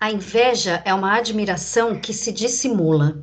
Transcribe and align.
A 0.00 0.10
inveja 0.10 0.82
é 0.84 0.92
uma 0.92 1.16
admiração 1.16 1.98
que 1.98 2.12
se 2.12 2.32
dissimula. 2.32 3.22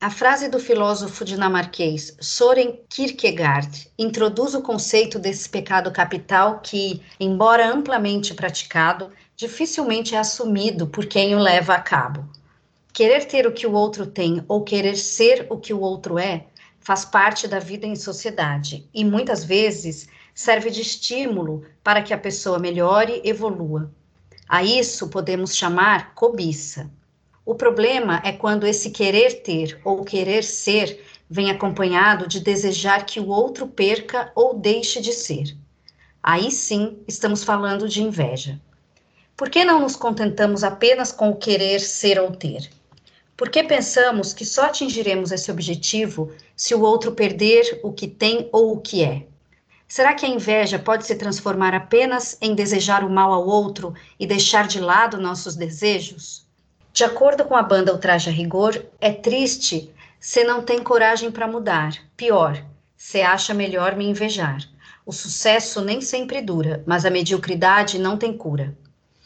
A 0.00 0.10
frase 0.10 0.48
do 0.48 0.58
filósofo 0.58 1.24
dinamarquês 1.24 2.16
Soren 2.20 2.80
Kierkegaard 2.88 3.90
introduz 3.98 4.54
o 4.54 4.62
conceito 4.62 5.18
desse 5.18 5.48
pecado 5.48 5.90
capital 5.92 6.60
que, 6.60 7.02
embora 7.20 7.70
amplamente 7.70 8.34
praticado, 8.34 9.10
dificilmente 9.36 10.14
é 10.14 10.18
assumido 10.18 10.86
por 10.86 11.06
quem 11.06 11.34
o 11.34 11.38
leva 11.38 11.74
a 11.74 11.80
cabo. 11.80 12.28
Querer 12.92 13.26
ter 13.26 13.46
o 13.46 13.52
que 13.52 13.66
o 13.66 13.72
outro 13.72 14.06
tem 14.06 14.44
ou 14.48 14.64
querer 14.64 14.96
ser 14.96 15.46
o 15.48 15.58
que 15.58 15.72
o 15.72 15.80
outro 15.80 16.18
é 16.18 16.46
faz 16.80 17.04
parte 17.04 17.46
da 17.46 17.58
vida 17.58 17.86
em 17.86 17.94
sociedade 17.94 18.88
e 18.92 19.04
muitas 19.04 19.44
vezes 19.44 20.08
serve 20.34 20.70
de 20.70 20.80
estímulo 20.80 21.64
para 21.84 22.02
que 22.02 22.12
a 22.12 22.18
pessoa 22.18 22.58
melhore 22.58 23.20
e 23.22 23.28
evolua. 23.28 23.90
A 24.48 24.62
isso 24.62 25.08
podemos 25.08 25.56
chamar 25.56 26.14
cobiça. 26.14 26.88
O 27.44 27.54
problema 27.54 28.20
é 28.24 28.32
quando 28.32 28.66
esse 28.66 28.90
querer 28.90 29.42
ter 29.42 29.80
ou 29.84 30.04
querer 30.04 30.44
ser 30.44 31.04
vem 31.28 31.50
acompanhado 31.50 32.28
de 32.28 32.38
desejar 32.38 33.04
que 33.04 33.18
o 33.18 33.28
outro 33.28 33.66
perca 33.66 34.30
ou 34.34 34.54
deixe 34.54 35.00
de 35.00 35.12
ser. 35.12 35.56
Aí 36.22 36.50
sim 36.50 36.98
estamos 37.08 37.42
falando 37.42 37.88
de 37.88 38.02
inveja. 38.02 38.60
Por 39.36 39.50
que 39.50 39.64
não 39.64 39.80
nos 39.80 39.96
contentamos 39.96 40.64
apenas 40.64 41.12
com 41.12 41.30
o 41.30 41.36
querer 41.36 41.80
ser 41.80 42.20
ou 42.20 42.30
ter? 42.30 42.70
Por 43.36 43.50
que 43.50 43.62
pensamos 43.64 44.32
que 44.32 44.44
só 44.44 44.66
atingiremos 44.66 45.30
esse 45.30 45.50
objetivo 45.50 46.32
se 46.56 46.74
o 46.74 46.80
outro 46.80 47.12
perder 47.12 47.80
o 47.82 47.92
que 47.92 48.08
tem 48.08 48.48
ou 48.50 48.72
o 48.72 48.80
que 48.80 49.04
é? 49.04 49.26
Será 49.88 50.14
que 50.14 50.26
a 50.26 50.28
inveja 50.28 50.78
pode 50.78 51.06
se 51.06 51.14
transformar 51.14 51.74
apenas 51.74 52.36
em 52.40 52.54
desejar 52.54 53.04
o 53.04 53.10
mal 53.10 53.32
ao 53.32 53.46
outro 53.46 53.94
e 54.18 54.26
deixar 54.26 54.66
de 54.66 54.80
lado 54.80 55.20
nossos 55.20 55.54
desejos? 55.54 56.44
De 56.92 57.04
acordo 57.04 57.44
com 57.44 57.54
a 57.54 57.62
banda 57.62 57.92
Ultraje 57.92 58.30
a 58.30 58.32
Rigor, 58.32 58.84
é 59.00 59.12
triste 59.12 59.92
se 60.18 60.42
não 60.42 60.62
tem 60.62 60.82
coragem 60.82 61.30
para 61.30 61.46
mudar. 61.46 61.92
Pior, 62.16 62.64
se 62.96 63.20
acha 63.20 63.54
melhor 63.54 63.94
me 63.94 64.08
invejar. 64.08 64.58
O 65.04 65.12
sucesso 65.12 65.80
nem 65.82 66.00
sempre 66.00 66.42
dura, 66.42 66.82
mas 66.84 67.04
a 67.04 67.10
mediocridade 67.10 67.98
não 67.98 68.16
tem 68.16 68.36
cura. 68.36 68.76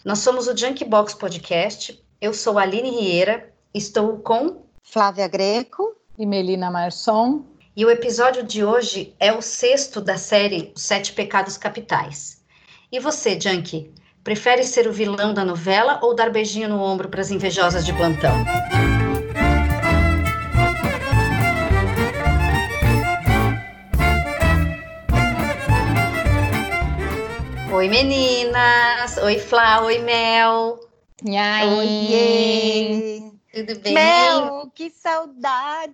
Nós 0.05 0.19
somos 0.19 0.47
o 0.47 0.57
Junk 0.57 0.85
Box 0.85 1.15
Podcast. 1.15 1.99
Eu 2.21 2.35
sou 2.35 2.59
Aline 2.59 2.91
Rieira, 2.91 3.51
estou 3.73 4.19
com 4.19 4.63
Flávia 4.83 5.27
Greco 5.27 5.97
e 6.19 6.27
Melina 6.27 6.71
Marson. 6.71 7.45
E 7.77 7.85
o 7.85 7.91
episódio 7.91 8.43
de 8.43 8.65
hoje 8.65 9.15
é 9.19 9.33
o 9.33 9.41
sexto 9.41 10.01
da 10.01 10.17
série 10.17 10.73
Os 10.75 10.83
Sete 10.83 11.13
Pecados 11.13 11.57
Capitais. 11.57 12.43
E 12.91 12.99
você, 12.99 13.41
Junk, 13.41 13.93
Prefere 14.23 14.65
ser 14.65 14.87
o 14.87 14.93
vilão 14.93 15.33
da 15.33 15.45
novela 15.47 15.99
ou 16.03 16.15
dar 16.15 16.31
beijinho 16.31 16.69
no 16.69 16.83
ombro 16.83 17.09
para 17.09 17.23
as 17.23 17.31
invejosas 17.31 17.87
de 17.87 17.93
plantão? 17.95 18.35
Oi 27.73 27.89
meninas, 27.89 29.17
oi 29.23 29.39
Flá, 29.39 29.81
oi 29.81 29.99
Mel. 30.01 30.79
E 31.25 31.35
aí? 31.35 33.30
Tudo 33.53 33.81
bem? 33.81 33.95
Mel, 33.95 34.71
que 34.73 34.91
saudade! 34.91 35.93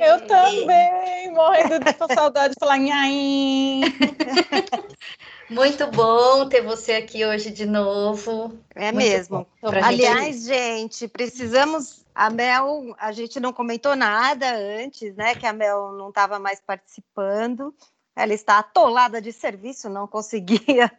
Eu 0.00 0.26
também, 0.26 1.30
morrendo 1.32 1.78
de 1.78 2.14
saudade 2.14 2.54
de 2.54 2.58
falar 2.58 2.78
nhaim. 2.78 3.82
Muito 5.48 5.86
bom 5.92 6.48
ter 6.48 6.62
você 6.62 6.94
aqui 6.94 7.24
hoje 7.24 7.52
de 7.52 7.64
novo. 7.64 8.58
É 8.74 8.90
Muito 8.90 9.04
mesmo. 9.04 9.46
Aliás, 9.62 10.44
gente... 10.44 10.96
gente, 10.96 11.08
precisamos. 11.08 12.04
A 12.12 12.28
Mel, 12.28 12.94
a 12.98 13.12
gente 13.12 13.38
não 13.38 13.52
comentou 13.52 13.94
nada 13.94 14.52
antes, 14.56 15.14
né? 15.14 15.36
Que 15.36 15.46
a 15.46 15.52
Mel 15.52 15.92
não 15.92 16.08
estava 16.08 16.40
mais 16.40 16.60
participando. 16.60 17.72
Ela 18.16 18.32
está 18.34 18.58
atolada 18.58 19.20
de 19.20 19.32
serviço, 19.32 19.88
não 19.88 20.06
conseguia, 20.06 20.90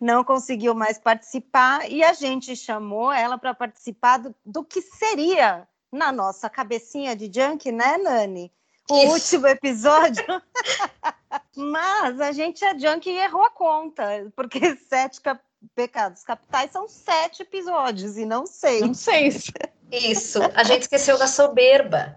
não 0.00 0.22
conseguiu 0.24 0.74
mais 0.74 0.98
participar. 0.98 1.90
E 1.90 2.02
a 2.02 2.12
gente 2.12 2.54
chamou 2.56 3.12
ela 3.12 3.38
para 3.38 3.54
participar 3.54 4.18
do, 4.18 4.34
do 4.44 4.64
que 4.64 4.80
seria 4.80 5.66
na 5.90 6.12
nossa 6.12 6.48
cabecinha 6.48 7.16
de 7.16 7.30
junk, 7.32 7.72
né, 7.72 7.98
Nani? 7.98 8.52
o 8.90 8.96
Isso. 8.96 9.12
último 9.12 9.46
episódio. 9.48 10.24
Mas 11.56 12.20
a 12.20 12.32
gente 12.32 12.64
é 12.64 12.78
junk 12.78 13.08
e 13.08 13.18
errou 13.18 13.44
a 13.44 13.50
conta, 13.50 14.32
porque 14.34 14.76
sete 14.88 15.20
cap 15.20 15.40
pecados 15.74 16.22
capitais 16.22 16.70
são 16.70 16.86
sete 16.86 17.42
episódios 17.42 18.16
e 18.16 18.24
não 18.24 18.46
seis. 18.46 18.80
Não 18.80 18.94
seis. 18.94 19.50
Isso. 19.90 20.38
A 20.54 20.62
gente 20.62 20.82
esqueceu 20.82 21.18
da 21.18 21.26
soberba. 21.26 22.16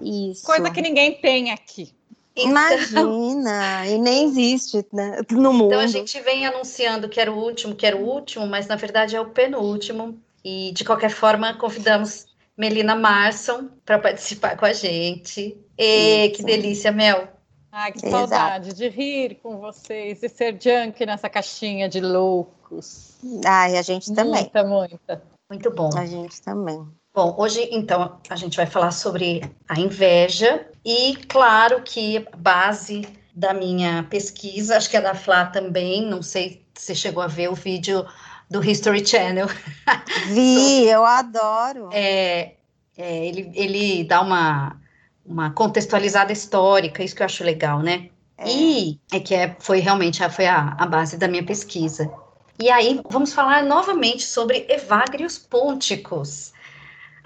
Isso. 0.00 0.46
Coisa 0.46 0.70
que 0.70 0.80
ninguém 0.80 1.20
tem 1.20 1.50
aqui. 1.50 1.95
Então, 2.36 2.50
Imagina, 2.50 3.86
e 3.86 3.98
nem 3.98 4.26
existe 4.26 4.84
né, 4.92 5.22
no 5.30 5.54
mundo. 5.54 5.72
Então 5.72 5.80
a 5.80 5.86
gente 5.86 6.20
vem 6.20 6.46
anunciando 6.46 7.08
que 7.08 7.18
era 7.18 7.32
o 7.32 7.38
último, 7.38 7.74
que 7.74 7.86
era 7.86 7.96
o 7.96 8.04
último, 8.04 8.46
mas 8.46 8.66
na 8.66 8.76
verdade 8.76 9.16
é 9.16 9.20
o 9.20 9.30
penúltimo. 9.30 10.20
E 10.44 10.70
de 10.72 10.84
qualquer 10.84 11.10
forma, 11.10 11.54
convidamos 11.54 12.26
Melina 12.56 12.94
Marson 12.94 13.68
para 13.84 13.98
participar 13.98 14.56
com 14.56 14.66
a 14.66 14.72
gente. 14.72 15.56
E 15.78 16.28
que 16.36 16.42
delícia, 16.42 16.92
Mel. 16.92 17.26
Ai, 17.72 17.92
que 17.92 18.06
Exato. 18.06 18.28
saudade 18.28 18.74
de 18.74 18.88
rir 18.88 19.38
com 19.42 19.58
vocês 19.58 20.22
e 20.22 20.28
ser 20.28 20.56
junk 20.60 21.04
nessa 21.04 21.28
caixinha 21.28 21.88
de 21.88 22.00
loucos. 22.00 23.16
Ai, 23.44 23.76
a 23.76 23.82
gente 23.82 24.14
também. 24.14 24.42
Muita, 24.42 24.64
muita. 24.64 25.22
Muito 25.50 25.70
bom. 25.70 25.90
A 25.96 26.04
gente 26.04 26.40
também. 26.42 26.86
Bom, 27.14 27.34
hoje 27.38 27.68
então 27.72 28.18
a 28.28 28.36
gente 28.36 28.56
vai 28.56 28.66
falar 28.66 28.90
sobre 28.90 29.40
a 29.68 29.80
inveja 29.80 30.66
e 30.86 31.16
claro 31.28 31.82
que 31.82 32.18
a 32.32 32.36
base 32.36 33.06
da 33.34 33.52
minha 33.52 34.06
pesquisa, 34.08 34.76
acho 34.76 34.88
que 34.88 34.96
é 34.96 35.00
da 35.00 35.14
Flá 35.14 35.46
também, 35.46 36.06
não 36.06 36.22
sei 36.22 36.64
se 36.74 36.86
você 36.86 36.94
chegou 36.94 37.22
a 37.22 37.26
ver 37.26 37.48
o 37.48 37.54
vídeo 37.54 38.06
do 38.48 38.64
History 38.64 39.04
Channel. 39.04 39.48
Vi, 40.32 40.86
eu 40.86 41.04
adoro. 41.04 41.90
É, 41.92 42.54
é, 42.96 43.26
ele, 43.26 43.50
ele 43.54 44.04
dá 44.04 44.20
uma 44.20 44.80
uma 45.28 45.50
contextualizada 45.50 46.32
histórica, 46.32 47.02
isso 47.02 47.14
que 47.14 47.22
eu 47.22 47.26
acho 47.26 47.42
legal, 47.42 47.80
né? 47.80 48.08
É. 48.38 48.48
E 48.48 49.00
é 49.12 49.20
que 49.20 49.34
é, 49.34 49.56
foi 49.58 49.80
realmente 49.80 50.22
a, 50.22 50.30
foi 50.30 50.46
a, 50.46 50.76
a 50.78 50.86
base 50.86 51.16
da 51.16 51.26
minha 51.26 51.44
pesquisa. 51.44 52.10
E 52.58 52.70
aí 52.70 53.00
vamos 53.10 53.32
falar 53.32 53.64
novamente 53.64 54.22
sobre 54.22 54.66
Evagrius 54.68 55.36
Ponticus, 55.36 56.52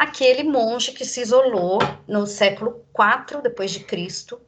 aquele 0.00 0.43
monge 0.43 0.93
que 0.93 1.05
se 1.05 1.21
isolou 1.21 1.78
no 2.09 2.27
século 2.27 2.83
IV 2.99 3.43
depois 3.43 3.71
de 3.71 3.81
Cristo 3.81 4.41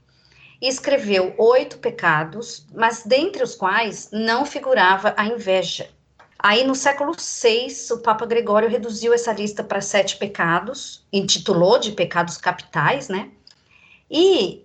e 0.59 0.67
escreveu 0.67 1.35
oito 1.37 1.77
pecados, 1.77 2.67
mas 2.73 3.03
dentre 3.05 3.43
os 3.43 3.55
quais 3.55 4.09
não 4.11 4.47
figurava 4.47 5.13
a 5.15 5.27
inveja. 5.27 5.91
Aí 6.39 6.65
no 6.65 6.75
século 6.75 7.13
VI, 7.13 7.69
o 7.93 7.99
Papa 7.99 8.25
Gregório 8.25 8.67
reduziu 8.67 9.13
essa 9.13 9.31
lista 9.31 9.63
para 9.63 9.83
sete 9.83 10.17
pecados, 10.17 11.07
intitulou 11.13 11.79
de 11.79 11.93
pecados 11.93 12.39
capitais, 12.39 13.11
né? 13.11 13.31
E 14.11 14.65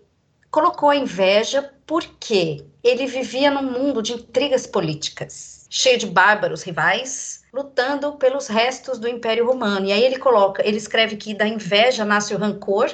colocou 0.50 0.90
a 0.90 0.96
inveja 0.96 1.70
porque 1.86 2.66
ele 2.82 3.08
vivia 3.08 3.52
num 3.52 3.70
mundo 3.70 4.02
de 4.02 4.14
intrigas 4.14 4.66
políticas, 4.66 5.57
cheio 5.70 5.98
de 5.98 6.08
bárbaros 6.08 6.64
rivais, 6.64 7.44
lutando 7.54 8.14
pelos 8.14 8.48
restos 8.48 8.98
do 8.98 9.08
Império 9.08 9.46
Romano. 9.46 9.86
E 9.86 9.92
aí 9.92 10.04
ele 10.04 10.18
coloca, 10.18 10.66
ele 10.68 10.78
escreve 10.78 11.18
que 11.18 11.34
da 11.34 11.48
inveja 11.48 12.06
nasce 12.06 12.34
o 12.34 12.38
rancor, 12.38 12.90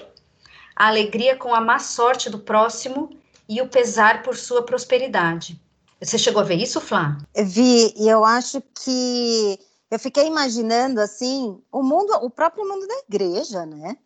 a 0.76 0.88
alegria 0.88 1.36
com 1.36 1.54
a 1.54 1.62
má 1.62 1.80
sorte 1.80 2.30
do 2.30 2.40
próximo 2.40 3.10
e 3.48 3.62
o 3.62 3.68
pesar 3.68 4.24
por 4.24 4.36
sua 4.36 4.64
prosperidade. 4.64 5.60
Você 6.02 6.18
chegou 6.18 6.42
a 6.42 6.46
ver 6.46 6.56
isso, 6.56 6.82
Flá? 6.82 7.18
Vi, 7.36 7.94
e 7.96 8.10
eu 8.10 8.26
acho 8.26 8.62
que 8.84 9.60
eu 9.90 10.00
fiquei 10.00 10.26
imaginando 10.26 11.00
assim, 11.00 11.62
o 11.72 11.84
mundo, 11.84 12.12
o 12.22 12.30
próprio 12.30 12.68
mundo 12.68 12.88
da 12.88 13.00
igreja, 13.08 13.66
né? 13.66 13.98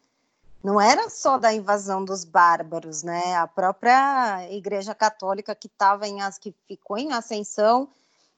não 0.64 0.82
era 0.82 1.10
só 1.10 1.38
da 1.38 1.54
invasão 1.54 2.04
dos 2.04 2.26
bárbaros, 2.26 3.02
né? 3.02 3.36
A 3.38 3.48
própria 3.48 4.52
Igreja 4.52 4.94
Católica 4.94 5.56
que 5.56 5.68
estava 5.68 6.06
em 6.08 6.18
que 6.42 6.54
ficou 6.68 6.98
em 6.98 7.14
ascensão 7.14 7.88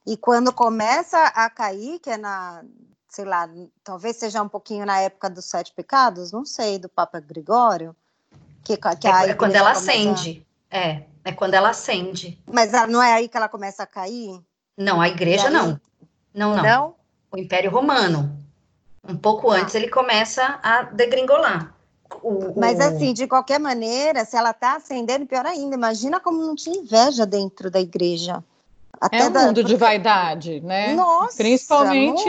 e 0.06 0.18
quando 0.18 0.52
começa 0.54 1.18
a 1.18 1.50
cair, 1.50 2.00
que 2.00 2.10
é 2.10 2.18
na, 2.18 2.64
sei 3.08 3.26
lá, 3.26 3.50
talvez 3.84 4.18
seja 4.18 4.42
um 4.42 4.50
pouquinho 4.50 4.86
na 4.86 5.00
época 5.00 5.30
dos 5.30 5.46
sete 5.46 5.74
pecados, 5.74 6.32
não 6.32 6.46
sei, 6.46 6.78
do 6.80 6.90
Papa 6.90 7.20
Gregório, 7.20 7.96
que, 8.64 8.78
que 8.78 9.08
é, 9.08 9.30
é 9.30 9.34
quando 9.34 9.56
ela 9.56 9.72
acende, 9.72 10.46
é, 10.70 11.04
é 11.24 11.32
quando 11.32 11.54
ela 11.54 11.70
acende. 11.70 12.42
Mas 12.46 12.72
não 12.88 13.02
é 13.02 13.14
aí 13.14 13.28
que 13.28 13.38
ela 13.38 13.50
começa 13.50 13.84
a 13.84 13.88
cair? 13.88 14.40
Não, 14.78 15.02
a 15.02 15.10
igreja 15.10 15.48
aí... 15.48 15.54
não. 15.54 15.80
Não, 16.34 16.56
não. 16.56 16.64
Não? 16.64 16.96
O 17.32 17.38
Império 17.38 17.72
Romano. 17.72 18.38
Um 19.08 19.18
pouco 19.18 19.50
antes 19.50 19.76
ele 19.76 19.90
começa 19.90 20.60
a 20.62 20.84
degringolar. 20.84 21.74
O, 22.22 22.60
Mas 22.60 22.80
assim, 22.80 23.14
de 23.14 23.28
qualquer 23.28 23.60
maneira, 23.60 24.26
se 24.26 24.36
ela 24.36 24.52
está 24.52 24.76
acendendo, 24.76 25.26
pior 25.26 25.46
ainda. 25.46 25.76
Imagina 25.76 26.20
como 26.20 26.46
não 26.46 26.56
tinha 26.56 26.78
inveja 26.78 27.26
dentro 27.26 27.70
da 27.70 27.80
igreja. 27.80 28.44
Até 29.00 29.20
é 29.20 29.26
um 29.26 29.32
da... 29.32 29.46
mundo 29.46 29.64
de 29.64 29.76
vaidade, 29.76 30.60
né? 30.62 30.94
Nossa, 30.94 31.38
Principalmente 31.38 32.24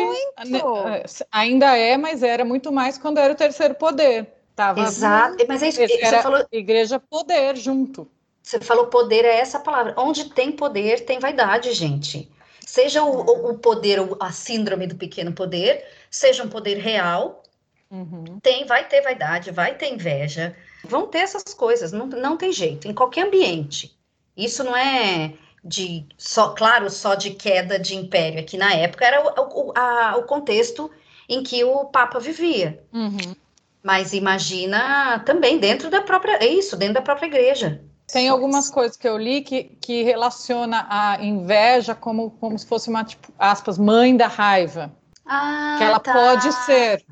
ainda 1.30 1.76
é, 1.76 1.96
mas 1.96 2.22
era 2.22 2.44
muito 2.44 2.70
mais 2.70 2.96
quando 2.96 3.18
era 3.18 3.32
o 3.32 3.36
terceiro 3.36 3.74
poder. 3.74 4.28
Tava 4.54 4.80
Exato, 4.80 5.44
mas 5.48 5.62
é 5.62 5.68
isso 5.68 5.78
que 5.78 6.06
você 6.06 6.22
falou. 6.22 6.44
Igreja 6.52 7.00
poder 7.00 7.56
junto. 7.56 8.06
Você 8.42 8.60
falou 8.60 8.86
poder 8.86 9.24
é 9.24 9.38
essa 9.38 9.58
palavra. 9.58 9.94
Onde 9.96 10.30
tem 10.30 10.52
poder, 10.52 11.04
tem 11.04 11.18
vaidade, 11.18 11.72
gente. 11.72 12.30
Seja 12.66 13.02
o, 13.02 13.20
o, 13.20 13.50
o 13.50 13.58
poder, 13.58 13.98
a 14.20 14.30
síndrome 14.30 14.86
do 14.86 14.96
pequeno 14.96 15.32
poder, 15.32 15.84
seja 16.10 16.44
um 16.44 16.48
poder 16.48 16.78
real, 16.78 17.42
uhum. 17.90 18.38
tem, 18.42 18.64
vai 18.64 18.86
ter 18.86 19.02
vaidade, 19.02 19.50
vai 19.50 19.74
ter 19.74 19.92
inveja, 19.92 20.54
vão 20.84 21.06
ter 21.06 21.18
essas 21.18 21.42
coisas, 21.54 21.90
não, 21.90 22.06
não 22.06 22.36
tem 22.36 22.52
jeito, 22.52 22.86
em 22.86 22.94
qualquer 22.94 23.26
ambiente. 23.26 23.96
Isso 24.36 24.62
não 24.62 24.76
é 24.76 25.34
de 25.62 26.06
só, 26.16 26.50
claro, 26.50 26.90
só 26.90 27.14
de 27.14 27.30
queda 27.30 27.78
de 27.78 27.94
império, 27.94 28.40
aqui 28.40 28.56
na 28.56 28.72
época 28.74 29.04
era 29.04 29.22
o, 29.22 29.68
o, 29.68 29.72
a, 29.76 30.16
o 30.16 30.22
contexto 30.24 30.90
em 31.28 31.42
que 31.42 31.62
o 31.62 31.84
Papa 31.86 32.18
vivia. 32.18 32.82
Uhum. 32.92 33.34
Mas 33.82 34.12
imagina 34.12 35.20
também 35.20 35.58
dentro 35.58 35.88
da 35.88 36.02
própria, 36.02 36.38
é 36.42 36.46
isso, 36.46 36.76
dentro 36.76 36.94
da 36.94 37.02
própria 37.02 37.26
igreja. 37.26 37.82
Tem 38.12 38.28
algumas 38.28 38.68
coisas 38.68 38.96
que 38.96 39.08
eu 39.08 39.16
li 39.16 39.40
que, 39.40 39.64
que 39.80 40.02
relaciona 40.02 40.86
a 40.90 41.22
inveja 41.22 41.94
como, 41.94 42.30
como 42.32 42.58
se 42.58 42.66
fosse 42.66 42.90
uma, 42.90 43.04
tipo, 43.04 43.32
aspas, 43.38 43.78
mãe 43.78 44.16
da 44.16 44.26
raiva. 44.26 44.92
Ah, 45.24 45.76
que 45.78 45.84
ela 45.84 46.00
tá. 46.00 46.12
pode 46.12 46.52
ser. 46.64 47.04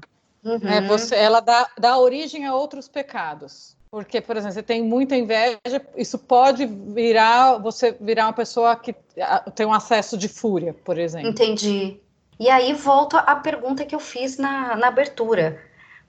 Uhum. 0.44 0.58
Né, 0.58 0.80
você, 0.82 1.14
ela 1.14 1.40
dá, 1.40 1.68
dá 1.78 1.98
origem 1.98 2.46
a 2.46 2.54
outros 2.54 2.88
pecados. 2.88 3.76
Porque, 3.90 4.20
por 4.20 4.36
exemplo, 4.36 4.54
você 4.54 4.62
tem 4.62 4.82
muita 4.82 5.16
inveja, 5.16 5.58
isso 5.96 6.18
pode 6.18 6.66
virar, 6.66 7.58
você 7.58 7.96
virar 7.98 8.26
uma 8.26 8.32
pessoa 8.32 8.76
que 8.76 8.94
tem 9.54 9.66
um 9.66 9.72
acesso 9.72 10.16
de 10.16 10.28
fúria, 10.28 10.74
por 10.84 10.98
exemplo. 10.98 11.30
Entendi. 11.30 11.98
E 12.38 12.48
aí 12.48 12.72
volta 12.74 13.18
a 13.18 13.36
pergunta 13.36 13.84
que 13.84 13.94
eu 13.94 14.00
fiz 14.00 14.36
na, 14.36 14.76
na 14.76 14.88
abertura. 14.88 15.60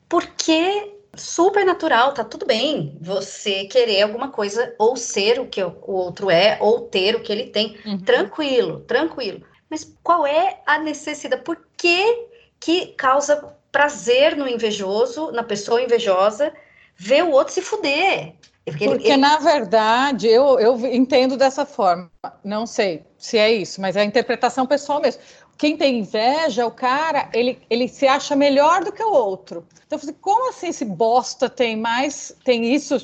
Por 0.08 0.26
que 0.26 0.94
super 1.16 1.66
natural, 1.66 2.14
tá 2.14 2.24
tudo 2.24 2.46
bem 2.46 2.98
você 3.02 3.66
querer 3.66 4.04
alguma 4.04 4.30
coisa 4.30 4.74
ou 4.78 4.96
ser 4.96 5.40
o 5.40 5.48
que 5.48 5.64
o 5.64 5.76
outro 5.86 6.30
é 6.30 6.58
ou 6.62 6.82
ter 6.82 7.16
o 7.16 7.22
que 7.22 7.32
ele 7.32 7.48
tem, 7.48 7.78
uhum. 7.86 8.00
tranquilo, 8.00 8.82
tranquilo. 8.82 9.42
Mas 9.70 9.96
qual 10.04 10.26
é 10.26 10.62
a 10.66 10.78
necessidade? 10.80 11.44
Por 11.44 11.60
que 11.78 12.28
que 12.60 12.88
causa 12.88 13.56
prazer 13.72 14.36
no 14.36 14.48
invejoso, 14.48 15.32
na 15.32 15.44
pessoa 15.44 15.82
invejosa, 15.82 16.52
ver 17.00 17.24
o 17.24 17.32
outro 17.32 17.54
se 17.54 17.62
fuder? 17.62 18.34
Porque, 18.66 18.86
Porque 18.86 19.08
ele... 19.08 19.18
na 19.18 19.38
verdade, 19.40 20.28
eu, 20.28 20.60
eu 20.60 20.78
entendo 20.94 21.36
dessa 21.36 21.66
forma. 21.66 22.12
Não 22.44 22.68
sei 22.68 23.04
se 23.18 23.38
é 23.38 23.52
isso, 23.52 23.82
mas 23.82 23.96
é 23.96 24.02
a 24.02 24.06
interpretação 24.06 24.68
pessoal 24.68 25.02
mesmo 25.02 25.22
quem 25.60 25.76
tem 25.76 26.00
inveja, 26.00 26.66
o 26.66 26.72
cara, 26.72 27.30
ele, 27.34 27.62
ele 27.70 27.90
se 27.90 28.08
acha 28.08 28.34
melhor 28.34 28.82
do 28.82 28.94
que 28.94 29.04
o 29.04 29.12
outro. 29.12 29.68
Então, 29.86 29.98
eu 29.98 30.00
falei, 30.00 30.16
como 30.22 30.50
assim 30.50 30.70
esse 30.70 30.86
bosta 30.86 31.50
tem 31.50 31.76
mais, 31.76 32.34
tem 32.46 32.74
isso 32.74 32.96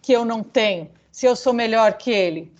que 0.00 0.12
eu 0.12 0.24
não 0.24 0.40
tenho, 0.40 0.88
se 1.10 1.26
eu 1.26 1.34
sou 1.34 1.52
melhor 1.52 1.94
que 1.94 2.12
ele? 2.12 2.52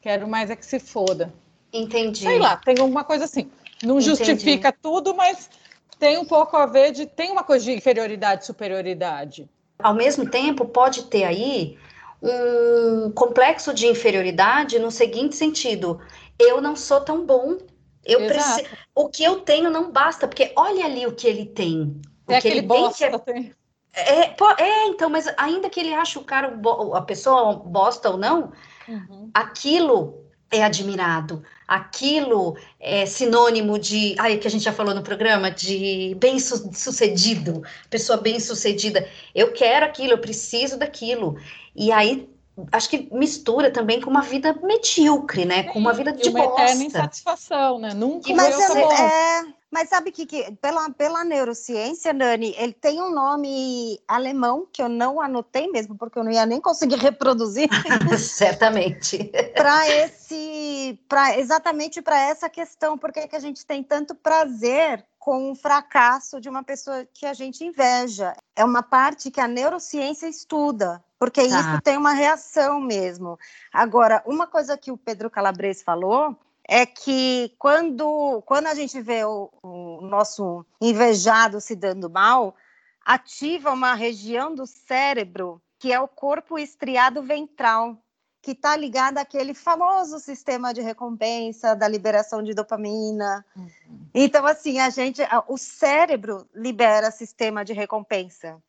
Quero 0.00 0.26
mais 0.26 0.48
é 0.48 0.56
que 0.56 0.64
se 0.64 0.78
foda. 0.78 1.30
Entendi. 1.70 2.20
Sei 2.20 2.38
lá, 2.38 2.56
tem 2.56 2.78
alguma 2.78 3.04
coisa 3.04 3.24
assim. 3.26 3.50
Não 3.82 3.96
Entendi. 3.96 4.06
justifica 4.06 4.72
tudo, 4.72 5.14
mas 5.14 5.50
tem 5.98 6.16
um 6.16 6.24
pouco 6.24 6.56
a 6.56 6.64
ver 6.64 6.92
de. 6.92 7.04
Tem 7.04 7.30
uma 7.30 7.44
coisa 7.44 7.66
de 7.66 7.72
inferioridade 7.72 8.46
superioridade. 8.46 9.46
Ao 9.78 9.94
mesmo 9.94 10.28
tempo, 10.28 10.64
pode 10.64 11.04
ter 11.04 11.24
aí 11.24 11.78
um 12.22 13.10
complexo 13.12 13.74
de 13.74 13.86
inferioridade 13.86 14.78
no 14.78 14.90
seguinte 14.90 15.36
sentido: 15.36 16.00
eu 16.38 16.60
não 16.60 16.74
sou 16.74 17.00
tão 17.00 17.24
bom 17.24 17.58
eu 18.06 18.24
preciso. 18.26 18.68
O 18.94 19.08
que 19.08 19.24
eu 19.24 19.40
tenho 19.40 19.68
não 19.68 19.90
basta, 19.90 20.28
porque 20.28 20.52
olha 20.54 20.84
ali 20.86 21.06
o 21.06 21.12
que 21.12 21.26
ele 21.26 21.44
tem. 21.44 22.00
O 22.26 22.32
é 22.32 22.40
que 22.40 22.48
ele 22.48 22.62
tem 22.62 22.92
que 22.92 23.04
é... 23.04 23.18
Tem. 23.18 23.54
É, 23.92 24.62
é, 24.62 24.86
então, 24.88 25.08
mas 25.08 25.26
ainda 25.38 25.70
que 25.70 25.80
ele 25.80 25.94
ache 25.94 26.18
o 26.18 26.24
cara, 26.24 26.54
a 26.94 27.02
pessoa 27.02 27.54
bosta 27.54 28.10
ou 28.10 28.18
não, 28.18 28.52
uhum. 28.86 29.30
aquilo 29.32 30.22
é 30.50 30.62
admirado, 30.62 31.42
aquilo 31.66 32.56
é 32.78 33.06
sinônimo 33.06 33.78
de, 33.78 34.14
ai, 34.18 34.38
que 34.38 34.46
a 34.46 34.50
gente 34.50 34.64
já 34.64 34.72
falou 34.72 34.94
no 34.94 35.02
programa, 35.02 35.50
de 35.50 36.16
bem 36.18 36.38
su 36.38 36.70
sucedido, 36.72 37.62
pessoa 37.90 38.18
bem 38.18 38.38
sucedida. 38.38 39.08
Eu 39.34 39.52
quero 39.52 39.84
aquilo, 39.84 40.12
eu 40.12 40.18
preciso 40.18 40.78
daquilo. 40.78 41.36
E 41.74 41.90
aí 41.90 42.28
acho 42.72 42.88
que 42.88 43.08
mistura 43.12 43.70
também 43.70 44.00
com 44.00 44.10
uma 44.10 44.22
vida 44.22 44.58
medíocre, 44.62 45.44
né? 45.44 45.64
Com 45.64 45.78
uma 45.78 45.92
vida 45.92 46.12
de 46.12 46.28
uma 46.28 46.44
bosta. 46.44 46.62
eterna 46.62 46.84
insatisfação, 46.84 47.78
né? 47.78 47.92
Nunca 47.92 48.34
mas, 48.34 48.58
eu, 48.58 48.76
é, 48.92 49.44
mas 49.70 49.88
sabe 49.88 50.10
que, 50.10 50.24
que 50.24 50.50
pela, 50.52 50.88
pela 50.90 51.24
neurociência, 51.24 52.12
Nani, 52.12 52.54
ele 52.56 52.72
tem 52.72 53.00
um 53.00 53.12
nome 53.12 54.00
alemão 54.08 54.66
que 54.72 54.80
eu 54.80 54.88
não 54.88 55.20
anotei 55.20 55.68
mesmo, 55.68 55.96
porque 55.96 56.18
eu 56.18 56.24
não 56.24 56.32
ia 56.32 56.46
nem 56.46 56.60
conseguir 56.60 56.96
reproduzir. 56.96 57.68
Certamente. 58.18 59.30
para 59.54 59.88
esse, 59.90 60.98
para 61.08 61.38
exatamente 61.38 62.00
para 62.00 62.18
essa 62.18 62.48
questão, 62.48 62.96
porque 62.96 63.28
que 63.28 63.36
a 63.36 63.40
gente 63.40 63.66
tem 63.66 63.82
tanto 63.82 64.14
prazer 64.14 65.04
com 65.18 65.50
o 65.50 65.56
fracasso 65.56 66.40
de 66.40 66.48
uma 66.48 66.62
pessoa 66.62 67.04
que 67.12 67.26
a 67.26 67.34
gente 67.34 67.64
inveja. 67.64 68.34
É 68.54 68.64
uma 68.64 68.82
parte 68.82 69.30
que 69.30 69.40
a 69.40 69.48
neurociência 69.48 70.28
estuda 70.28 71.04
porque 71.18 71.48
tá. 71.48 71.60
isso 71.60 71.80
tem 71.82 71.96
uma 71.96 72.12
reação 72.12 72.80
mesmo. 72.80 73.38
Agora, 73.72 74.22
uma 74.26 74.46
coisa 74.46 74.76
que 74.76 74.90
o 74.90 74.98
Pedro 74.98 75.30
Calabres 75.30 75.82
falou 75.82 76.36
é 76.68 76.84
que 76.84 77.54
quando, 77.58 78.42
quando 78.44 78.66
a 78.66 78.74
gente 78.74 79.00
vê 79.00 79.24
o, 79.24 79.50
o 79.62 80.00
nosso 80.02 80.64
invejado 80.80 81.60
se 81.60 81.76
dando 81.76 82.10
mal, 82.10 82.56
ativa 83.04 83.72
uma 83.72 83.94
região 83.94 84.54
do 84.54 84.66
cérebro 84.66 85.62
que 85.78 85.92
é 85.92 86.00
o 86.00 86.08
corpo 86.08 86.58
estriado 86.58 87.22
ventral, 87.22 87.96
que 88.42 88.52
está 88.52 88.76
ligado 88.76 89.18
àquele 89.18 89.54
famoso 89.54 90.18
sistema 90.18 90.72
de 90.72 90.80
recompensa 90.80 91.74
da 91.74 91.86
liberação 91.88 92.42
de 92.42 92.54
dopamina. 92.54 93.44
Uhum. 93.54 93.68
Então, 94.14 94.46
assim, 94.46 94.78
a 94.78 94.88
gente, 94.88 95.20
o 95.48 95.58
cérebro 95.58 96.48
libera 96.54 97.10
sistema 97.10 97.64
de 97.64 97.72
recompensa. 97.72 98.62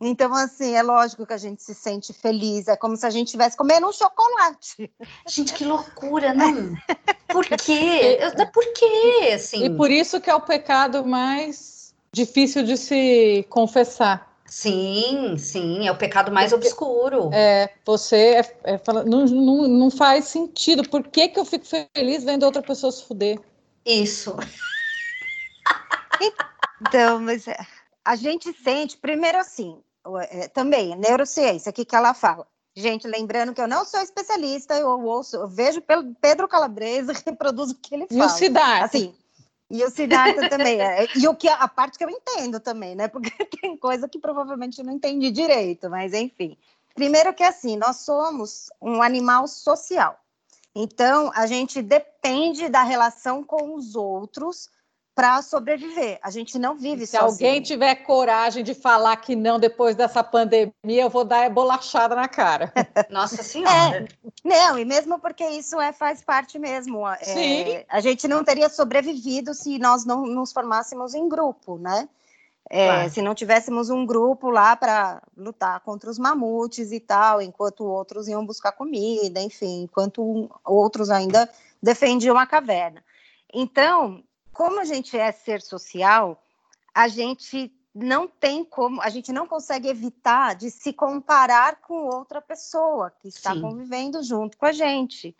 Então, 0.00 0.34
assim, 0.34 0.74
é 0.74 0.82
lógico 0.82 1.26
que 1.26 1.32
a 1.32 1.38
gente 1.38 1.62
se 1.62 1.74
sente 1.74 2.12
feliz. 2.12 2.68
É 2.68 2.76
como 2.76 2.96
se 2.96 3.06
a 3.06 3.10
gente 3.10 3.28
estivesse 3.28 3.56
comendo 3.56 3.88
um 3.88 3.92
chocolate. 3.92 4.90
Gente, 5.26 5.54
que 5.54 5.64
loucura, 5.64 6.34
não? 6.34 6.74
Por 7.28 7.44
quê? 7.46 8.18
Por 8.52 8.72
quê, 8.72 9.32
assim? 9.34 9.64
E 9.64 9.70
por 9.70 9.90
isso 9.90 10.20
que 10.20 10.30
é 10.30 10.34
o 10.34 10.40
pecado 10.40 11.04
mais 11.04 11.94
difícil 12.12 12.62
de 12.62 12.76
se 12.76 13.44
confessar. 13.50 14.36
Sim, 14.46 15.36
sim, 15.36 15.86
é 15.86 15.92
o 15.92 15.96
pecado 15.96 16.30
mais 16.30 16.52
Porque, 16.52 16.68
obscuro. 16.68 17.30
É, 17.32 17.68
você 17.84 18.40
é, 18.64 18.74
é, 18.74 18.80
não, 19.04 19.24
não, 19.26 19.68
não 19.68 19.90
faz 19.90 20.26
sentido. 20.26 20.88
Por 20.88 21.02
que, 21.02 21.28
que 21.28 21.38
eu 21.38 21.44
fico 21.44 21.66
feliz 21.66 22.22
vendo 22.22 22.44
outra 22.44 22.62
pessoa 22.62 22.92
se 22.92 23.04
fuder? 23.04 23.38
Isso. 23.84 24.36
Então, 26.78 27.20
mas 27.20 27.48
é, 27.48 27.56
a 28.04 28.16
gente 28.16 28.52
sente, 28.52 28.96
primeiro 28.96 29.38
assim, 29.38 29.80
é, 30.18 30.48
também, 30.48 30.94
neurociência, 30.96 31.70
o 31.70 31.72
que, 31.72 31.84
que 31.84 31.96
ela 31.96 32.14
fala? 32.14 32.46
Gente, 32.74 33.08
lembrando 33.08 33.54
que 33.54 33.60
eu 33.60 33.66
não 33.66 33.84
sou 33.86 34.00
especialista, 34.00 34.74
eu 34.74 34.88
ouço, 34.88 35.36
eu 35.36 35.48
vejo 35.48 35.80
pelo 35.80 36.14
Pedro 36.20 36.46
Calabresa 36.46 37.12
e 37.16 37.22
reproduzo 37.24 37.72
o 37.72 37.76
que 37.76 37.94
ele 37.94 38.06
fala. 38.06 38.20
E 38.20 38.26
o 38.26 38.28
Siddhartha. 38.28 38.84
Assim, 38.84 39.14
e 39.70 39.82
o 39.82 39.90
Siddhartha 39.90 40.48
também. 40.48 40.80
É, 40.80 41.06
e 41.16 41.26
o 41.26 41.34
que 41.34 41.48
a 41.48 41.66
parte 41.66 41.98
que 41.98 42.04
eu 42.04 42.10
entendo 42.10 42.60
também, 42.60 42.94
né? 42.94 43.08
Porque 43.08 43.30
tem 43.60 43.76
coisa 43.76 44.08
que 44.08 44.18
provavelmente 44.18 44.78
eu 44.78 44.84
não 44.84 44.92
entendi 44.92 45.30
direito, 45.30 45.90
mas 45.90 46.12
enfim. 46.12 46.56
Primeiro 46.94 47.34
que 47.34 47.42
assim, 47.42 47.76
nós 47.76 47.96
somos 47.96 48.68
um 48.80 49.02
animal 49.02 49.48
social. 49.48 50.18
Então, 50.74 51.30
a 51.34 51.46
gente 51.46 51.80
depende 51.80 52.68
da 52.68 52.82
relação 52.82 53.42
com 53.42 53.74
os 53.74 53.94
outros 53.94 54.68
para 55.16 55.40
sobreviver. 55.40 56.18
A 56.22 56.30
gente 56.30 56.58
não 56.58 56.76
vive 56.76 57.06
Se 57.06 57.16
sozinho. 57.16 57.48
alguém 57.48 57.62
tiver 57.62 57.94
coragem 57.94 58.62
de 58.62 58.74
falar 58.74 59.16
que 59.16 59.34
não 59.34 59.58
depois 59.58 59.96
dessa 59.96 60.22
pandemia, 60.22 60.74
eu 60.84 61.08
vou 61.08 61.24
dar 61.24 61.48
bolachada 61.48 62.14
na 62.14 62.28
cara. 62.28 62.70
Nossa 63.08 63.42
Senhora. 63.42 64.04
É, 64.04 64.08
não, 64.44 64.78
e 64.78 64.84
mesmo 64.84 65.18
porque 65.18 65.42
isso 65.48 65.80
é, 65.80 65.90
faz 65.90 66.22
parte 66.22 66.58
mesmo. 66.58 67.08
É, 67.08 67.24
Sim. 67.24 67.84
a 67.88 67.98
gente 68.00 68.28
não 68.28 68.44
teria 68.44 68.68
sobrevivido 68.68 69.54
se 69.54 69.78
nós 69.78 70.04
não 70.04 70.26
nos 70.26 70.52
formássemos 70.52 71.14
em 71.14 71.26
grupo, 71.26 71.78
né? 71.78 72.06
É, 72.68 72.86
claro. 72.86 73.10
Se 73.10 73.22
não 73.22 73.34
tivéssemos 73.34 73.88
um 73.88 74.04
grupo 74.04 74.50
lá 74.50 74.76
para 74.76 75.22
lutar 75.34 75.80
contra 75.80 76.10
os 76.10 76.18
mamutes 76.18 76.92
e 76.92 77.00
tal, 77.00 77.40
enquanto 77.40 77.84
outros 77.86 78.28
iam 78.28 78.44
buscar 78.44 78.72
comida, 78.72 79.40
enfim, 79.40 79.84
enquanto 79.84 80.50
outros 80.62 81.08
ainda 81.08 81.48
defendiam 81.82 82.36
a 82.36 82.46
caverna. 82.46 83.02
Então, 83.54 84.22
como 84.56 84.80
a 84.80 84.86
gente 84.86 85.18
é 85.18 85.30
ser 85.32 85.60
social, 85.60 86.42
a 86.94 87.08
gente 87.08 87.70
não 87.94 88.26
tem 88.26 88.64
como, 88.64 89.02
a 89.02 89.10
gente 89.10 89.30
não 89.30 89.46
consegue 89.46 89.86
evitar 89.86 90.54
de 90.54 90.70
se 90.70 90.94
comparar 90.94 91.82
com 91.82 92.06
outra 92.06 92.40
pessoa 92.40 93.10
que 93.10 93.28
está 93.28 93.52
Sim. 93.52 93.60
convivendo 93.60 94.22
junto 94.22 94.56
com 94.56 94.64
a 94.64 94.72
gente. 94.72 95.36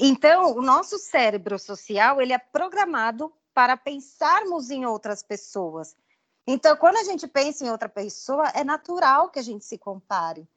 Então, 0.00 0.56
o 0.56 0.62
nosso 0.62 0.98
cérebro 0.98 1.58
social, 1.58 2.22
ele 2.22 2.32
é 2.32 2.38
programado 2.38 3.30
para 3.52 3.76
pensarmos 3.76 4.70
em 4.70 4.86
outras 4.86 5.22
pessoas. 5.22 5.94
Então, 6.46 6.74
quando 6.74 6.96
a 6.96 7.04
gente 7.04 7.28
pensa 7.28 7.66
em 7.66 7.70
outra 7.70 7.88
pessoa, 7.88 8.48
é 8.54 8.64
natural 8.64 9.28
que 9.28 9.38
a 9.38 9.42
gente 9.42 9.66
se 9.66 9.76
compare. 9.76 10.48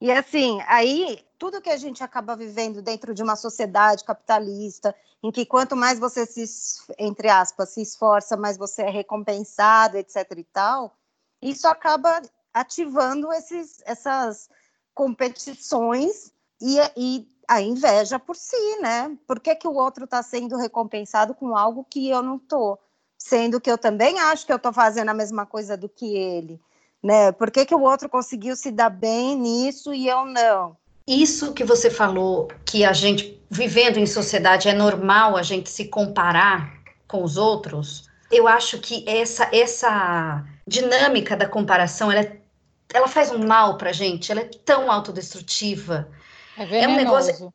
E 0.00 0.10
assim, 0.10 0.60
aí 0.66 1.24
tudo 1.38 1.60
que 1.60 1.70
a 1.70 1.76
gente 1.76 2.02
acaba 2.02 2.34
vivendo 2.34 2.80
dentro 2.80 3.14
de 3.14 3.22
uma 3.22 3.36
sociedade 3.36 4.04
capitalista, 4.04 4.94
em 5.22 5.30
que 5.30 5.44
quanto 5.44 5.76
mais 5.76 5.98
você 5.98 6.24
se, 6.24 6.44
entre 6.98 7.28
aspas, 7.28 7.70
se 7.70 7.82
esforça, 7.82 8.36
mais 8.36 8.56
você 8.56 8.82
é 8.82 8.90
recompensado, 8.90 9.98
etc 9.98 10.16
e 10.36 10.44
tal, 10.44 10.96
isso 11.42 11.68
acaba 11.68 12.22
ativando 12.52 13.32
esses, 13.32 13.82
essas 13.84 14.48
competições 14.94 16.32
e, 16.60 16.76
e 16.96 17.28
a 17.46 17.60
inveja 17.60 18.18
por 18.18 18.36
si, 18.36 18.80
né? 18.80 19.16
Por 19.26 19.40
que, 19.40 19.54
que 19.54 19.68
o 19.68 19.74
outro 19.74 20.04
está 20.04 20.22
sendo 20.22 20.56
recompensado 20.56 21.34
com 21.34 21.56
algo 21.56 21.84
que 21.84 22.08
eu 22.08 22.22
não 22.22 22.36
estou? 22.36 22.78
Sendo 23.18 23.60
que 23.60 23.70
eu 23.70 23.76
também 23.76 24.18
acho 24.18 24.46
que 24.46 24.52
eu 24.52 24.56
estou 24.56 24.72
fazendo 24.72 25.10
a 25.10 25.14
mesma 25.14 25.44
coisa 25.44 25.76
do 25.76 25.88
que 25.88 26.16
ele, 26.16 26.60
né? 27.02 27.32
Por 27.32 27.50
que, 27.50 27.64
que 27.64 27.74
o 27.74 27.82
outro 27.82 28.08
conseguiu 28.08 28.56
se 28.56 28.70
dar 28.70 28.90
bem 28.90 29.36
nisso 29.36 29.92
e 29.92 30.08
eu 30.08 30.24
não? 30.24 30.76
Isso 31.06 31.52
que 31.52 31.64
você 31.64 31.90
falou, 31.90 32.48
que 32.64 32.84
a 32.84 32.92
gente, 32.92 33.40
vivendo 33.50 33.98
em 33.98 34.06
sociedade, 34.06 34.68
é 34.68 34.72
normal 34.72 35.36
a 35.36 35.42
gente 35.42 35.70
se 35.70 35.86
comparar 35.86 36.72
com 37.08 37.24
os 37.24 37.36
outros, 37.36 38.08
eu 38.30 38.46
acho 38.46 38.78
que 38.78 39.04
essa, 39.08 39.48
essa 39.52 40.44
dinâmica 40.66 41.36
da 41.36 41.48
comparação, 41.48 42.12
ela, 42.12 42.20
é, 42.20 42.36
ela 42.94 43.08
faz 43.08 43.32
um 43.32 43.44
mal 43.44 43.76
pra 43.76 43.92
gente, 43.92 44.30
ela 44.30 44.42
é 44.42 44.50
tão 44.64 44.90
autodestrutiva 44.90 46.08
é, 46.56 46.84
é 46.84 46.88
um 46.88 46.96
negócio. 46.96 47.52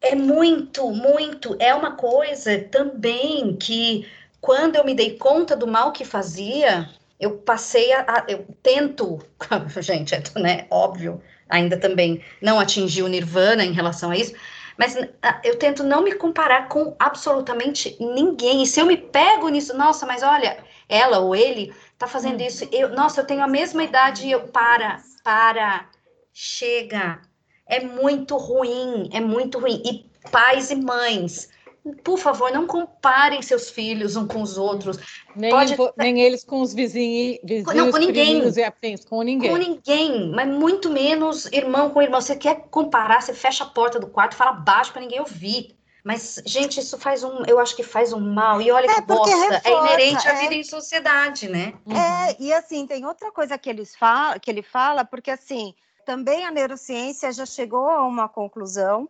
É 0.00 0.14
muito, 0.14 0.90
muito. 0.90 1.56
É 1.58 1.74
uma 1.74 1.92
coisa 1.92 2.58
também 2.58 3.56
que, 3.56 4.06
quando 4.40 4.76
eu 4.76 4.84
me 4.84 4.94
dei 4.94 5.16
conta 5.16 5.56
do 5.56 5.66
mal 5.66 5.92
que 5.92 6.04
fazia, 6.04 6.88
eu 7.18 7.38
passei 7.38 7.92
a. 7.92 8.00
a 8.00 8.24
eu 8.28 8.46
tento. 8.62 9.18
Gente, 9.80 10.14
é 10.14 10.22
né, 10.38 10.66
óbvio, 10.70 11.20
ainda 11.48 11.78
também 11.78 12.22
não 12.40 12.58
atingi 12.58 13.02
o 13.02 13.08
nirvana 13.08 13.64
em 13.64 13.72
relação 13.72 14.10
a 14.10 14.16
isso, 14.16 14.34
mas 14.76 14.96
eu 15.42 15.56
tento 15.56 15.82
não 15.82 16.02
me 16.02 16.12
comparar 16.12 16.68
com 16.68 16.94
absolutamente 16.98 17.96
ninguém. 17.98 18.62
E 18.62 18.66
se 18.66 18.80
eu 18.80 18.86
me 18.86 18.96
pego 18.96 19.48
nisso, 19.48 19.76
nossa, 19.76 20.06
mas 20.06 20.22
olha, 20.22 20.58
ela 20.88 21.18
ou 21.18 21.34
ele 21.34 21.74
tá 21.98 22.06
fazendo 22.06 22.40
isso, 22.40 22.68
eu, 22.70 22.90
nossa, 22.90 23.20
eu 23.20 23.26
tenho 23.26 23.42
a 23.42 23.48
mesma 23.48 23.82
idade 23.82 24.26
e 24.26 24.30
eu 24.30 24.48
para, 24.48 24.98
para, 25.24 25.86
chega 26.32 27.20
é 27.68 27.80
muito 27.80 28.36
ruim, 28.36 29.10
é 29.12 29.20
muito 29.20 29.58
ruim. 29.58 29.82
E 29.84 30.08
pais 30.30 30.70
e 30.70 30.76
mães, 30.76 31.50
por 31.94 32.18
favor, 32.18 32.50
não 32.52 32.66
comparem 32.66 33.42
seus 33.42 33.70
filhos 33.70 34.16
uns 34.16 34.26
com 34.26 34.42
os 34.42 34.58
outros. 34.58 34.98
Nem, 35.34 35.50
Pode... 35.50 35.76
nem 35.96 36.20
eles 36.20 36.44
com 36.44 36.60
os 36.60 36.74
vizinhos, 36.74 37.38
vizinhos 37.42 37.74
não, 37.74 37.90
com 37.90 37.98
ninguém. 37.98 38.42
E 38.48 38.62
afins, 38.62 39.04
com 39.04 39.22
ninguém. 39.22 39.50
Com 39.50 39.56
ninguém, 39.56 40.30
mas 40.32 40.48
muito 40.48 40.90
menos 40.90 41.46
irmão 41.52 41.90
com 41.90 42.02
irmão. 42.02 42.20
Você 42.20 42.36
quer 42.36 42.66
comparar, 42.70 43.22
você 43.22 43.34
fecha 43.34 43.64
a 43.64 43.68
porta 43.68 43.98
do 43.98 44.06
quarto, 44.06 44.36
fala 44.36 44.52
baixo 44.52 44.92
para 44.92 45.02
ninguém 45.02 45.20
ouvir. 45.20 45.76
Mas, 46.04 46.40
gente, 46.46 46.80
isso 46.80 46.98
faz 46.98 47.22
um, 47.22 47.42
eu 47.46 47.58
acho 47.58 47.76
que 47.76 47.82
faz 47.82 48.12
um 48.12 48.20
mal. 48.20 48.62
E 48.62 48.70
olha 48.70 48.90
é, 48.90 48.94
que 48.94 49.00
bosta, 49.02 49.30
é 49.30 49.34
reforça, 49.34 49.68
é 49.68 49.72
inerente 49.72 50.28
à 50.28 50.32
é... 50.32 50.40
vida 50.40 50.54
em 50.54 50.64
sociedade, 50.64 51.48
né? 51.48 51.74
É, 51.86 52.36
e 52.42 52.52
assim, 52.52 52.86
tem 52.86 53.04
outra 53.04 53.30
coisa 53.30 53.58
que, 53.58 53.68
eles 53.68 53.94
fala, 53.94 54.38
que 54.38 54.50
ele 54.50 54.62
fala, 54.62 55.04
porque 55.04 55.30
assim, 55.30 55.74
também 56.06 56.46
a 56.46 56.50
neurociência 56.50 57.30
já 57.30 57.44
chegou 57.44 57.90
a 57.90 58.06
uma 58.06 58.26
conclusão 58.26 59.06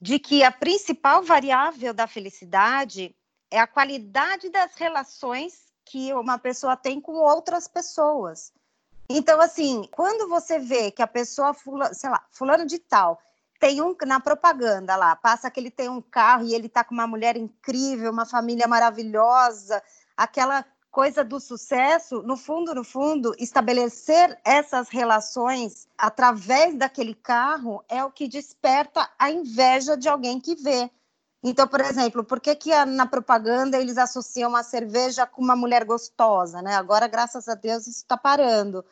de 0.00 0.18
que 0.18 0.44
a 0.44 0.52
principal 0.52 1.22
variável 1.22 1.92
da 1.92 2.06
felicidade 2.06 3.14
é 3.50 3.58
a 3.58 3.66
qualidade 3.66 4.48
das 4.50 4.74
relações 4.74 5.66
que 5.84 6.12
uma 6.12 6.38
pessoa 6.38 6.76
tem 6.76 7.00
com 7.00 7.14
outras 7.14 7.66
pessoas. 7.66 8.52
Então, 9.08 9.40
assim, 9.40 9.88
quando 9.90 10.28
você 10.28 10.58
vê 10.58 10.90
que 10.90 11.02
a 11.02 11.06
pessoa, 11.06 11.56
sei 11.92 12.10
lá, 12.10 12.22
fulano 12.30 12.66
de 12.66 12.78
tal, 12.78 13.18
tem 13.58 13.80
um 13.82 13.96
na 14.06 14.20
propaganda 14.20 14.94
lá, 14.96 15.16
passa 15.16 15.50
que 15.50 15.58
ele 15.58 15.70
tem 15.70 15.88
um 15.88 16.00
carro 16.00 16.44
e 16.44 16.54
ele 16.54 16.68
tá 16.68 16.84
com 16.84 16.94
uma 16.94 17.06
mulher 17.06 17.36
incrível, 17.36 18.12
uma 18.12 18.26
família 18.26 18.68
maravilhosa, 18.68 19.82
aquela 20.16 20.64
coisa 20.90 21.22
do 21.22 21.38
sucesso, 21.38 22.22
no 22.22 22.36
fundo, 22.36 22.74
no 22.74 22.82
fundo, 22.82 23.34
estabelecer 23.38 24.38
essas 24.44 24.88
relações 24.88 25.86
através 25.96 26.74
daquele 26.76 27.14
carro 27.14 27.84
é 27.88 28.02
o 28.04 28.10
que 28.10 28.26
desperta 28.26 29.08
a 29.18 29.30
inveja 29.30 29.96
de 29.96 30.08
alguém 30.08 30.40
que 30.40 30.54
vê. 30.54 30.90
Então, 31.42 31.68
por 31.68 31.80
exemplo, 31.80 32.24
por 32.24 32.40
que, 32.40 32.54
que 32.56 32.84
na 32.84 33.06
propaganda 33.06 33.78
eles 33.78 33.96
associam 33.96 34.56
a 34.56 34.62
cerveja 34.62 35.24
com 35.24 35.40
uma 35.40 35.54
mulher 35.54 35.84
gostosa, 35.84 36.60
né? 36.60 36.74
Agora, 36.74 37.06
graças 37.06 37.46
a 37.48 37.54
Deus, 37.54 37.86
isso 37.86 37.98
está 37.98 38.16
parando. 38.16 38.84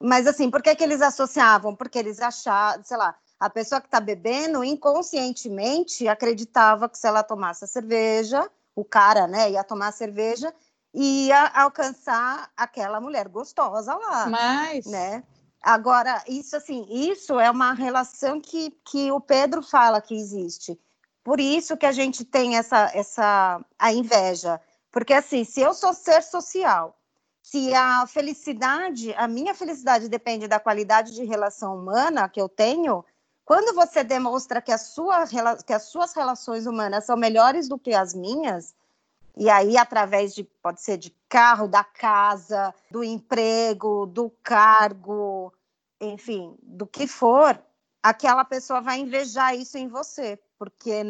Mas, 0.00 0.26
assim, 0.26 0.50
por 0.50 0.62
que, 0.62 0.74
que 0.74 0.84
eles 0.84 1.02
associavam? 1.02 1.74
Porque 1.74 1.98
eles 1.98 2.20
achavam, 2.20 2.84
sei 2.84 2.96
lá, 2.96 3.16
a 3.40 3.50
pessoa 3.50 3.80
que 3.80 3.88
está 3.88 3.98
bebendo 3.98 4.62
inconscientemente 4.62 6.06
acreditava 6.06 6.88
que 6.88 6.98
se 6.98 7.08
ela 7.08 7.24
tomasse 7.24 7.64
a 7.64 7.68
cerveja, 7.68 8.48
o 8.74 8.84
cara, 8.84 9.26
né, 9.26 9.50
ia 9.50 9.64
tomar 9.64 9.88
a 9.88 9.92
cerveja 9.92 10.54
ia 10.92 11.46
alcançar 11.48 12.50
aquela 12.56 13.00
mulher 13.00 13.28
gostosa 13.28 13.94
lá. 13.94 14.26
Mas... 14.26 14.86
Né? 14.86 15.22
Agora, 15.62 16.22
isso 16.26 16.56
assim, 16.56 16.86
isso 16.88 17.38
é 17.38 17.50
uma 17.50 17.74
relação 17.74 18.40
que, 18.40 18.70
que 18.84 19.12
o 19.12 19.20
Pedro 19.20 19.62
fala 19.62 20.00
que 20.00 20.14
existe. 20.14 20.78
Por 21.22 21.38
isso 21.38 21.76
que 21.76 21.84
a 21.84 21.92
gente 21.92 22.24
tem 22.24 22.56
essa, 22.56 22.90
essa 22.94 23.64
a 23.78 23.92
inveja. 23.92 24.60
Porque 24.90 25.12
assim, 25.12 25.44
se 25.44 25.60
eu 25.60 25.74
sou 25.74 25.92
ser 25.92 26.22
social, 26.22 26.96
se 27.42 27.74
a 27.74 28.06
felicidade, 28.06 29.12
a 29.14 29.28
minha 29.28 29.54
felicidade 29.54 30.08
depende 30.08 30.48
da 30.48 30.58
qualidade 30.58 31.14
de 31.14 31.24
relação 31.24 31.76
humana 31.76 32.28
que 32.28 32.40
eu 32.40 32.48
tenho, 32.48 33.04
quando 33.44 33.74
você 33.74 34.02
demonstra 34.02 34.62
que, 34.62 34.72
a 34.72 34.78
sua, 34.78 35.24
que 35.66 35.72
as 35.72 35.84
suas 35.84 36.14
relações 36.14 36.66
humanas 36.66 37.04
são 37.04 37.16
melhores 37.16 37.68
do 37.68 37.78
que 37.78 37.92
as 37.92 38.14
minhas, 38.14 38.74
e 39.40 39.48
aí, 39.48 39.78
através 39.78 40.34
de, 40.34 40.44
pode 40.44 40.82
ser 40.82 40.98
de 40.98 41.16
carro, 41.26 41.66
da 41.66 41.82
casa, 41.82 42.74
do 42.90 43.02
emprego, 43.02 44.04
do 44.04 44.28
cargo, 44.42 45.50
enfim, 45.98 46.54
do 46.62 46.86
que 46.86 47.06
for, 47.06 47.58
aquela 48.02 48.44
pessoa 48.44 48.82
vai 48.82 48.98
invejar 48.98 49.56
isso 49.56 49.78
em 49.78 49.88
você, 49.88 50.38
porque 50.58 51.02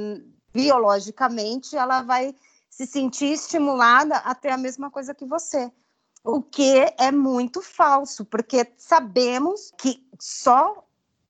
biologicamente 0.54 1.76
ela 1.76 2.02
vai 2.02 2.32
se 2.68 2.86
sentir 2.86 3.32
estimulada 3.32 4.18
a 4.18 4.32
ter 4.32 4.50
a 4.50 4.56
mesma 4.56 4.92
coisa 4.92 5.12
que 5.12 5.24
você. 5.24 5.68
O 6.22 6.40
que 6.40 6.86
é 6.98 7.10
muito 7.10 7.60
falso, 7.60 8.24
porque 8.24 8.64
sabemos 8.76 9.72
que 9.76 10.06
só 10.20 10.84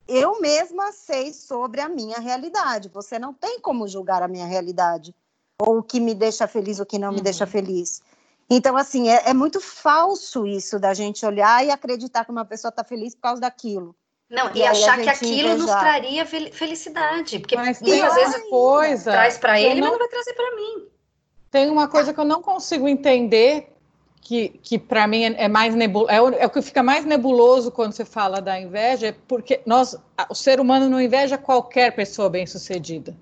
eu 0.06 0.38
mesma 0.38 0.92
sei 0.92 1.32
sobre 1.32 1.80
a 1.80 1.88
minha 1.88 2.20
realidade. 2.20 2.90
Você 2.90 3.18
não 3.18 3.32
tem 3.32 3.58
como 3.58 3.88
julgar 3.88 4.22
a 4.22 4.28
minha 4.28 4.44
realidade 4.44 5.14
ou 5.60 5.78
o 5.78 5.82
que 5.82 6.00
me 6.00 6.14
deixa 6.14 6.46
feliz, 6.48 6.80
o 6.80 6.86
que 6.86 6.98
não 6.98 7.08
uhum. 7.08 7.16
me 7.16 7.20
deixa 7.20 7.44
uhum. 7.44 7.50
feliz. 7.50 8.02
Então, 8.48 8.76
assim, 8.76 9.08
é, 9.08 9.30
é, 9.30 9.34
muito 9.34 9.60
falso 9.60 10.46
isso 10.46 10.78
da 10.80 10.92
gente 10.92 11.24
olhar 11.24 11.64
e 11.64 11.70
acreditar 11.70 12.24
que 12.24 12.32
uma 12.32 12.44
pessoa 12.44 12.70
está 12.70 12.82
feliz 12.82 13.14
por 13.14 13.22
causa 13.22 13.40
daquilo. 13.40 13.94
Não, 14.28 14.50
e, 14.54 14.58
e 14.58 14.66
achar 14.66 15.00
que 15.00 15.08
aquilo 15.08 15.50
invejar. 15.50 15.58
nos 15.58 15.70
traria 15.70 16.26
felicidade. 16.26 17.38
Porque 17.38 17.56
mas 17.56 17.80
muitas 17.80 18.14
vezes 18.14 18.48
coisa 18.48 19.12
traz 19.12 19.38
para 19.38 19.60
ele, 19.60 19.80
não... 19.80 19.88
mas 19.88 19.90
não 19.92 19.98
vai 19.98 20.08
trazer 20.08 20.34
para 20.34 20.56
mim. 20.56 20.86
Tem 21.50 21.70
uma 21.70 21.88
coisa 21.88 22.12
que 22.12 22.20
eu 22.20 22.24
não 22.24 22.40
consigo 22.40 22.88
entender, 22.88 23.72
que, 24.20 24.50
que 24.62 24.78
para 24.78 25.06
mim 25.06 25.24
é, 25.24 25.44
é 25.44 25.48
mais 25.48 25.74
nebuloso, 25.74 26.10
é, 26.10 26.20
o, 26.20 26.28
é 26.30 26.46
o 26.46 26.50
que 26.50 26.62
fica 26.62 26.82
mais 26.82 27.04
nebuloso 27.04 27.72
quando 27.72 27.92
você 27.92 28.04
fala 28.04 28.40
da 28.40 28.58
inveja, 28.58 29.08
é 29.08 29.12
porque 29.26 29.60
nós, 29.66 29.96
o 30.28 30.34
ser 30.34 30.60
humano 30.60 30.88
não 30.88 31.00
inveja 31.00 31.36
qualquer 31.36 31.94
pessoa 31.94 32.28
bem-sucedida. 32.30 33.16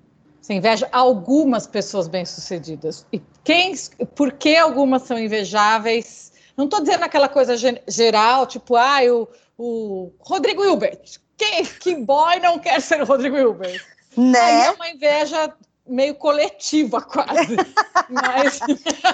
Você 0.49 0.55
inveja 0.55 0.89
algumas 0.91 1.67
pessoas 1.67 2.07
bem-sucedidas. 2.07 3.05
E 3.13 3.21
quem, 3.43 3.75
por 4.15 4.31
que 4.31 4.57
algumas 4.57 5.03
são 5.03 5.19
invejáveis? 5.19 6.31
Não 6.57 6.65
estou 6.65 6.81
dizendo 6.81 7.03
aquela 7.03 7.29
coisa 7.29 7.53
geral, 7.87 8.47
tipo, 8.47 8.75
ah, 8.75 8.97
o, 9.11 9.27
o 9.55 10.11
Rodrigo 10.19 10.65
Hilbert. 10.65 11.19
Quem, 11.37 11.63
que 11.63 11.95
boy 11.97 12.39
não 12.39 12.57
quer 12.57 12.81
ser 12.81 12.99
o 12.99 13.05
Rodrigo 13.05 13.37
Hilbert? 13.37 13.79
Né? 14.17 14.39
Aí 14.39 14.61
é 14.65 14.71
uma 14.71 14.89
inveja 14.89 15.53
meio 15.85 16.15
coletiva, 16.15 16.99
quase. 16.99 17.55
Mas... 18.09 18.59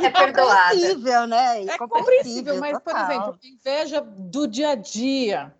É 0.01 0.09
perdoada. 0.09 0.73
É 0.73 0.77
compreensível, 0.77 1.27
né? 1.27 1.65
É 1.65 1.77
compreensível, 1.77 2.59
mas, 2.61 2.79
total. 2.79 2.93
por 2.93 3.11
exemplo, 3.11 3.39
inveja 3.43 3.99
do 3.99 4.47
dia 4.47 4.69
a 4.69 4.75
dia, 4.75 5.53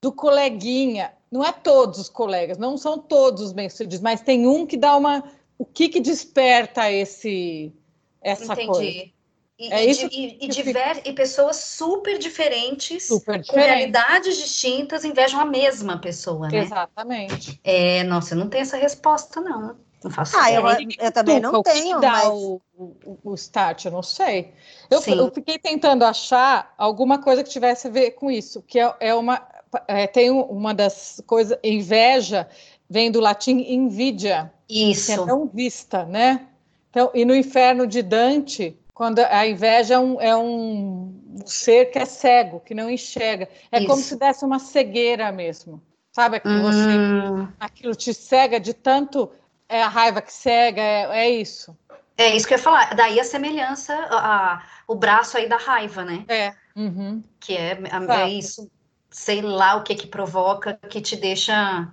do 0.00 0.12
coleguinha 0.12 1.15
não 1.30 1.44
é 1.44 1.52
todos 1.52 1.98
os 1.98 2.08
colegas, 2.08 2.58
não 2.58 2.76
são 2.76 2.98
todos 2.98 3.42
os 3.42 3.52
bem-sucedidos, 3.52 4.00
mas 4.00 4.20
tem 4.20 4.46
um 4.46 4.66
que 4.66 4.76
dá 4.76 4.96
uma. 4.96 5.24
O 5.58 5.64
que, 5.64 5.88
que 5.88 6.00
desperta 6.00 6.90
esse 6.90 7.72
essa 8.20 8.52
Entendi. 8.52 8.66
coisa? 8.66 9.16
E, 9.58 9.72
é 9.72 9.84
isso 9.86 10.06
e, 10.12 10.36
e, 10.38 10.48
diver, 10.48 11.00
e 11.04 11.12
pessoas 11.14 11.56
super 11.56 12.18
diferentes, 12.18 13.06
super 13.06 13.44
com 13.46 13.56
realidades 13.56 14.36
distintas, 14.36 15.02
invejam 15.02 15.40
a 15.40 15.46
mesma 15.46 15.98
pessoa, 15.98 16.48
né? 16.48 16.58
Exatamente. 16.58 17.58
É, 17.64 18.04
nossa, 18.04 18.34
eu 18.34 18.38
não 18.38 18.50
tenho 18.50 18.62
essa 18.62 18.76
resposta, 18.76 19.40
não. 19.40 19.74
Não 20.04 20.10
faço 20.10 20.36
ah, 20.36 20.52
eu, 20.52 20.62
eu, 20.98 21.10
também 21.10 21.40
não 21.40 21.62
tenho, 21.62 22.00
dá 22.00 22.12
mas... 22.12 22.26
o, 22.28 22.60
o, 22.76 23.18
o, 23.24 23.34
start, 23.34 23.86
eu 23.86 23.90
não 23.90 24.02
sei. 24.02 24.52
Eu, 24.90 25.02
eu, 25.02 25.32
fiquei 25.32 25.58
tentando 25.58 26.04
achar 26.04 26.74
alguma 26.76 27.18
coisa 27.18 27.42
que 27.42 27.48
tivesse 27.48 27.88
a 27.88 27.90
ver 27.90 28.10
com 28.10 28.30
isso, 28.30 28.60
que 28.62 28.78
é, 28.78 28.94
é 29.00 29.14
uma... 29.14 29.42
É, 29.86 30.06
tem 30.06 30.30
uma 30.30 30.74
das 30.74 31.22
coisas... 31.26 31.58
Inveja 31.62 32.48
vem 32.88 33.10
do 33.10 33.20
latim 33.20 33.58
invidia. 33.68 34.52
Isso. 34.68 35.06
Que 35.06 35.20
é 35.20 35.24
não 35.24 35.46
vista, 35.46 36.04
né? 36.04 36.46
Então, 36.90 37.10
e 37.14 37.24
no 37.24 37.34
inferno 37.34 37.86
de 37.86 38.02
Dante, 38.02 38.76
quando 38.94 39.18
a 39.18 39.46
inveja 39.46 39.94
é 39.94 39.98
um, 39.98 40.20
é 40.20 40.36
um 40.36 41.14
ser 41.44 41.90
que 41.90 41.98
é 41.98 42.06
cego, 42.06 42.60
que 42.60 42.74
não 42.74 42.90
enxerga. 42.90 43.48
É 43.70 43.78
Isso. 43.78 43.86
como 43.86 44.02
se 44.02 44.16
desse 44.16 44.44
uma 44.44 44.58
cegueira 44.58 45.30
mesmo. 45.30 45.82
Sabe 46.12 46.40
que 46.40 46.48
você 46.48 46.88
hum. 46.88 47.46
aquilo 47.60 47.94
te 47.94 48.14
cega 48.14 48.58
de 48.58 48.72
tanto 48.72 49.30
é 49.68 49.82
a 49.82 49.88
raiva 49.88 50.22
que 50.22 50.32
cega, 50.32 50.80
é, 50.80 51.26
é 51.26 51.30
isso. 51.30 51.76
É 52.16 52.34
isso 52.34 52.48
que 52.48 52.54
eu 52.54 52.56
ia 52.56 52.64
falar. 52.64 52.94
Daí 52.94 53.20
a 53.20 53.24
semelhança, 53.24 53.92
a, 53.94 54.54
a 54.54 54.62
o 54.88 54.94
braço 54.94 55.36
aí 55.36 55.46
da 55.46 55.58
raiva, 55.58 56.04
né? 56.04 56.24
É. 56.28 56.54
Uhum. 56.74 57.22
Que 57.38 57.54
é, 57.54 57.78
é 58.08 58.28
isso, 58.30 58.70
sei 59.10 59.40
lá 59.42 59.76
o 59.76 59.82
que 59.82 59.94
que 59.94 60.06
provoca, 60.06 60.74
que 60.88 61.00
te 61.00 61.16
deixa 61.16 61.92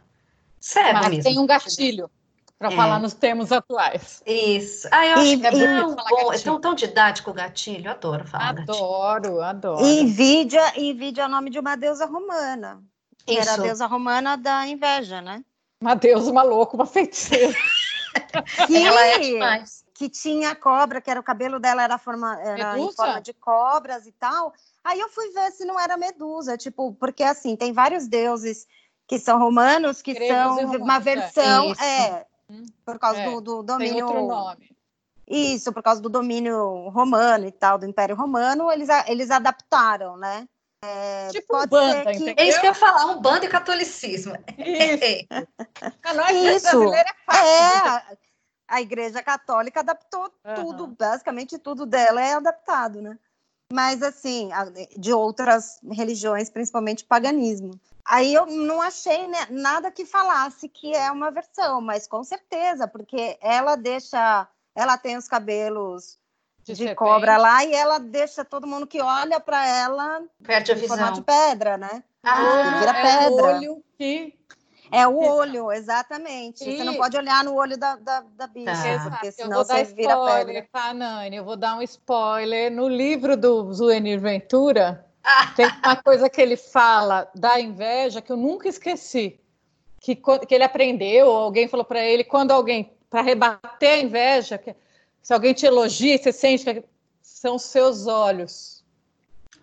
cego 0.60 0.94
Mas 0.94 1.10
mesmo. 1.10 1.24
tem 1.24 1.40
um 1.40 1.46
gatilho 1.46 2.10
para 2.58 2.72
é. 2.72 2.76
falar 2.76 3.00
nos 3.00 3.14
termos 3.14 3.52
atuais. 3.52 4.24
Isso. 4.26 4.88
Ah, 4.92 5.06
eu 5.06 5.14
acho 5.16 5.26
e, 5.26 5.40
que 5.40 5.48
é 5.48 5.52
tão 5.52 5.96
bom, 5.96 6.34
é 6.34 6.40
tão, 6.40 6.62
tão 6.62 6.74
didático 6.74 7.32
o 7.32 7.34
gatilho, 7.34 7.92
adoro 7.92 8.26
falar 8.26 8.50
Adoro, 8.50 9.22
gatilho. 9.22 9.42
adoro. 9.42 9.86
Invídia, 9.86 10.80
invídia 10.80 11.24
é 11.24 11.26
o 11.26 11.30
nome 11.30 11.50
de 11.50 11.60
uma 11.60 11.76
deusa 11.76 12.06
romana. 12.06 12.82
Isso. 13.28 13.40
Era 13.42 13.54
a 13.54 13.58
deusa 13.58 13.86
romana 13.86 14.38
da 14.38 14.66
inveja, 14.68 15.22
né? 15.22 15.44
Uma 15.82 15.96
deusa, 15.96 16.32
uma 16.32 16.44
louca, 16.44 16.76
uma 16.76 16.86
feiticeira. 16.86 17.54
que, 18.68 18.78
Ela 18.88 19.06
é 19.08 19.20
demais. 19.20 19.84
Que 19.94 20.10
tinha 20.10 20.56
cobra, 20.56 21.02
que 21.02 21.12
era 21.12 21.20
o 21.20 21.24
cabelo 21.24 21.60
dela 21.60 21.84
era, 21.84 21.98
forma, 21.98 22.42
era 22.42 22.80
em 22.80 22.92
forma 22.94 23.20
de 23.22 23.34
cobras 23.34 24.08
e 24.08 24.12
tal. 24.14 24.54
Aí 24.84 25.00
eu 25.00 25.10
fui 25.10 25.30
ver 25.32 25.52
se 25.52 25.66
não 25.66 25.80
era 25.80 25.98
medusa, 25.98 26.58
tipo, 26.58 26.94
porque 26.96 27.24
assim, 27.24 27.56
tem 27.56 27.72
vários 27.72 28.08
deuses 28.08 28.68
que 29.08 29.18
são 29.18 29.40
romanos, 29.40 30.02
que 30.02 30.14
são 30.28 30.58
uma 30.78 31.00
versão, 31.00 31.74
é, 31.74 32.26
por 32.86 33.00
causa 33.00 33.22
é, 33.22 33.30
do, 33.30 33.42
do, 33.42 33.64
domínio. 33.64 33.94
Tem 33.94 34.04
outro 34.04 34.28
nome. 34.28 34.76
Isso, 35.28 35.72
por 35.72 35.82
causa 35.82 36.02
do 36.02 36.10
domínio 36.10 36.90
romano 36.90 37.48
e 37.48 37.52
tal, 37.52 37.78
do 37.78 37.86
Império 37.86 38.16
Romano, 38.16 38.70
eles, 38.72 38.90
eles 39.08 39.32
adaptaram, 39.32 40.18
né? 40.18 40.48
É, 40.84 41.30
tipo 41.30 41.56
um 41.56 41.66
banda, 41.66 42.12
que... 42.12 42.36
É 42.38 42.46
isso 42.46 42.60
que 42.60 42.66
eu 42.66 42.72
ia 42.72 42.74
falar, 42.74 43.06
um 43.06 43.22
bando 43.22 43.46
e 43.46 43.50
catolicismo. 43.50 44.34
Isso. 44.58 45.28
a 46.04 46.14
nós, 46.14 46.32
isso. 46.36 46.94
é 46.94 47.06
fácil. 47.26 47.48
É, 47.48 48.18
a 48.68 48.82
Igreja 48.82 49.24
Católica 49.24 49.80
adaptou 49.80 50.30
uhum. 50.46 50.56
tudo, 50.56 50.88
basicamente 50.88 51.58
tudo 51.58 51.86
dela 51.86 52.22
é 52.22 52.34
adaptado, 52.34 53.02
né? 53.02 53.18
Mas, 53.74 54.04
assim, 54.04 54.52
de 54.96 55.12
outras 55.12 55.80
religiões, 55.92 56.48
principalmente 56.48 57.04
paganismo. 57.04 57.72
Aí 58.06 58.32
eu 58.32 58.46
não 58.46 58.80
achei 58.80 59.28
né, 59.28 59.48
nada 59.50 59.90
que 59.90 60.06
falasse 60.06 60.70
que 60.70 60.94
é 60.94 61.10
uma 61.10 61.32
versão, 61.32 61.82
mas 61.82 62.06
com 62.06 62.24
certeza, 62.24 62.88
porque 62.88 63.36
ela 63.42 63.76
deixa, 63.76 64.48
ela 64.76 64.96
tem 64.96 65.18
os 65.18 65.28
cabelos 65.28 66.20
de, 66.64 66.76
de 66.76 66.94
cobra 66.94 67.36
lá 67.38 67.66
e 67.66 67.74
ela 67.74 67.98
deixa 67.98 68.46
todo 68.46 68.68
mundo 68.68 68.86
que 68.86 69.02
olha 69.02 69.40
para 69.40 69.68
ela 69.68 70.22
perde 70.44 70.72
a 70.72 70.76
visão. 70.76 70.90
formato 70.90 71.16
de 71.16 71.26
pedra, 71.26 71.76
né? 71.76 72.04
Ah, 72.22 72.78
vira 72.80 72.92
é 72.92 73.02
pedra. 73.02 73.32
o 73.32 73.56
olho 73.58 73.84
que 73.98 74.38
é 74.94 75.08
o 75.08 75.18
olho, 75.18 75.72
exatamente. 75.72 76.64
E... 76.68 76.78
Você 76.78 76.84
não 76.84 76.96
pode 76.96 77.18
olhar 77.18 77.44
no 77.44 77.56
olho 77.56 77.78
da, 77.78 77.96
da, 77.96 78.24
da 78.36 78.48
bicha, 78.48 78.72
tá. 78.72 79.10
porque 79.10 79.32
senão 79.32 79.64
você 79.64 79.84
vira 79.86 80.14
spoiler, 80.14 80.46
pedra. 80.46 80.70
Tá, 80.72 80.94
Nani? 80.94 81.36
Eu 81.36 81.44
vou 81.44 81.56
dar 81.56 81.76
um 81.76 81.82
spoiler. 81.82 82.72
No 82.72 82.88
livro 82.88 83.36
do 83.36 83.74
Zuenir 83.74 84.20
Ventura, 84.20 85.06
tem 85.56 85.66
uma 85.84 85.96
coisa 85.96 86.30
que 86.30 86.42
ele 86.42 86.56
fala 86.56 87.30
da 87.34 87.60
inveja 87.60 88.22
que 88.22 88.32
eu 88.32 88.38
nunca 88.38 88.68
esqueci. 88.70 89.40
Que, 90.00 90.16
que 90.16 90.54
ele 90.54 90.66
aprendeu, 90.66 91.28
ou 91.28 91.38
alguém 91.38 91.68
falou 91.68 91.86
para 91.86 92.02
ele, 92.02 92.26
quando 92.26 92.52
alguém, 92.52 92.92
para 93.10 93.22
rebater 93.22 93.90
a 93.90 94.00
inveja, 94.00 94.58
que, 94.58 94.76
se 95.22 95.34
alguém 95.34 95.54
te 95.54 95.66
elogia, 95.66 96.18
você 96.18 96.34
sente 96.34 96.66
que 96.66 96.84
são 97.22 97.58
seus 97.58 98.06
olhos. 98.06 98.73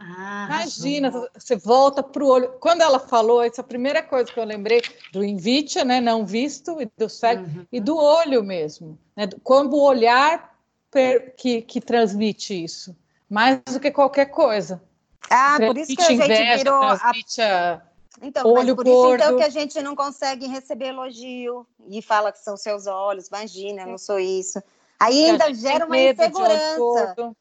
Ah, 0.03 0.47
Imagina, 0.47 1.11
você 1.37 1.57
volta 1.57 2.03
para 2.03 2.25
o 2.25 2.27
olho. 2.27 2.53
Quando 2.59 2.81
ela 2.81 2.99
falou, 2.99 3.43
essa 3.43 3.61
é 3.61 3.63
a 3.63 3.67
primeira 3.67 4.03
coisa 4.03 4.33
que 4.33 4.41
eu 4.41 4.45
lembrei 4.45 4.81
do 5.13 5.23
invitia, 5.23 5.85
né, 5.85 6.01
não 6.01 6.25
visto, 6.25 6.81
e 6.81 6.91
do 6.97 7.07
cego, 7.07 7.43
uhum. 7.43 7.67
e 7.71 7.79
do 7.79 7.97
olho 7.97 8.43
mesmo. 8.43 8.99
Né, 9.15 9.29
como 9.45 9.77
o 9.77 9.83
olhar 9.83 10.57
per, 10.91 11.35
que, 11.37 11.61
que 11.61 11.83
transmite 11.83 12.65
isso, 12.65 12.97
mais 13.29 13.61
do 13.71 13.79
que 13.79 13.91
qualquer 13.91 14.27
coisa. 14.27 14.83
Ah, 15.29 15.59
por 15.59 15.77
isso 15.77 15.95
que 15.95 16.03
a 16.03 16.07
gente 16.07 16.25
inveja, 16.25 16.57
virou. 16.57 16.83
A... 16.83 17.83
Então, 18.23 18.47
olho 18.51 18.75
por 18.75 18.85
gordo. 18.85 19.21
isso 19.21 19.25
então 19.25 19.37
que 19.37 19.45
a 19.45 19.51
gente 19.51 19.83
não 19.83 19.95
consegue 19.95 20.47
receber 20.47 20.87
elogio 20.87 21.67
e 21.89 22.01
fala 22.01 22.33
que 22.33 22.39
são 22.39 22.57
seus 22.57 22.87
olhos, 22.87 23.29
imagina, 23.29 23.85
não 23.85 23.99
sou 23.99 24.19
isso. 24.19 24.63
Aí 24.99 25.31
ainda 25.31 25.53
gera 25.53 25.85
uma 25.85 25.99
insegurança. 25.99 27.35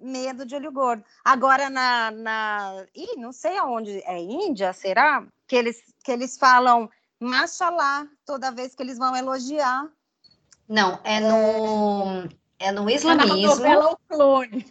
Medo 0.00 0.46
de 0.46 0.54
olho 0.54 0.70
gordo. 0.70 1.04
Agora 1.24 1.68
na, 1.68 2.10
na. 2.10 2.86
Ih, 2.94 3.16
não 3.16 3.32
sei 3.32 3.56
aonde. 3.56 4.02
É 4.04 4.18
Índia, 4.18 4.72
será? 4.72 5.26
Que 5.46 5.56
eles, 5.56 5.82
que 6.04 6.12
eles 6.12 6.38
falam 6.38 6.88
machalá 7.18 8.06
toda 8.24 8.52
vez 8.52 8.74
que 8.74 8.82
eles 8.82 8.98
vão 8.98 9.16
elogiar. 9.16 9.88
Não, 10.68 11.00
é 11.02 11.20
no. 11.20 12.28
É, 12.58 12.66
é 12.66 12.72
no 12.72 12.88
islamismo. 12.88 13.64
É 13.64 13.78
o 13.78 13.96
clone. 14.08 14.66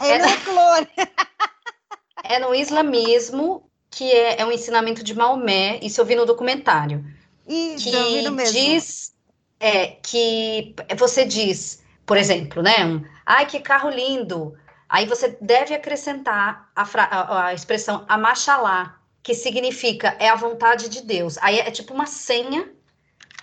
É, 0.00 0.10
é 0.10 0.18
no 0.18 0.40
clone. 0.42 0.88
é 2.22 2.38
no 2.38 2.54
islamismo 2.54 3.68
que 3.90 4.10
é, 4.12 4.40
é 4.40 4.46
um 4.46 4.52
ensinamento 4.52 5.02
de 5.02 5.14
Maomé, 5.14 5.78
isso 5.82 6.00
eu 6.00 6.04
vi 6.04 6.14
no 6.14 6.26
documentário. 6.26 7.04
Isso, 7.46 7.90
que 7.90 7.96
eu 7.96 8.04
vi 8.04 8.22
no 8.22 8.32
mesmo. 8.32 8.52
diz 8.52 9.14
é, 9.58 9.86
que 9.86 10.74
você 10.96 11.24
diz, 11.24 11.82
por 12.06 12.16
exemplo, 12.16 12.62
né? 12.62 12.84
Um, 12.84 13.02
Ai, 13.24 13.46
que 13.46 13.60
carro 13.60 13.90
lindo! 13.90 14.56
Aí 14.88 15.04
você 15.06 15.36
deve 15.40 15.74
acrescentar 15.74 16.70
a, 16.74 16.82
a, 16.82 17.46
a 17.46 17.54
expressão 17.54 18.04
amachalá, 18.08 18.98
que 19.22 19.34
significa 19.34 20.16
é 20.18 20.28
a 20.28 20.34
vontade 20.34 20.88
de 20.88 21.02
Deus. 21.02 21.36
Aí 21.38 21.58
é, 21.58 21.68
é 21.68 21.70
tipo 21.70 21.92
uma 21.92 22.06
senha 22.06 22.72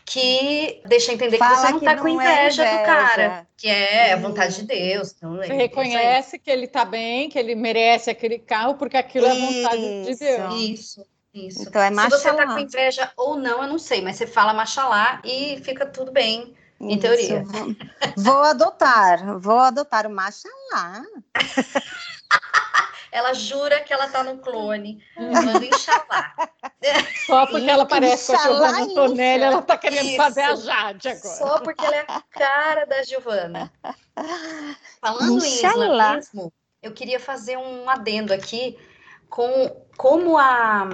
que 0.05 0.81
deixa 0.85 1.11
entender 1.11 1.37
Fala 1.37 1.55
que 1.55 1.61
você 1.61 1.71
não 1.71 1.77
está 1.79 1.97
com 1.97 2.07
inveja, 2.07 2.63
é 2.63 2.73
inveja, 2.73 2.77
do 2.77 2.85
cara, 2.85 3.47
que 3.57 3.67
é 3.67 4.13
a 4.13 4.17
vontade 4.17 4.55
de 4.57 4.63
Deus. 4.63 5.13
Então, 5.17 5.35
você 5.35 5.53
reconhece 5.53 6.37
que 6.37 6.49
ele 6.49 6.65
está 6.65 6.85
bem, 6.85 7.27
que 7.27 7.39
ele 7.39 7.55
merece 7.55 8.09
aquele 8.09 8.37
carro, 8.37 8.75
porque 8.75 8.97
aquilo 8.97 9.27
isso, 9.27 9.35
é 9.35 9.65
a 9.65 9.69
vontade 9.69 10.05
de 10.05 10.15
Deus. 10.15 10.55
Isso, 10.55 11.05
isso. 11.33 11.63
Então 11.67 11.81
é 11.81 11.89
Se 11.89 12.09
você 12.09 12.29
está 12.29 12.45
com 12.45 12.59
inveja 12.59 13.11
ou 13.17 13.35
não, 13.35 13.63
eu 13.63 13.67
não 13.67 13.79
sei, 13.79 14.01
mas 14.01 14.15
você 14.15 14.27
fala 14.27 14.53
machalá 14.53 15.21
e 15.25 15.59
fica 15.63 15.85
tudo 15.85 16.11
bem, 16.11 16.53
em 16.79 16.91
isso. 16.91 17.01
teoria. 17.01 17.43
Vou 18.17 18.43
adotar, 18.43 19.39
vou 19.39 19.59
adotar 19.59 20.07
o 20.07 20.09
machalá. 20.09 21.03
ela 23.15 23.33
jura 23.33 23.79
que 23.79 23.93
ela 23.93 24.09
tá 24.09 24.23
no 24.25 24.39
clone, 24.39 25.01
manda 25.17 25.65
Inxalá. 25.65 26.33
Só 27.25 27.45
porque 27.47 27.69
ela 27.69 27.85
parece 27.85 28.33
com 28.33 28.37
a 28.37 28.43
Giovanna 28.43 28.81
Antonelli, 28.81 29.43
ela 29.43 29.61
tá 29.61 29.77
querendo 29.77 30.07
Isso. 30.07 30.17
fazer 30.17 30.41
a 30.41 30.55
Jade 30.55 31.07
agora. 31.07 31.35
Só 31.35 31.59
porque 31.59 31.85
ela 31.85 31.95
é 31.95 32.05
a 32.09 32.21
cara 32.21 32.85
da 32.85 33.01
Giovanna. 33.03 33.71
Falando 34.99 35.37
Inxalá. 35.37 35.85
em 35.85 35.91
islamismo, 35.91 36.53
eu 36.83 36.91
queria 36.91 37.19
fazer 37.19 37.57
um 37.57 37.89
adendo 37.89 38.33
aqui 38.33 38.77
com 39.29 39.85
como 39.95 40.37
a, 40.37 40.85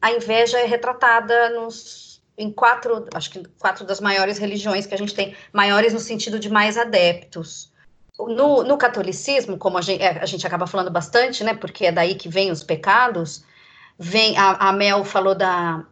a 0.00 0.12
inveja 0.12 0.60
é 0.60 0.66
retratada 0.66 1.50
nos 1.50 2.03
em 2.36 2.50
quatro, 2.50 3.06
acho 3.14 3.30
que 3.30 3.42
quatro 3.58 3.84
das 3.84 4.00
maiores 4.00 4.38
religiões 4.38 4.86
que 4.86 4.94
a 4.94 4.98
gente 4.98 5.14
tem, 5.14 5.34
maiores 5.52 5.92
no 5.92 6.00
sentido 6.00 6.38
de 6.38 6.48
mais 6.48 6.76
adeptos. 6.76 7.72
No, 8.18 8.62
no 8.62 8.76
catolicismo, 8.76 9.58
como 9.58 9.78
a 9.78 9.80
gente, 9.80 10.02
é, 10.02 10.20
a 10.20 10.26
gente, 10.26 10.46
acaba 10.46 10.66
falando 10.66 10.90
bastante, 10.90 11.42
né, 11.42 11.54
porque 11.54 11.86
é 11.86 11.92
daí 11.92 12.14
que 12.14 12.28
vem 12.28 12.50
os 12.50 12.62
pecados, 12.62 13.44
vem, 13.98 14.36
a, 14.36 14.68
a 14.68 14.72
Mel 14.72 15.04
falou 15.04 15.34
da, 15.34 15.84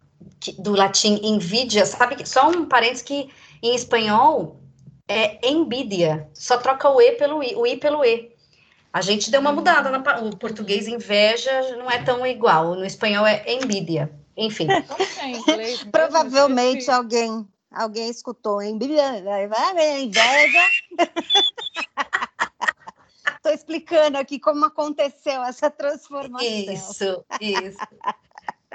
do 0.59 0.71
latim 0.71 1.19
invidia, 1.21 1.85
sabe, 1.85 2.15
que, 2.15 2.27
só 2.27 2.49
um 2.49 2.65
parênteses 2.65 3.03
que 3.03 3.29
em 3.61 3.75
espanhol 3.75 4.59
é 5.07 5.45
envidia, 5.45 6.29
só 6.33 6.57
troca 6.57 6.89
o 6.89 7.01
E 7.01 7.13
pelo 7.13 7.43
I, 7.43 7.55
o 7.55 7.67
I 7.67 7.77
pelo 7.77 8.05
E. 8.05 8.31
A 8.91 9.01
gente 9.01 9.31
deu 9.31 9.41
uma 9.41 9.51
mudada, 9.51 9.89
na, 9.89 10.19
o 10.21 10.35
português 10.37 10.87
inveja 10.87 11.75
não 11.77 11.89
é 11.89 12.01
tão 12.03 12.25
igual, 12.25 12.75
no 12.75 12.85
espanhol 12.85 13.25
é 13.25 13.43
envidia, 13.47 14.09
enfim. 14.35 14.67
Provavelmente 15.91 16.89
alguém 16.89 17.47
alguém 17.73 18.09
escutou 18.09 18.61
vai, 19.47 19.73
inveja. 20.03 20.59
Estou 23.35 23.51
explicando 23.51 24.17
aqui 24.17 24.39
como 24.39 24.65
aconteceu 24.65 25.43
essa 25.43 25.69
transformação. 25.69 26.47
Isso, 26.47 27.25
isso. 27.41 27.77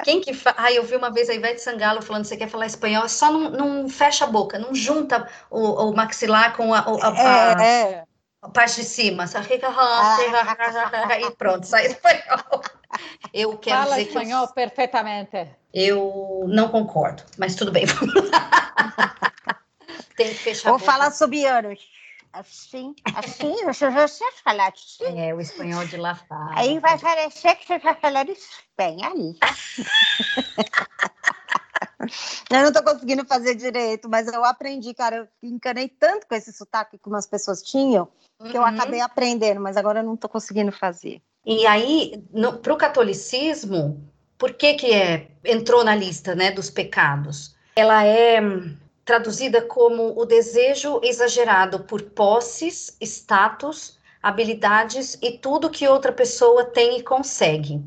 Quem 0.05 0.21
que 0.21 0.35
fa... 0.35 0.55
Ah, 0.57 0.71
eu 0.71 0.85
vi 0.85 0.97
uma 0.97 1.11
vez 1.11 1.31
a 1.31 1.35
Ivete 1.35 1.61
Sangalo 1.61 2.03
falando 2.03 2.23
que 2.23 2.29
você 2.29 2.37
quer 2.37 2.49
falar 2.49 2.67
espanhol, 2.67 3.05
é 3.05 3.09
só 3.09 3.33
não, 3.33 3.51
não 3.51 3.89
fecha 3.89 4.25
a 4.25 4.29
boca, 4.29 4.59
não 4.59 4.75
junta 4.75 5.29
o, 5.51 5.89
o 5.89 5.97
maxilar 5.97 6.55
com 6.55 6.75
a, 6.75 6.81
a, 6.81 7.57
a, 7.57 7.65
é, 7.65 8.05
a, 8.43 8.49
parte 8.51 8.77
de 8.77 8.85
cima. 8.85 9.27
E 11.27 11.31
pronto, 11.33 11.67
sai 11.67 11.87
espanhol. 11.87 12.63
Eu 13.33 13.57
quero 13.59 13.83
Fala 13.83 13.97
dizer 13.97 14.09
espanhol 14.09 14.47
que 14.47 14.51
eu... 14.51 14.55
perfeitamente. 14.55 15.49
Eu 15.73 16.45
não 16.49 16.69
concordo, 16.69 17.23
mas 17.37 17.55
tudo 17.55 17.71
bem. 17.71 17.85
Tem 20.17 20.29
que 20.29 20.35
fechar 20.35 20.71
Vou 20.71 20.79
falar 20.79 21.11
sobre 21.11 21.45
anos. 21.45 21.81
Assim, 22.33 22.95
assim, 23.17 23.65
você 23.65 23.91
já 23.91 24.07
sabe 24.07 24.37
falar 24.45 24.69
assim. 24.69 25.19
É, 25.19 25.35
o 25.35 25.41
espanhol 25.41 25.85
de 25.87 25.97
lá 25.97 26.15
fala. 26.15 26.59
Aí 26.59 26.79
vai 26.79 26.99
parecer 26.99 27.55
que 27.57 27.67
você 27.67 27.75
está 27.75 27.95
falando 27.95 28.31
espanhol. 28.31 29.35
eu 32.51 32.61
não 32.61 32.69
estou 32.69 32.83
conseguindo 32.83 33.25
fazer 33.25 33.55
direito, 33.55 34.09
mas 34.09 34.27
eu 34.29 34.45
aprendi, 34.45 34.95
cara. 34.95 35.17
Eu 35.17 35.29
encanei 35.43 35.89
tanto 35.89 36.27
com 36.27 36.35
esse 36.35 36.53
sotaque 36.53 36.99
que 36.99 37.09
umas 37.09 37.27
pessoas 37.27 37.63
tinham, 37.63 38.09
que 38.51 38.57
eu 38.57 38.63
uhum. 38.63 38.69
acabei 38.69 39.01
aprendendo, 39.01 39.61
mas 39.61 39.77
agora 39.77 40.01
eu 40.01 40.05
não 40.05 40.15
estou 40.15 40.29
conseguindo 40.29 40.71
fazer. 40.71 41.23
E 41.45 41.67
aí, 41.67 42.23
para 42.63 42.75
o 42.75 42.77
catolicismo, 42.77 44.09
por 44.37 44.55
que 44.55 44.75
que 44.75 44.93
é, 44.93 45.29
entrou 45.45 45.83
na 45.83 45.95
lista 45.95 46.35
né, 46.35 46.51
dos 46.51 46.71
pecados? 46.71 47.57
Ela 47.75 48.05
é 48.05 48.41
traduzida 49.05 49.63
como 49.63 50.21
o 50.21 50.27
desejo 50.27 51.01
exagerado 51.03 51.81
por 51.81 52.03
posses, 52.03 52.97
status, 53.01 53.99
habilidades 54.23 55.19
e 55.23 55.39
tudo 55.39 55.71
que 55.71 55.89
outra 55.89 56.13
pessoa 56.13 56.65
tem 56.65 56.99
e 56.99 57.03
consegue. 57.03 57.83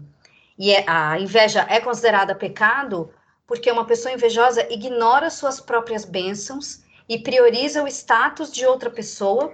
E 0.58 0.72
é, 0.72 0.84
a 0.88 1.20
inveja 1.20 1.66
é 1.70 1.80
considerada 1.80 2.34
pecado 2.34 3.14
porque 3.46 3.72
uma 3.72 3.86
pessoa 3.86 4.14
invejosa 4.14 4.66
ignora 4.74 5.30
suas 5.30 5.60
próprias 5.60 6.06
bênçãos 6.06 6.82
e 7.08 7.20
prioriza 7.20 7.84
o 7.84 7.88
status 7.88 8.52
de 8.52 8.66
outra 8.66 8.90
pessoa 8.90 9.54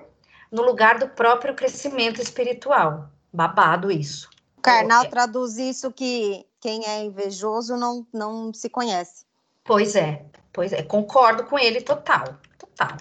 no 0.52 0.62
lugar 0.62 1.00
do 1.00 1.10
próprio 1.10 1.56
crescimento 1.56 2.22
espiritual. 2.22 3.10
Babado 3.38 3.92
isso. 3.92 4.28
Karnal 4.64 5.04
é. 5.04 5.10
traduz 5.10 5.60
isso 5.60 5.92
que 5.92 6.44
quem 6.60 6.84
é 6.88 7.04
invejoso 7.04 7.78
não, 7.78 8.04
não 8.12 8.52
se 8.52 8.68
conhece. 8.68 9.26
Pois 9.64 9.96
é, 9.96 10.26
pois 10.52 10.74
é, 10.74 10.82
concordo 10.82 11.44
com 11.44 11.60
ele 11.60 11.82
total, 11.82 12.40
total. 12.58 12.98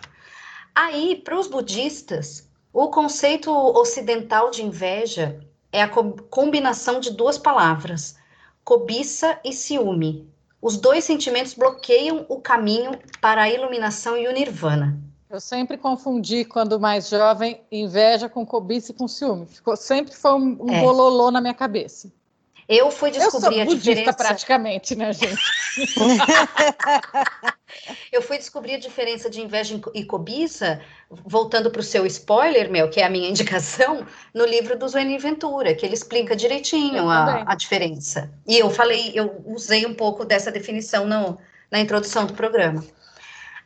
Aí, 0.74 1.22
para 1.24 1.40
os 1.40 1.46
budistas, 1.46 2.50
o 2.70 2.88
conceito 2.88 3.50
ocidental 3.50 4.50
de 4.50 4.62
inveja 4.62 5.40
é 5.72 5.80
a 5.80 5.88
co 5.88 6.12
combinação 6.28 7.00
de 7.00 7.12
duas 7.12 7.38
palavras, 7.38 8.14
cobiça 8.62 9.40
e 9.42 9.54
ciúme. 9.54 10.30
Os 10.60 10.76
dois 10.76 11.02
sentimentos 11.04 11.54
bloqueiam 11.54 12.26
o 12.28 12.42
caminho 12.42 12.90
para 13.22 13.44
a 13.44 13.48
iluminação 13.48 14.18
e 14.18 14.28
o 14.28 14.32
nirvana. 14.32 15.00
Eu 15.28 15.40
sempre 15.40 15.76
confundi, 15.76 16.44
quando 16.44 16.78
mais 16.78 17.08
jovem, 17.08 17.60
inveja 17.70 18.28
com 18.28 18.46
cobiça 18.46 18.92
e 18.92 18.94
com 18.94 19.08
ciúme. 19.08 19.46
Ficou, 19.46 19.76
sempre 19.76 20.14
foi 20.14 20.32
um, 20.32 20.56
um 20.60 20.72
é. 20.72 20.80
bololô 20.80 21.30
na 21.30 21.40
minha 21.40 21.54
cabeça. 21.54 22.12
Eu 22.68 22.90
fui 22.90 23.12
descobrir 23.12 23.60
eu 23.60 23.66
sou 23.66 23.74
a 23.74 23.76
diferença. 23.76 24.12
praticamente, 24.12 24.96
né, 24.96 25.12
gente? 25.12 25.40
eu 28.10 28.20
fui 28.20 28.38
descobrir 28.38 28.74
a 28.74 28.78
diferença 28.78 29.30
de 29.30 29.40
inveja 29.40 29.80
e 29.94 30.04
cobiça, 30.04 30.80
voltando 31.08 31.70
para 31.70 31.80
o 31.80 31.84
seu 31.84 32.04
spoiler, 32.06 32.68
meu, 32.68 32.90
que 32.90 33.00
é 33.00 33.04
a 33.04 33.10
minha 33.10 33.28
indicação, 33.28 34.04
no 34.34 34.44
livro 34.44 34.76
do 34.76 34.88
Zueni 34.88 35.16
Ventura, 35.16 35.74
que 35.74 35.86
ele 35.86 35.94
explica 35.94 36.34
direitinho 36.34 37.08
a, 37.08 37.44
a, 37.46 37.54
diferença. 37.54 38.32
E 38.46 38.58
eu 38.58 38.68
falei, 38.68 39.12
eu 39.14 39.42
usei 39.46 39.86
um 39.86 39.94
pouco 39.94 40.24
dessa 40.24 40.50
definição 40.50 41.06
no, 41.06 41.38
na 41.70 41.78
introdução 41.78 42.26
do 42.26 42.34
programa. 42.34 42.84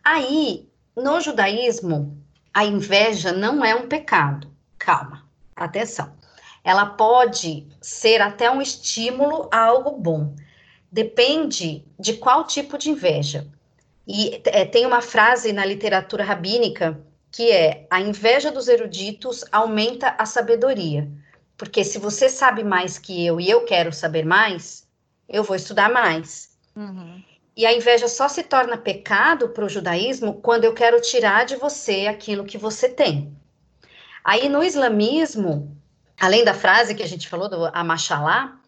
Aí, 0.05 0.70
no 1.03 1.21
judaísmo, 1.21 2.17
a 2.53 2.65
inveja 2.65 3.33
não 3.33 3.65
é 3.65 3.75
um 3.75 3.89
pecado. 3.89 4.51
Calma, 4.79 5.25
atenção 5.57 6.21
ela 6.63 6.87
pode 6.87 7.67
ser 7.81 8.21
até 8.21 8.51
um 8.51 8.61
estímulo 8.61 9.49
a 9.51 9.65
algo 9.65 9.93
bom. 9.93 10.35
Depende 10.91 11.85
de 11.99 12.15
qual 12.15 12.47
tipo 12.47 12.77
de 12.77 12.91
inveja. 12.91 13.47
E 14.07 14.41
é, 14.47 14.65
tem 14.65 14.85
uma 14.87 15.01
frase 15.01 15.53
na 15.53 15.65
literatura 15.65 16.25
rabínica 16.25 17.01
que 17.31 17.51
é: 17.51 17.87
a 17.91 18.01
inveja 18.01 18.51
dos 18.51 18.69
eruditos 18.69 19.45
aumenta 19.53 20.15
a 20.19 20.27
sabedoria. 20.27 21.09
Porque 21.57 21.85
se 21.85 21.99
você 21.99 22.29
sabe 22.29 22.65
mais 22.65 22.99
que 22.99 23.25
eu 23.25 23.41
e 23.41 23.49
eu 23.49 23.65
quero 23.65 23.93
saber 23.93 24.25
mais, 24.25 24.87
eu 25.29 25.45
vou 25.45 25.55
estudar 25.55 25.91
mais. 25.91 26.51
Uhum. 26.75 27.23
E 27.61 27.66
a 27.66 27.75
inveja 27.75 28.09
só 28.09 28.27
se 28.27 28.42
torna 28.42 28.79
pecado 28.79 29.51
para 29.51 29.66
o 29.66 29.68
judaísmo 29.68 30.40
quando 30.40 30.64
eu 30.64 30.73
quero 30.73 30.99
tirar 30.99 31.44
de 31.44 31.57
você 31.57 32.07
aquilo 32.07 32.46
que 32.46 32.57
você 32.57 32.88
tem. 32.88 33.37
Aí 34.25 34.49
no 34.49 34.64
islamismo, 34.64 35.77
além 36.18 36.42
da 36.42 36.55
frase 36.55 36.94
que 36.94 37.03
a 37.03 37.07
gente 37.07 37.29
falou 37.29 37.51
do 37.51 37.66
Amachalá, 37.66 38.59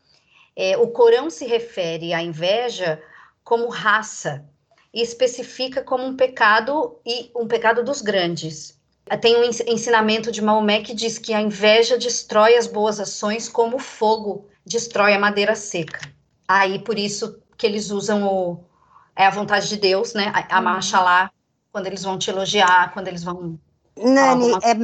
é, 0.55 0.77
o 0.77 0.89
Corão 0.89 1.31
se 1.31 1.47
refere 1.47 2.13
à 2.13 2.23
inveja 2.23 3.03
como 3.43 3.71
raça 3.71 4.45
e 4.93 5.01
especifica 5.01 5.83
como 5.83 6.05
um 6.05 6.15
pecado 6.15 7.01
e 7.03 7.31
um 7.35 7.49
pecado 7.49 7.83
dos 7.83 8.03
grandes. 8.03 8.79
Tem 9.23 9.39
um 9.39 9.43
ensinamento 9.43 10.31
de 10.31 10.43
Maomé 10.43 10.83
que 10.83 10.93
diz 10.93 11.17
que 11.17 11.33
a 11.33 11.41
inveja 11.41 11.97
destrói 11.97 12.59
as 12.59 12.67
boas 12.67 13.01
ações 13.01 13.49
como 13.49 13.77
o 13.77 13.81
fogo 13.81 14.51
destrói 14.67 15.15
a 15.15 15.19
madeira 15.19 15.55
seca. 15.55 16.13
Aí 16.47 16.79
por 16.79 16.99
isso 16.99 17.41
que 17.57 17.67
eles 17.67 17.91
usam 17.91 18.27
o 18.27 18.72
é 19.17 19.27
a 19.27 19.31
vontade 19.31 19.69
de 19.69 19.77
Deus, 19.77 20.15
né? 20.15 20.33
A, 20.35 20.59
a 20.59 20.61
uhum. 20.61 21.31
quando 21.71 21.87
eles 21.87 22.03
vão 22.03 22.19
te 22.19 22.31
elogiar, 22.31 22.93
quando 22.93 23.09
eles 23.09 23.23
vão 23.23 23.59
Nani, 23.97 24.53
alguma... 24.53 24.61
é 24.63 24.75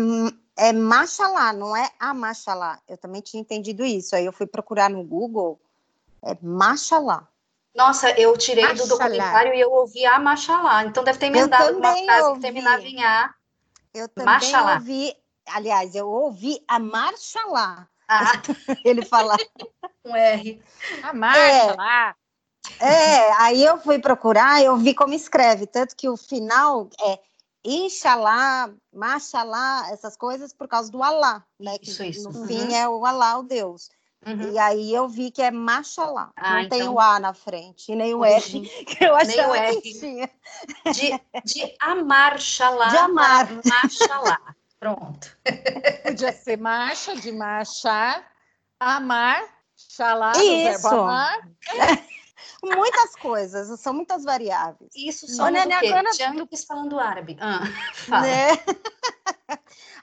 é 0.59 0.73
Machalá, 0.73 1.53
não 1.53 1.75
é 1.77 1.89
a 2.01 2.13
Machalá. 2.13 2.81
Eu 2.89 2.99
também 2.99 3.21
tinha 3.21 3.41
entendido 3.41 3.85
isso. 3.85 4.17
Aí 4.17 4.27
eu 4.27 4.33
fui 4.33 4.45
procurar 4.45 4.91
no 4.91 5.05
Google. 5.05 5.61
É 6.21 6.37
Machalá. 6.43 7.29
Nossa, 7.77 8.11
eu 8.19 8.37
tirei 8.37 8.65
Machalá. 8.65 8.83
do 8.83 8.89
documentário 8.89 9.55
e 9.55 9.61
eu 9.61 9.71
ouvi 9.71 10.05
a 10.05 10.19
Machalá. 10.19 10.85
Então 10.85 11.05
deve 11.05 11.19
ter 11.19 11.27
emendado 11.27 11.79
uma 11.79 11.97
frase 11.97 12.23
ouvi. 12.23 12.35
que 12.35 12.41
terminava 12.41 12.83
em 12.83 13.05
A. 13.05 13.33
Eu 13.95 14.09
também 14.09 14.35
Machalá. 14.35 14.75
ouvi. 14.75 15.15
Aliás, 15.47 15.95
eu 15.95 16.09
ouvi 16.09 16.61
a 16.67 16.81
Marchalá. 16.81 17.87
Ah. 18.09 18.33
Ele 18.85 19.05
falar. 19.05 19.39
Um 20.05 20.15
R. 20.17 20.61
A 21.05 21.13
Marchalá. 21.13 22.09
É, 22.11 22.15
é, 22.81 23.33
aí 23.43 23.65
eu 23.65 23.79
fui 23.79 23.99
procurar, 23.99 24.63
eu 24.63 24.77
vi 24.77 24.95
como 24.95 25.15
escreve, 25.15 25.67
tanto 25.67 25.97
que 25.97 26.09
o 26.09 26.17
final 26.17 26.89
é 27.05 27.19
Inshallah, 27.65 28.71
Mashallah, 28.93 29.91
essas 29.91 30.17
coisas 30.17 30.53
por 30.53 30.69
causa 30.69 30.91
do 30.91 31.03
Alá, 31.03 31.45
né? 31.59 31.77
Isso, 31.83 32.03
que 32.03 32.09
isso. 32.09 32.31
No 32.31 32.41
uhum. 32.41 32.47
fim 32.47 32.75
é 32.75 32.89
o 32.89 33.05
Alá, 33.05 33.39
o 33.39 33.43
Deus. 33.43 33.91
Uhum. 34.27 34.53
E 34.53 34.59
aí 34.59 34.95
eu 34.95 35.09
vi 35.09 35.31
que 35.31 35.43
é 35.43 35.51
Mashallah. 35.51 36.31
Ah, 36.37 36.55
não 36.55 36.61
então... 36.61 36.79
tem 36.79 36.89
o 36.89 36.99
A 36.99 37.21
na 37.21 37.35
frente, 37.35 37.93
e 37.93 37.97
nem 37.97 38.15
o 38.15 38.25
R, 38.25 38.61
que 38.87 39.05
eu 39.05 39.15
achava 39.15 39.61
nem 39.61 39.81
que 39.81 39.99
tinha. 39.99 40.31
De, 40.93 41.21
de 41.45 41.77
amar 41.81 42.39
Shalá 42.41 42.89
de 42.89 42.97
amar. 42.97 43.49
Pronto. 44.79 45.37
Podia 46.05 46.33
ser 46.33 46.57
marcha, 46.57 47.17
de 47.17 47.33
marchar, 47.33 48.25
amar, 48.79 49.43
Shalá, 49.77 50.33
Isso. 50.33 50.83
verbo 50.83 50.89
amar. 50.89 51.49
muitas 52.63 53.15
coisas, 53.17 53.81
são 53.81 53.93
muitas 53.93 54.25
variáveis. 54.25 54.91
Isso 54.95 55.27
só 55.29 55.51
Nani, 55.51 55.73
agora... 55.73 56.11
Falando 56.67 56.99
árabe. 56.99 57.37
Ah, 57.41 57.61
fala. 57.95 58.23
Né? 58.23 58.49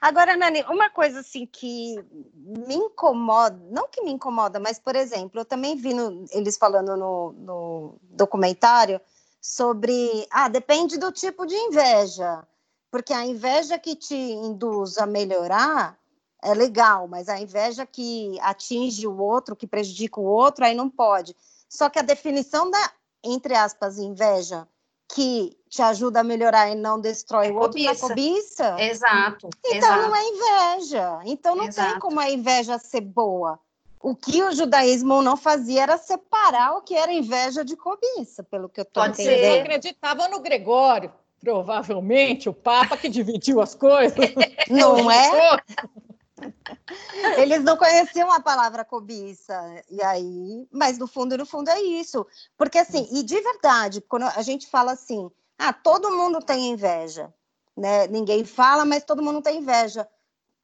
Agora, 0.00 0.36
Nani, 0.36 0.62
uma 0.68 0.90
coisa 0.90 1.20
assim 1.20 1.46
que 1.46 1.96
me 2.34 2.74
incomoda, 2.74 3.58
não 3.70 3.88
que 3.88 4.02
me 4.02 4.10
incomoda, 4.10 4.60
mas, 4.60 4.78
por 4.78 4.94
exemplo, 4.94 5.40
eu 5.40 5.44
também 5.44 5.76
vi 5.76 5.94
no, 5.94 6.24
eles 6.30 6.56
falando 6.56 6.96
no, 6.96 7.32
no 7.32 7.98
documentário 8.02 9.00
sobre, 9.40 10.26
ah, 10.30 10.48
depende 10.48 10.98
do 10.98 11.10
tipo 11.12 11.46
de 11.46 11.54
inveja, 11.54 12.46
porque 12.90 13.12
a 13.12 13.24
inveja 13.24 13.78
que 13.78 13.94
te 13.94 14.14
induz 14.14 14.98
a 14.98 15.06
melhorar 15.06 15.98
é 16.42 16.54
legal, 16.54 17.08
mas 17.08 17.28
a 17.28 17.40
inveja 17.40 17.86
que 17.86 18.38
atinge 18.40 19.06
o 19.06 19.18
outro, 19.18 19.56
que 19.56 19.66
prejudica 19.66 20.20
o 20.20 20.24
outro, 20.24 20.64
aí 20.64 20.74
não 20.74 20.88
pode. 20.88 21.34
Só 21.76 21.90
que 21.90 21.98
a 21.98 22.02
definição 22.02 22.70
da, 22.70 22.90
entre 23.22 23.54
aspas, 23.54 23.98
inveja, 23.98 24.66
que 25.14 25.54
te 25.68 25.82
ajuda 25.82 26.20
a 26.20 26.24
melhorar 26.24 26.70
e 26.70 26.74
não 26.74 26.98
destrói 26.98 27.48
é 27.48 27.50
o 27.50 27.56
outro, 27.56 27.72
cobiça. 27.72 27.90
é 27.90 28.08
cobiça. 28.08 28.76
Exato. 28.78 29.50
Então 29.62 29.76
exato. 29.76 30.02
não 30.02 30.16
é 30.16 30.24
inveja. 30.24 31.20
Então 31.26 31.54
não 31.54 31.64
exato. 31.64 31.90
tem 31.90 32.00
como 32.00 32.18
a 32.18 32.30
inveja 32.30 32.78
ser 32.78 33.02
boa. 33.02 33.60
O 34.00 34.16
que 34.16 34.42
o 34.42 34.52
judaísmo 34.52 35.20
não 35.20 35.36
fazia 35.36 35.82
era 35.82 35.98
separar 35.98 36.78
o 36.78 36.80
que 36.80 36.94
era 36.94 37.12
inveja 37.12 37.62
de 37.62 37.76
cobiça, 37.76 38.42
pelo 38.42 38.70
que 38.70 38.80
eu 38.80 38.84
estou 38.84 39.04
entendendo. 39.04 39.34
Ser. 39.34 39.44
Eles 39.44 39.60
acreditavam 39.60 40.30
no 40.30 40.40
Gregório, 40.40 41.12
provavelmente, 41.38 42.48
o 42.48 42.54
Papa 42.54 42.96
que 42.96 43.10
dividiu 43.10 43.60
as 43.60 43.74
coisas. 43.74 44.16
Não 44.70 45.10
é? 45.12 45.60
Eles 47.38 47.62
não 47.62 47.76
conheciam 47.76 48.30
a 48.30 48.40
palavra 48.40 48.84
cobiça. 48.84 49.54
E 49.90 50.02
aí, 50.02 50.66
mas 50.70 50.98
no 50.98 51.06
fundo, 51.06 51.36
no 51.36 51.46
fundo 51.46 51.68
é 51.68 51.80
isso. 51.80 52.26
Porque 52.56 52.78
assim, 52.78 53.08
e 53.12 53.22
de 53.22 53.40
verdade, 53.40 54.00
quando 54.00 54.24
a 54.24 54.42
gente 54.42 54.66
fala 54.66 54.92
assim, 54.92 55.30
ah, 55.58 55.72
todo 55.72 56.14
mundo 56.14 56.40
tem 56.40 56.70
inveja, 56.70 57.32
né? 57.76 58.06
Ninguém 58.08 58.44
fala, 58.44 58.84
mas 58.84 59.04
todo 59.04 59.22
mundo 59.22 59.42
tem 59.42 59.58
inveja. 59.58 60.08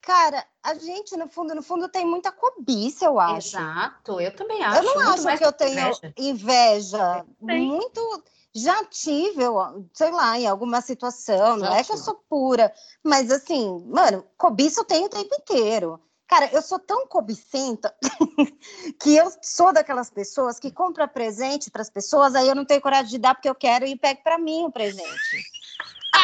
Cara, 0.00 0.44
a 0.62 0.74
gente, 0.74 1.16
no 1.16 1.28
fundo, 1.28 1.54
no 1.54 1.62
fundo, 1.62 1.88
tem 1.88 2.04
muita 2.04 2.32
cobiça, 2.32 3.04
eu 3.04 3.20
acho. 3.20 3.56
Exato, 3.56 4.20
eu 4.20 4.35
também 4.35 4.62
acho. 4.62 4.78
Eu 4.78 4.94
não 4.94 5.12
acho 5.12 5.38
que 5.38 5.44
eu 5.44 5.52
tenho 5.52 5.78
inveja. 5.78 6.14
inveja. 6.16 7.26
Muito. 7.40 8.24
Já 8.55 8.85
tive, 8.85 9.43
eu, 9.43 9.88
sei 9.95 10.11
lá, 10.11 10.38
em 10.38 10.47
alguma 10.47 10.81
situação, 10.83 11.57
não 11.57 11.67
Já 11.67 11.79
é 11.79 11.85
que 11.85 11.93
eu 11.93 11.97
sou 11.97 12.15
pura, 12.29 12.73
mas 13.03 13.31
assim, 13.31 13.83
mano, 13.87 14.25
cobiça 14.37 14.81
eu 14.81 14.85
tenho 14.85 15.07
o 15.07 15.11
tempo 15.11 15.35
inteiro. 15.35 15.99
Cara, 16.27 16.49
eu 16.53 16.62
sou 16.62 16.79
tão 16.79 17.07
cobicenta 17.07 17.95
que 19.01 19.15
eu 19.15 19.31
sou 19.43 19.73
daquelas 19.73 20.11
pessoas 20.11 20.59
que 20.59 20.71
compra 20.71 21.07
presente 21.09 21.71
para 21.71 21.83
as 21.83 21.91
pessoas, 21.91 22.35
aí 22.35 22.49
eu 22.49 22.55
não 22.55 22.65
tenho 22.65 22.81
coragem 22.81 23.11
de 23.11 23.19
dar 23.19 23.35
porque 23.35 23.49
eu 23.49 23.55
quero 23.55 23.87
e 23.87 23.97
pego 23.97 24.23
para 24.23 24.38
mim 24.38 24.65
o 24.65 24.73
presente. 24.73 25.45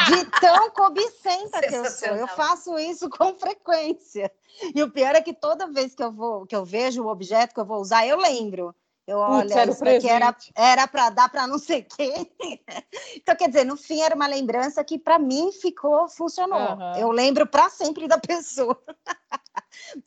De 0.06 0.24
tão 0.40 0.70
cobicenta 0.70 1.60
que 1.60 1.74
eu 1.74 1.84
sou. 1.90 2.08
Eu 2.08 2.28
faço 2.28 2.78
isso 2.78 3.08
com 3.10 3.34
frequência. 3.34 4.30
E 4.74 4.82
o 4.82 4.90
pior 4.90 5.14
é 5.14 5.20
que 5.20 5.32
toda 5.32 5.70
vez 5.70 5.94
que 5.94 6.02
eu 6.02 6.12
vou, 6.12 6.46
que 6.46 6.56
eu 6.56 6.64
vejo 6.64 7.02
o 7.02 7.08
objeto 7.08 7.54
que 7.54 7.60
eu 7.60 7.66
vou 7.66 7.80
usar, 7.80 8.06
eu 8.06 8.18
lembro. 8.18 8.74
Eu, 9.08 9.20
olho 9.20 9.50
olha, 9.50 9.70
isso 9.70 9.82
aqui 9.88 10.06
era, 10.06 10.36
era 10.54 10.86
para 10.86 11.08
dar 11.08 11.30
para 11.30 11.46
não 11.46 11.58
sei 11.58 11.82
quem. 11.82 12.30
então, 13.16 13.34
quer 13.34 13.48
dizer, 13.48 13.64
no 13.64 13.74
fim 13.74 14.02
era 14.02 14.14
uma 14.14 14.26
lembrança 14.26 14.84
que 14.84 14.98
para 14.98 15.18
mim 15.18 15.50
ficou, 15.50 16.10
funcionou. 16.10 16.76
Uhum. 16.76 16.96
Eu 16.96 17.10
lembro 17.10 17.46
para 17.46 17.70
sempre 17.70 18.06
da 18.06 18.18
pessoa. 18.20 18.78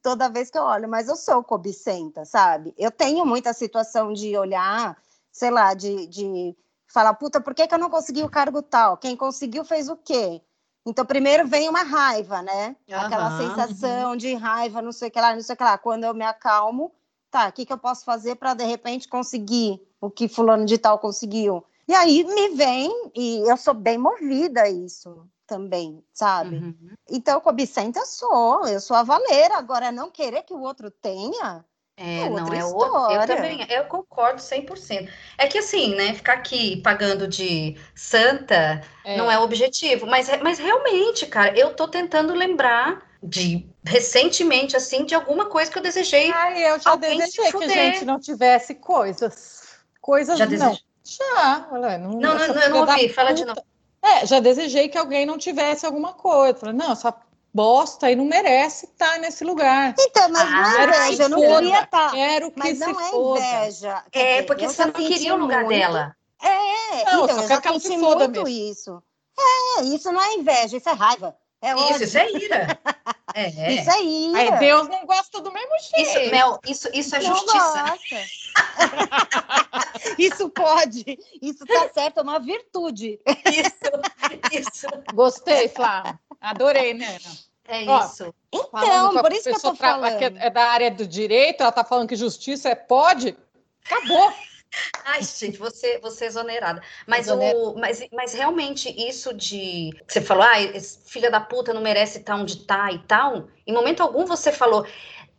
Toda 0.04 0.30
vez 0.30 0.52
que 0.52 0.58
eu 0.58 0.62
olho, 0.62 0.88
mas 0.88 1.08
eu 1.08 1.16
sou 1.16 1.44
cobicenta, 1.44 2.26
sabe? 2.26 2.76
Eu 2.78 2.92
tenho 2.92 3.26
muita 3.26 3.54
situação 3.54 4.14
de 4.14 4.38
olhar, 4.38 4.96
sei 5.32 5.50
lá, 5.50 5.74
de, 5.74 6.06
de 6.06 6.56
Fala, 6.86 7.14
puta, 7.14 7.42
por 7.42 7.56
que, 7.56 7.66
que 7.66 7.74
eu 7.74 7.80
não 7.80 7.90
consegui 7.90 8.22
o 8.22 8.30
cargo 8.30 8.62
tal? 8.62 8.98
Quem 8.98 9.16
conseguiu 9.16 9.64
fez 9.64 9.90
o 9.90 9.96
quê? 9.96 10.42
Então, 10.86 11.06
primeiro 11.06 11.48
vem 11.48 11.70
uma 11.70 11.84
raiva, 11.84 12.44
né? 12.44 12.76
Uhum, 12.88 13.00
Aquela 13.00 13.38
sensação 13.38 14.12
uhum. 14.12 14.18
de 14.18 14.36
raiva, 14.36 14.82
não 14.82 14.92
sei 14.92 15.08
o 15.08 15.12
que 15.12 15.20
lá, 15.20 15.34
não 15.34 15.42
sei 15.42 15.56
o 15.56 15.58
que 15.58 15.64
lá. 15.64 15.78
Quando 15.78 16.04
eu 16.04 16.14
me 16.14 16.26
acalmo, 16.26 16.94
tá, 17.32 17.48
o 17.48 17.52
que, 17.52 17.66
que 17.66 17.74
eu 17.74 17.78
posso 17.78 18.04
fazer 18.04 18.36
para 18.36 18.54
de 18.54 18.66
repente 18.66 19.08
conseguir 19.08 19.82
o 20.00 20.12
que 20.12 20.28
fulano 20.28 20.66
de 20.66 20.78
tal 20.78 21.00
conseguiu? 21.00 21.66
E 21.88 21.94
aí 21.94 22.24
me 22.24 22.50
vem, 22.50 23.12
e 23.16 23.50
eu 23.50 23.58
sou 23.58 23.74
bem 23.74 23.98
movida 23.98 24.64
a 24.64 24.70
isso 24.70 25.26
também, 25.48 26.04
sabe? 26.14 26.58
Uhum. 26.58 26.96
Então, 27.10 27.42
cobicenta 27.42 28.06
sou, 28.06 28.66
eu 28.68 28.80
sou 28.80 28.96
a 28.96 29.04
valeira. 29.04 29.58
Agora, 29.58 29.92
não 29.92 30.10
querer 30.10 30.44
que 30.44 30.54
o 30.54 30.62
outro 30.62 30.90
tenha, 30.90 31.66
é, 31.98 32.22
é 32.22 32.30
não 32.30 32.48
é 32.48 32.64
outro. 32.64 33.12
Eu 33.12 33.28
também, 33.28 33.66
eu 33.70 33.86
concordo 33.86 34.40
100%. 34.40 35.10
É 35.38 35.48
que 35.48 35.58
assim, 35.58 35.94
né, 35.96 36.14
ficar 36.14 36.34
aqui 36.34 36.78
pagando 36.78 37.28
de 37.28 37.78
santa 37.94 38.82
é. 39.04 39.18
não 39.18 39.30
é 39.30 39.38
o 39.38 39.44
objetivo, 39.44 40.08
mas, 40.08 40.30
mas 40.42 40.58
realmente, 40.58 41.26
cara, 41.28 41.58
eu 41.58 41.76
tô 41.76 41.88
tentando 41.88 42.34
lembrar 42.34 43.11
de 43.22 43.70
recentemente, 43.86 44.76
assim, 44.76 45.06
de 45.06 45.14
alguma 45.14 45.46
coisa 45.46 45.70
que 45.72 45.78
eu 45.78 45.84
desejei. 45.84 46.32
Ai, 46.32 46.72
eu 46.72 46.80
já 46.80 46.96
desejei 46.96 47.52
que 47.52 47.64
a 47.64 47.68
gente 47.68 48.06
não 48.06 48.20
tivesse 48.20 48.76
coisas. 48.76 49.62
Coisas 50.00 50.38
já 50.38 50.46
não. 50.46 50.78
Já, 51.04 51.68
olha, 51.72 51.98
não, 51.98 52.12
não, 52.12 52.38
não, 52.38 52.48
não 52.48 52.62
eu 52.62 52.70
não 52.70 52.80
ouvi, 52.82 53.10
fala 53.10 53.34
de 53.34 53.44
novo. 53.44 53.62
É, 54.02 54.26
já 54.26 54.40
desejei 54.40 54.88
que 54.90 54.98
alguém 54.98 55.26
não 55.26 55.38
tivesse 55.38 55.86
alguma 55.86 56.14
coisa. 56.14 56.58
Falei, 56.58 56.76
não, 56.76 56.96
só 56.96 57.14
bosta 57.54 58.10
e 58.10 58.16
não 58.16 58.26
merece 58.26 58.86
estar 58.86 59.20
nesse 59.20 59.44
lugar. 59.44 59.94
Então, 60.00 60.30
mas 60.30 60.42
ah, 60.42 60.52
não 60.52 60.80
é 60.80 61.08
inveja, 61.08 61.24
eu 61.24 61.30
não 61.30 61.40
queria 61.40 61.84
estar. 61.84 62.12
Quero 62.12 62.52
que 62.52 62.60
mas 62.60 62.80
não 62.80 63.00
é 63.00 63.10
foda. 63.10 63.40
inveja. 63.40 64.04
É, 64.12 64.34
dizer, 64.34 64.46
porque 64.46 64.68
você 64.68 64.86
não 64.86 64.94
queria 64.94 65.36
o 65.36 65.38
lugar 65.38 65.66
muito... 65.66 65.78
dela. 65.78 66.16
É, 66.42 67.06
não, 67.06 67.26
então, 67.26 67.42
eu 67.42 67.48
já 67.48 67.62
senti 67.62 67.98
muito 67.98 68.30
mesmo. 68.32 68.48
isso. 68.48 69.04
É, 69.78 69.84
isso 69.84 70.12
não 70.12 70.22
é 70.22 70.34
inveja, 70.34 70.78
isso 70.78 70.90
é 70.90 70.94
raiva. 70.94 71.36
É 71.62 71.74
isso, 71.92 72.04
isso 72.04 72.18
é 72.18 72.32
ira. 72.32 72.80
É. 73.34 73.74
Isso 73.74 73.92
é 73.92 74.04
ira. 74.04 74.40
Aí 74.40 74.60
Deus 74.60 74.88
não 74.88 75.06
gosta 75.06 75.40
do 75.40 75.52
mesmo 75.52 75.72
jeito. 75.80 76.10
Isso, 76.10 76.32
Mel, 76.32 76.60
isso, 76.66 76.90
isso 76.92 77.16
é 77.16 77.22
não 77.22 77.36
justiça. 77.36 77.98
isso 80.18 80.50
pode. 80.50 81.20
Isso 81.42 81.66
tá 81.66 81.90
certo, 81.94 82.20
é 82.20 82.24
uma 82.24 82.40
virtude. 82.40 83.20
Isso, 83.46 84.60
isso. 84.60 84.88
Gostei, 85.14 85.70
Flávia. 85.70 86.20
Adorei, 86.42 86.94
né? 86.96 87.20
É 87.68 87.84
isso. 87.84 88.34
então, 88.52 89.22
por 89.22 89.32
isso 89.32 89.44
que 89.44 89.56
eu 89.56 89.62
tô 89.62 89.76
falando. 89.76 90.18
Que 90.18 90.26
é 90.26 90.50
da 90.50 90.64
área 90.64 90.90
do 90.92 91.06
direito, 91.06 91.62
ela 91.62 91.72
tá 91.72 91.84
falando 91.84 92.10
que 92.10 92.16
justiça 92.16 92.70
é 92.70 92.76
pode. 92.76 93.38
Acabou. 93.86 94.34
Ai, 95.04 95.22
gente, 95.24 95.58
você, 95.58 96.00
você 96.00 96.26
é 96.26 96.28
exonerada. 96.28 96.82
Mas, 97.06 97.28
o, 97.30 97.76
mas, 97.76 98.08
mas 98.12 98.34
realmente, 98.34 98.90
isso 98.90 99.34
de. 99.34 99.92
Você 100.08 100.22
falou, 100.22 100.44
ah, 100.44 100.56
filha 101.06 101.30
da 101.30 101.40
puta 101.40 101.74
não 101.74 101.82
merece 101.82 102.20
estar 102.20 102.36
onde 102.36 102.66
tá 102.66 102.92
e 102.92 103.00
tal. 103.00 103.48
Em 103.68 103.74
momento 103.74 104.02
algum 104.02 104.26
você 104.26 104.52
falou, 104.52 104.86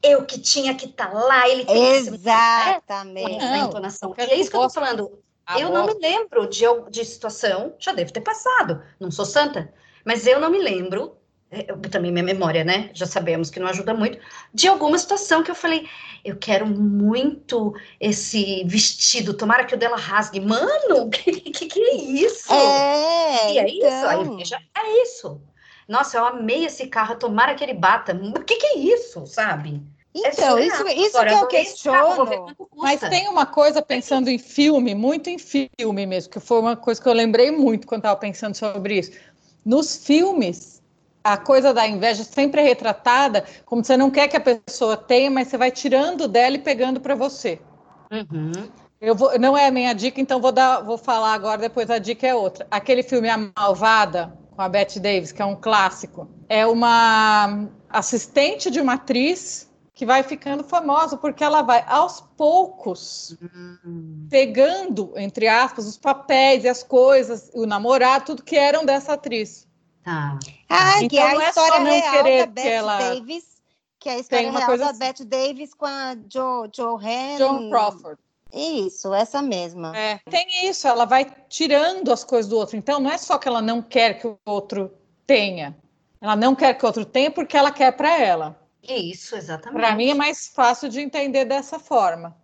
eu 0.02 0.26
que 0.26 0.40
tinha 0.40 0.74
que 0.74 0.86
estar 0.86 1.10
tá 1.10 1.18
lá, 1.18 1.48
ele 1.48 1.64
tem 1.64 1.96
Exatamente. 1.96 3.38
que 3.38 3.40
ser. 3.40 3.56
entonação. 3.56 4.14
E 4.18 4.22
é 4.22 4.34
isso 4.36 4.50
que 4.50 4.56
eu 4.56 4.62
tô 4.62 4.70
falando. 4.70 5.18
eu 5.58 5.70
não 5.70 5.86
me 5.86 5.94
lembro 5.94 6.46
de, 6.48 6.64
de 6.90 7.04
situação, 7.04 7.74
já 7.78 7.92
deve 7.92 8.12
ter 8.12 8.20
passado, 8.20 8.82
não 8.98 9.10
sou 9.10 9.24
santa, 9.24 9.72
mas 10.04 10.26
eu 10.26 10.40
não 10.40 10.50
me 10.50 10.58
lembro 10.58 11.16
é, 11.16 11.21
eu, 11.68 11.78
também 11.90 12.10
minha 12.10 12.24
memória, 12.24 12.64
né? 12.64 12.90
Já 12.94 13.06
sabemos 13.06 13.50
que 13.50 13.60
não 13.60 13.66
ajuda 13.66 13.92
muito, 13.92 14.18
de 14.54 14.66
alguma 14.66 14.98
situação 14.98 15.42
que 15.42 15.50
eu 15.50 15.54
falei, 15.54 15.86
eu 16.24 16.36
quero 16.36 16.66
muito 16.66 17.74
esse 18.00 18.64
vestido, 18.64 19.34
tomara 19.34 19.64
que 19.64 19.74
o 19.74 19.78
dela 19.78 19.96
rasgue. 19.96 20.40
Mano, 20.40 21.08
que 21.12 21.32
que, 21.32 21.66
que 21.66 21.80
é 21.80 21.94
isso? 21.94 22.52
É, 22.52 23.52
e 23.52 23.58
é 23.58 23.68
então... 23.68 24.38
isso, 24.38 24.54
é 24.54 25.02
isso. 25.02 25.40
Nossa, 25.86 26.16
eu 26.16 26.24
amei 26.24 26.64
esse 26.64 26.86
carro, 26.86 27.16
tomara 27.16 27.54
que 27.54 27.62
ele 27.62 27.74
bata. 27.74 28.14
O 28.14 28.44
que, 28.44 28.56
que 28.56 28.66
é 28.66 28.78
isso, 28.78 29.26
sabe? 29.26 29.82
É 30.14 30.28
então, 30.28 30.58
é 30.58 30.66
isso, 30.66 30.86
isso 30.88 31.16
Agora, 31.16 31.30
que 31.30 31.44
eu 31.44 31.46
questiono. 31.48 32.56
Mas 32.76 33.00
tem 33.00 33.28
uma 33.28 33.46
coisa, 33.46 33.80
pensando 33.80 34.28
em 34.28 34.38
filme, 34.38 34.94
muito 34.94 35.28
em 35.28 35.38
filme 35.38 36.06
mesmo, 36.06 36.30
que 36.30 36.40
foi 36.40 36.60
uma 36.60 36.76
coisa 36.76 37.00
que 37.00 37.08
eu 37.08 37.12
lembrei 37.12 37.50
muito 37.50 37.86
quando 37.86 38.00
estava 38.00 38.18
pensando 38.18 38.54
sobre 38.54 38.98
isso. 38.98 39.12
Nos 39.64 39.96
filmes, 39.96 40.81
a 41.22 41.36
coisa 41.36 41.72
da 41.72 41.86
inveja 41.86 42.24
sempre 42.24 42.60
é 42.60 42.64
retratada 42.64 43.44
como 43.64 43.84
você 43.84 43.96
não 43.96 44.10
quer 44.10 44.28
que 44.28 44.36
a 44.36 44.40
pessoa 44.40 44.96
tenha, 44.96 45.30
mas 45.30 45.48
você 45.48 45.56
vai 45.56 45.70
tirando 45.70 46.26
dela 46.28 46.56
e 46.56 46.58
pegando 46.58 47.00
para 47.00 47.14
você. 47.14 47.60
Uhum. 48.10 48.52
Eu 49.00 49.16
vou, 49.16 49.36
não 49.38 49.56
é 49.56 49.66
a 49.66 49.70
minha 49.70 49.92
dica, 49.92 50.20
então 50.20 50.40
vou 50.40 50.52
dar, 50.52 50.80
vou 50.80 50.96
falar 50.96 51.32
agora. 51.32 51.58
Depois 51.58 51.90
a 51.90 51.98
dica 51.98 52.26
é 52.26 52.34
outra. 52.34 52.66
Aquele 52.70 53.02
filme 53.02 53.28
A 53.28 53.50
Malvada 53.56 54.32
com 54.54 54.62
a 54.62 54.68
Bette 54.68 55.00
Davis, 55.00 55.32
que 55.32 55.42
é 55.42 55.44
um 55.44 55.56
clássico, 55.56 56.28
é 56.48 56.66
uma 56.66 57.66
assistente 57.88 58.70
de 58.70 58.80
uma 58.80 58.94
atriz 58.94 59.68
que 59.94 60.06
vai 60.06 60.22
ficando 60.22 60.64
famosa 60.64 61.16
porque 61.16 61.44
ela 61.44 61.62
vai 61.62 61.84
aos 61.86 62.20
poucos 62.36 63.36
uhum. 63.40 64.26
pegando 64.30 65.12
entre 65.16 65.48
aspas 65.48 65.86
os 65.86 65.98
papéis 65.98 66.64
e 66.64 66.68
as 66.68 66.82
coisas, 66.82 67.50
o 67.54 67.66
namorado, 67.66 68.26
tudo 68.26 68.42
que 68.42 68.56
eram 68.56 68.84
dessa 68.84 69.14
atriz. 69.14 69.66
Tá. 70.04 70.38
Ah, 70.68 70.96
então, 70.96 71.08
que 71.08 71.18
é 71.18 71.22
a 71.22 71.44
é 71.44 71.48
história 71.48 71.78
real 71.78 72.24
da 72.24 72.46
Bette 72.46 72.68
ela... 72.68 72.98
Davis, 72.98 73.44
que 73.98 74.08
é 74.08 74.12
a 74.12 74.18
história 74.18 74.50
real 74.50 74.66
coisa... 74.66 74.84
da. 74.86 74.92
Bette 74.92 75.24
Davis 75.24 75.74
com 75.74 75.86
a 75.86 76.14
Jo, 76.28 76.68
Joanne... 76.74 77.38
John 77.38 77.70
Crawford. 77.70 78.18
Isso, 78.52 79.14
essa 79.14 79.40
mesma. 79.40 79.96
É, 79.96 80.20
tem 80.28 80.68
isso, 80.68 80.86
ela 80.86 81.06
vai 81.06 81.24
tirando 81.48 82.12
as 82.12 82.22
coisas 82.22 82.50
do 82.50 82.58
outro. 82.58 82.76
Então, 82.76 83.00
não 83.00 83.10
é 83.10 83.16
só 83.16 83.38
que 83.38 83.48
ela 83.48 83.62
não 83.62 83.80
quer 83.80 84.20
que 84.20 84.26
o 84.26 84.38
outro 84.44 84.92
tenha. 85.26 85.74
Ela 86.20 86.36
não 86.36 86.54
quer 86.54 86.74
que 86.74 86.84
o 86.84 86.86
outro 86.86 87.04
tenha 87.04 87.30
porque 87.30 87.56
ela 87.56 87.70
quer 87.70 87.92
para 87.92 88.20
ela. 88.20 88.60
Isso, 88.82 89.34
exatamente. 89.36 89.80
Para 89.80 89.94
mim 89.94 90.10
é 90.10 90.14
mais 90.14 90.48
fácil 90.48 90.88
de 90.88 91.00
entender 91.00 91.46
dessa 91.46 91.78
forma. 91.78 92.36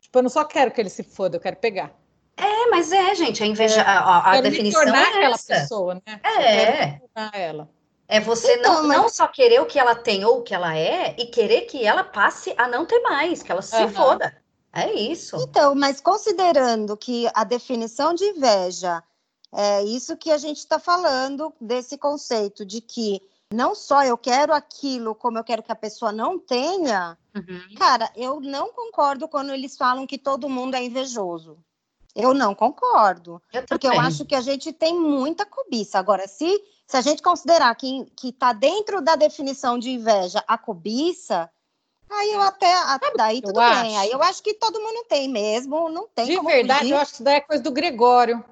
Tipo, 0.00 0.18
eu 0.18 0.22
não 0.22 0.30
só 0.30 0.44
quero 0.44 0.70
que 0.70 0.80
ele 0.80 0.88
se 0.88 1.02
foda, 1.02 1.36
eu 1.36 1.40
quero 1.40 1.56
pegar. 1.56 1.92
É, 2.36 2.70
mas 2.70 2.92
é, 2.92 3.14
gente, 3.14 3.42
a 3.42 3.46
inveja, 3.46 3.80
é. 3.80 3.84
a, 3.86 4.32
a 4.32 4.40
definição 4.40 4.82
é 4.82 5.02
aquela 5.02 5.34
essa. 5.34 5.54
pessoa, 5.54 5.94
né? 5.94 6.20
É. 6.24 7.00
Ela. 7.32 7.68
É 8.08 8.20
você 8.20 8.56
então, 8.56 8.74
não, 8.74 8.88
mas... 8.88 8.98
não 8.98 9.08
só 9.08 9.26
querer 9.26 9.60
o 9.60 9.66
que 9.66 9.78
ela 9.78 9.94
tem 9.94 10.24
ou 10.24 10.38
o 10.38 10.42
que 10.42 10.54
ela 10.54 10.76
é, 10.76 11.14
e 11.18 11.26
querer 11.26 11.62
que 11.62 11.84
ela 11.84 12.04
passe 12.04 12.54
a 12.58 12.68
não 12.68 12.84
ter 12.84 13.00
mais, 13.00 13.42
que 13.42 13.50
ela 13.50 13.62
se 13.62 13.76
uhum. 13.76 13.90
foda. 13.90 14.36
É 14.72 14.92
isso. 14.92 15.36
Então, 15.36 15.74
mas 15.74 16.00
considerando 16.00 16.96
que 16.96 17.28
a 17.34 17.44
definição 17.44 18.14
de 18.14 18.24
inveja 18.24 19.02
é 19.54 19.82
isso 19.82 20.16
que 20.16 20.30
a 20.30 20.38
gente 20.38 20.58
está 20.58 20.78
falando 20.78 21.54
desse 21.60 21.98
conceito 21.98 22.64
de 22.64 22.80
que 22.80 23.20
não 23.52 23.74
só 23.74 24.02
eu 24.02 24.16
quero 24.16 24.52
aquilo 24.52 25.14
como 25.14 25.38
eu 25.38 25.44
quero 25.44 25.62
que 25.62 25.70
a 25.70 25.76
pessoa 25.76 26.10
não 26.10 26.38
tenha, 26.38 27.18
uhum. 27.36 27.74
cara, 27.76 28.10
eu 28.16 28.40
não 28.40 28.72
concordo 28.72 29.28
quando 29.28 29.52
eles 29.52 29.76
falam 29.76 30.06
que 30.06 30.16
todo 30.16 30.48
mundo 30.48 30.74
é 30.74 30.82
invejoso. 30.82 31.58
Eu 32.14 32.34
não 32.34 32.54
concordo. 32.54 33.40
Eu 33.52 33.62
porque 33.64 33.86
eu 33.86 33.98
acho 33.98 34.24
que 34.24 34.34
a 34.34 34.40
gente 34.40 34.72
tem 34.72 34.98
muita 34.98 35.46
cobiça. 35.46 35.98
Agora, 35.98 36.28
se 36.28 36.62
se 36.92 36.96
a 36.98 37.00
gente 37.00 37.22
considerar 37.22 37.74
que 37.74 38.06
está 38.22 38.52
dentro 38.52 39.00
da 39.00 39.16
definição 39.16 39.78
de 39.78 39.90
inveja 39.90 40.44
a 40.46 40.58
cobiça, 40.58 41.48
aí 42.10 42.32
eu 42.32 42.42
até. 42.42 42.70
Daí 43.16 43.40
tudo 43.40 43.58
eu 43.58 43.66
bem. 43.74 43.96
Acho. 43.96 43.98
Aí 44.00 44.10
eu 44.10 44.22
acho 44.22 44.42
que 44.42 44.52
todo 44.52 44.78
mundo 44.78 45.06
tem 45.08 45.26
mesmo, 45.26 45.88
não 45.88 46.06
tem 46.06 46.26
De 46.26 46.38
verdade, 46.40 46.80
fugir. 46.80 46.92
eu 46.92 46.98
acho 46.98 47.10
que 47.12 47.14
isso 47.14 47.24
daí 47.24 47.36
é 47.36 47.40
coisa 47.40 47.62
do 47.62 47.70
Gregório. 47.70 48.44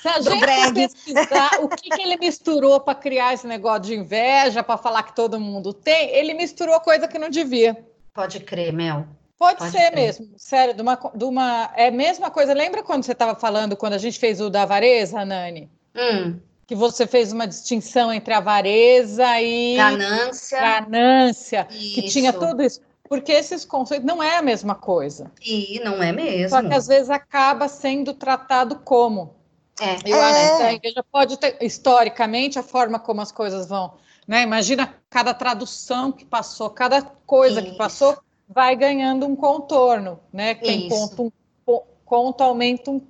Se 0.00 0.06
a 0.06 0.20
gente 0.20 0.38
Greg. 0.38 0.72
pesquisar 0.72 1.50
o 1.62 1.68
que, 1.68 1.88
que 1.88 2.00
ele 2.00 2.16
misturou 2.18 2.78
para 2.78 2.94
criar 2.94 3.34
esse 3.34 3.46
negócio 3.46 3.80
de 3.82 3.94
inveja, 3.96 4.62
para 4.62 4.76
falar 4.76 5.02
que 5.02 5.16
todo 5.16 5.40
mundo 5.40 5.72
tem, 5.72 6.10
ele 6.10 6.34
misturou 6.34 6.78
coisa 6.78 7.08
que 7.08 7.18
não 7.18 7.28
devia. 7.30 7.84
Pode 8.12 8.38
crer, 8.38 8.72
Mel. 8.72 9.04
Pode, 9.44 9.58
Pode 9.58 9.72
ser 9.72 9.90
crer. 9.90 9.94
mesmo, 9.94 10.28
sério, 10.38 10.72
de 10.72 10.80
uma, 10.80 10.98
de 11.14 11.24
uma. 11.24 11.70
É 11.76 11.88
a 11.88 11.90
mesma 11.90 12.30
coisa. 12.30 12.54
Lembra 12.54 12.82
quando 12.82 13.04
você 13.04 13.12
estava 13.12 13.38
falando, 13.38 13.76
quando 13.76 13.92
a 13.92 13.98
gente 13.98 14.18
fez 14.18 14.40
o 14.40 14.48
da 14.48 14.62
avareza, 14.62 15.22
Nani? 15.22 15.70
Hum. 15.94 16.40
Que 16.66 16.74
você 16.74 17.06
fez 17.06 17.30
uma 17.30 17.46
distinção 17.46 18.10
entre 18.10 18.32
avareza 18.32 19.38
e. 19.42 19.76
Ganância. 19.76 20.58
Ganância. 20.58 21.68
Isso. 21.70 21.94
Que 21.94 22.02
tinha 22.08 22.32
tudo 22.32 22.62
isso. 22.62 22.80
Porque 23.06 23.32
esses 23.32 23.66
conceitos 23.66 24.06
não 24.06 24.22
é 24.22 24.38
a 24.38 24.42
mesma 24.42 24.74
coisa. 24.74 25.30
E 25.44 25.78
não 25.84 26.02
é 26.02 26.10
mesmo. 26.10 26.48
Só 26.48 26.66
que 26.66 26.72
às 26.72 26.86
vezes 26.86 27.10
acaba 27.10 27.68
sendo 27.68 28.14
tratado 28.14 28.76
como. 28.76 29.34
É. 29.78 30.10
Eu 30.10 30.16
é. 30.16 30.22
acho 30.22 30.56
que 30.56 30.62
a 30.62 30.72
igreja 30.72 31.04
pode 31.12 31.36
ter, 31.36 31.58
historicamente, 31.60 32.58
a 32.58 32.62
forma 32.62 32.98
como 32.98 33.20
as 33.20 33.30
coisas 33.30 33.68
vão. 33.68 33.92
Né? 34.26 34.42
Imagina 34.42 34.94
cada 35.10 35.34
tradução 35.34 36.10
que 36.10 36.24
passou, 36.24 36.70
cada 36.70 37.02
coisa 37.02 37.60
Isso. 37.60 37.72
que 37.72 37.76
passou 37.76 38.16
vai 38.48 38.76
ganhando 38.76 39.26
um 39.26 39.36
contorno, 39.36 40.20
né? 40.32 40.54
Tem 40.54 40.88
ponto, 40.88 41.32
um 41.66 41.80
conto 42.04 42.42
aumenta 42.42 42.90
um 42.90 43.00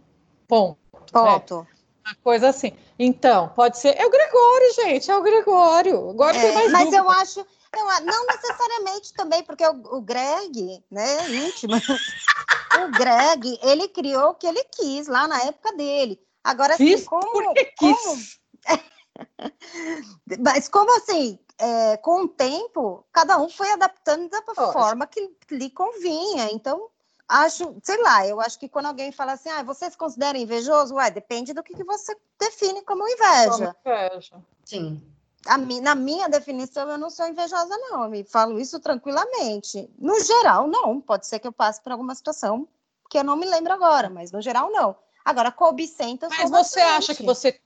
ponto. 0.47 0.79
Ponto. 1.13 1.61
Né? 1.61 1.67
Uma 2.07 2.15
coisa 2.23 2.49
assim. 2.49 2.73
Então, 2.99 3.49
pode 3.49 3.79
ser. 3.79 3.97
É 3.99 4.07
o 4.07 4.11
Gregório, 4.11 4.75
gente, 4.75 5.11
é 5.11 5.17
o 5.17 5.23
Gregório. 5.23 6.11
Agora 6.11 6.37
é, 6.37 6.41
tem 6.41 6.55
mais 6.55 6.73
Mas 6.73 6.85
dúvida. 6.85 7.03
eu 7.03 7.11
acho. 7.11 7.47
Não, 7.75 8.01
não 8.05 8.27
necessariamente 8.27 9.13
também, 9.15 9.43
porque 9.43 9.67
o, 9.67 9.97
o 9.97 10.01
Greg, 10.01 10.85
né, 10.89 11.29
íntimo, 11.29 11.75
o 12.87 12.91
Greg, 12.93 13.59
ele 13.63 13.89
criou 13.89 14.31
o 14.31 14.35
que 14.35 14.47
ele 14.47 14.63
quis 14.65 15.09
lá 15.09 15.27
na 15.27 15.43
época 15.43 15.73
dele. 15.73 16.21
Agora, 16.45 16.75
assim, 16.75 16.87
Fiz 16.87 17.09
como. 17.09 17.53
como... 17.79 18.19
Mas 20.41 20.69
como 20.69 20.97
assim, 20.97 21.39
é, 21.59 21.97
com 21.99 22.23
o 22.23 22.29
tempo, 22.29 23.05
cada 23.13 23.39
um 23.39 23.49
foi 23.49 23.71
adaptando 23.71 24.29
da 24.29 24.43
Poxa. 24.43 24.73
forma 24.73 25.07
que 25.07 25.31
lhe 25.51 25.71
convinha. 25.71 26.51
Então, 26.53 26.89
acho, 27.29 27.77
sei 27.83 28.01
lá, 28.03 28.27
eu 28.27 28.41
acho 28.41 28.59
que 28.59 28.69
quando 28.69 28.87
alguém 28.87 29.13
fala 29.13 29.33
assim, 29.33 29.49
ah, 29.51 29.63
você 29.63 29.91
se 29.91 29.97
considera 29.97 30.39
invejoso? 30.39 30.95
Ué, 30.95 31.11
depende 31.11 31.53
do 31.53 31.63
que, 31.63 31.75
que 31.75 31.85
você 31.85 32.17
define 32.39 32.83
como 32.83 33.09
inveja. 33.09 33.51
Como 33.51 33.75
inveja. 33.87 34.37
Sim. 34.65 35.03
A, 35.47 35.59
na 35.59 35.95
minha 35.95 36.29
definição, 36.29 36.89
eu 36.89 36.97
não 36.97 37.11
sou 37.11 37.29
invejosa, 37.29 37.77
não. 37.77 38.05
Eu 38.05 38.11
me 38.11 38.25
falo 38.25 38.59
isso 38.59 38.81
tranquilamente. 38.81 39.91
No 39.99 40.19
geral, 40.21 40.67
não. 40.67 41.01
Pode 41.01 41.27
ser 41.27 41.39
que 41.39 41.47
eu 41.47 41.53
passe 41.53 41.83
por 41.83 41.93
alguma 41.93 42.15
situação 42.15 42.67
que 43.11 43.19
eu 43.19 43.25
não 43.25 43.37
me 43.37 43.47
lembro 43.47 43.73
agora, 43.73 44.09
mas 44.09 44.33
no 44.33 44.41
geral, 44.41 44.71
não. 44.71 44.97
Agora, 45.25 45.51
cobicenta, 45.51 46.29
Mas 46.29 46.51
você 46.51 46.81
bastante. 46.81 46.83
acha 46.83 47.15
que 47.15 47.23
você 47.23 47.59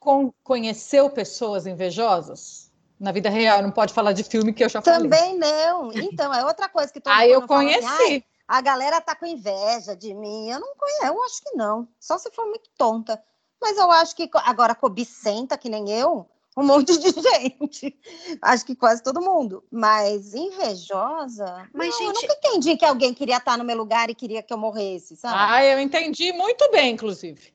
conheceu 0.44 1.10
pessoas 1.10 1.66
invejosas? 1.66 2.70
Na 3.00 3.10
vida 3.10 3.28
real, 3.28 3.62
não 3.62 3.70
pode 3.70 3.92
falar 3.92 4.12
de 4.12 4.22
filme 4.22 4.52
que 4.52 4.62
eu 4.64 4.68
já 4.68 4.80
falei. 4.80 5.10
Também 5.10 5.36
não. 5.36 5.92
Então, 5.92 6.32
é 6.32 6.44
outra 6.44 6.68
coisa 6.68 6.92
que 6.92 7.00
todo 7.00 7.12
ah, 7.12 7.26
eu 7.26 7.38
assim, 7.38 7.46
conheci. 7.48 7.86
Assim, 7.86 8.22
a 8.46 8.60
galera 8.60 9.00
tá 9.00 9.14
com 9.14 9.26
inveja 9.26 9.96
de 9.96 10.14
mim. 10.14 10.50
Eu 10.50 10.60
não 10.60 10.74
conheço, 10.76 11.04
eu 11.04 11.22
acho 11.24 11.42
que 11.42 11.56
não. 11.56 11.88
Só 11.98 12.16
se 12.16 12.30
for 12.30 12.46
muito 12.46 12.70
tonta. 12.76 13.22
Mas 13.60 13.76
eu 13.76 13.90
acho 13.90 14.14
que 14.14 14.30
agora 14.44 14.74
cobicenta, 14.74 15.58
que 15.58 15.68
nem 15.68 15.90
eu, 15.90 16.28
um 16.58 16.66
monte 16.66 16.98
de 16.98 17.10
gente. 17.22 17.96
Acho 18.42 18.66
que 18.66 18.74
quase 18.74 19.02
todo 19.02 19.20
mundo. 19.20 19.62
Mas 19.70 20.34
invejosa. 20.34 21.68
Mas, 21.72 21.90
não, 21.90 21.98
gente... 21.98 22.06
eu 22.06 22.28
nunca 22.28 22.34
entendi 22.34 22.76
que 22.76 22.84
alguém 22.84 23.14
queria 23.14 23.36
estar 23.36 23.56
no 23.56 23.64
meu 23.64 23.76
lugar 23.76 24.10
e 24.10 24.14
queria 24.14 24.42
que 24.42 24.52
eu 24.52 24.58
morresse, 24.58 25.16
sabe? 25.16 25.34
Ah, 25.38 25.64
eu 25.64 25.78
entendi 25.78 26.32
muito 26.32 26.68
bem, 26.70 26.92
inclusive. 26.92 27.52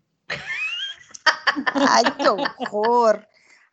Ai, 1.74 2.04
que 2.12 2.28
horror. 2.28 3.22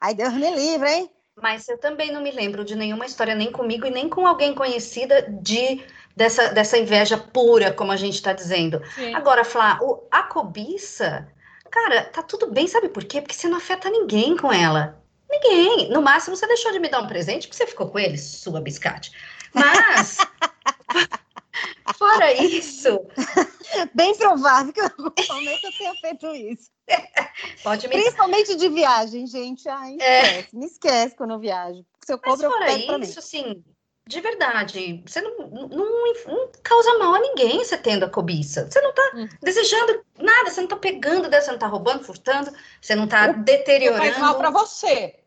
Ai, 0.00 0.14
Deus 0.14 0.32
me 0.34 0.50
livre, 0.50 0.90
hein? 0.90 1.10
Mas 1.40 1.68
eu 1.68 1.78
também 1.78 2.12
não 2.12 2.20
me 2.20 2.30
lembro 2.30 2.64
de 2.64 2.74
nenhuma 2.74 3.06
história, 3.06 3.34
nem 3.34 3.50
comigo 3.50 3.86
e 3.86 3.90
nem 3.90 4.08
com 4.08 4.26
alguém 4.26 4.54
conhecida, 4.54 5.22
de 5.22 5.82
dessa, 6.14 6.48
dessa 6.48 6.76
inveja 6.76 7.16
pura, 7.16 7.72
como 7.72 7.92
a 7.92 7.96
gente 7.96 8.14
está 8.14 8.32
dizendo. 8.32 8.82
Sim. 8.94 9.14
Agora, 9.14 9.44
Flá, 9.44 9.78
o, 9.80 10.06
a 10.10 10.24
cobiça, 10.24 11.26
cara, 11.70 12.04
tá 12.04 12.22
tudo 12.22 12.50
bem, 12.50 12.66
sabe 12.66 12.88
por 12.88 13.04
quê? 13.04 13.22
Porque 13.22 13.34
você 13.34 13.48
não 13.48 13.56
afeta 13.56 13.88
ninguém 13.88 14.36
com 14.36 14.52
ela. 14.52 14.99
Ninguém. 15.30 15.88
No 15.90 16.02
máximo, 16.02 16.36
você 16.36 16.46
deixou 16.46 16.72
de 16.72 16.80
me 16.80 16.88
dar 16.88 17.00
um 17.00 17.06
presente 17.06 17.46
porque 17.46 17.56
você 17.56 17.66
ficou 17.66 17.88
com 17.88 17.98
ele, 17.98 18.18
sua 18.18 18.60
biscate. 18.60 19.12
Mas, 19.54 20.18
fora 21.96 22.32
isso. 22.32 23.00
Bem 23.94 24.16
provável 24.16 24.72
que 24.72 24.80
eu 24.80 24.90
tenha 25.78 25.94
feito 26.00 26.26
isso. 26.34 26.70
Pode 27.62 27.86
me... 27.88 27.94
Principalmente 27.94 28.56
de 28.56 28.68
viagem, 28.68 29.26
gente. 29.26 29.68
Ai, 29.68 29.96
é. 30.00 30.22
esquece. 30.22 30.48
É. 30.52 30.58
Me 30.58 30.66
esquece 30.66 31.14
quando 31.14 31.32
eu 31.32 31.38
viajo. 31.38 31.84
Se 32.04 32.12
eu 32.12 32.18
cobro, 32.18 32.50
Mas 32.50 32.84
fora 32.84 32.94
eu 32.94 32.98
isso, 33.00 33.18
assim, 33.18 33.62
de 34.10 34.20
verdade, 34.20 35.04
você 35.06 35.20
não, 35.20 35.38
não, 35.48 35.68
não, 35.68 36.50
causa 36.64 36.98
mal 36.98 37.14
a 37.14 37.20
ninguém 37.20 37.58
você 37.64 37.78
tendo 37.78 38.04
a 38.04 38.10
cobiça. 38.10 38.68
Você 38.68 38.80
não 38.80 38.92
tá 38.92 39.12
hum. 39.14 39.28
desejando 39.40 40.04
nada, 40.18 40.50
você 40.50 40.60
não 40.60 40.68
tá 40.68 40.76
pegando, 40.76 41.30
você 41.30 41.52
não 41.52 41.58
tá 41.58 41.68
roubando, 41.68 42.02
furtando, 42.02 42.52
você 42.80 42.96
não 42.96 43.06
tá 43.06 43.28
deteriorando. 43.28 44.02
Faz 44.02 44.18
mal 44.18 44.34
para 44.36 44.50
você. 44.50 45.19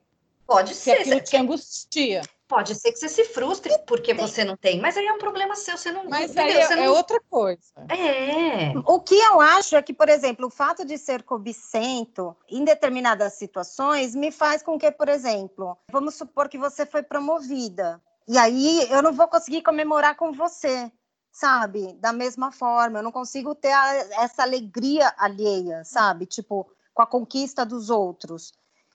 Pode 0.45 0.75
ser. 0.75 0.99
Aquilo 0.99 1.21
te 1.21 1.37
angustia. 1.37 2.21
Pode 2.47 2.75
ser 2.75 2.91
que 2.91 2.99
você 2.99 3.09
se 3.09 3.23
frustre 3.25 3.73
porque 3.87 4.13
você 4.13 4.43
não 4.43 4.55
tem, 4.55 4.79
mas 4.79 4.95
aí 4.95 5.07
é 5.07 5.13
um 5.13 5.17
problema 5.17 5.55
seu, 5.55 5.75
você 5.75 5.91
não. 5.91 6.07
Mas 6.07 6.37
aí 6.37 6.51
é, 6.51 6.75
não... 6.75 6.83
é, 6.83 6.89
outra 6.89 7.19
coisa. 7.27 7.73
É. 7.89 8.73
O 8.85 8.99
que 8.99 9.15
eu 9.15 9.41
acho 9.41 9.75
é 9.75 9.81
que, 9.81 9.93
por 9.93 10.07
exemplo, 10.07 10.45
o 10.45 10.51
fato 10.51 10.85
de 10.85 10.97
ser 10.97 11.23
cobicento 11.23 12.35
em 12.47 12.63
determinadas 12.63 13.33
situações 13.33 14.13
me 14.13 14.31
faz 14.31 14.61
com 14.61 14.77
que, 14.77 14.91
por 14.91 15.09
exemplo, 15.09 15.75
vamos 15.91 16.13
supor 16.13 16.47
que 16.47 16.57
você 16.57 16.85
foi 16.85 17.01
promovida. 17.01 17.99
E 18.27 18.37
aí 18.37 18.87
eu 18.91 19.01
não 19.01 19.13
vou 19.13 19.27
conseguir 19.27 19.63
comemorar 19.63 20.15
com 20.15 20.31
você, 20.31 20.91
sabe? 21.31 21.93
Da 21.93 22.13
mesma 22.13 22.51
forma, 22.51 22.99
eu 22.99 23.03
não 23.03 23.11
consigo 23.11 23.55
ter 23.55 23.71
a, 23.71 23.95
essa 24.23 24.43
alegria 24.43 25.11
alheia, 25.17 25.83
sabe? 25.83 26.27
Tipo, 26.27 26.69
com 26.93 27.01
a 27.01 27.07
conquista 27.07 27.65
dos 27.65 27.89
outros. 27.89 28.53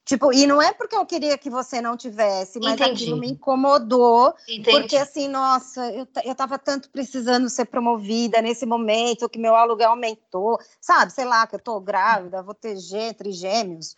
Tipo, 0.08 0.32
e 0.32 0.46
não 0.46 0.62
é 0.62 0.72
porque 0.72 0.96
eu 0.96 1.04
queria 1.04 1.36
que 1.36 1.50
você 1.50 1.82
não 1.82 1.94
tivesse, 1.94 2.58
mas 2.58 2.80
Entendi. 2.80 3.02
aquilo 3.04 3.18
me 3.18 3.28
incomodou. 3.28 4.34
Entendi. 4.48 4.64
Porque 4.64 4.96
assim, 4.96 5.28
nossa, 5.28 5.84
eu, 5.92 6.08
eu 6.24 6.34
tava 6.34 6.58
tanto 6.58 6.88
precisando 6.88 7.46
ser 7.50 7.66
promovida 7.66 8.40
nesse 8.40 8.64
momento 8.64 9.28
que 9.28 9.38
meu 9.38 9.54
aluguel 9.54 9.90
aumentou. 9.90 10.58
Sabe, 10.80 11.12
sei 11.12 11.26
lá, 11.26 11.46
que 11.46 11.56
eu 11.56 11.60
tô 11.60 11.78
grávida, 11.78 12.42
vou 12.42 12.54
ter 12.54 12.74
G, 12.78 13.12
trigêmeos. 13.12 13.94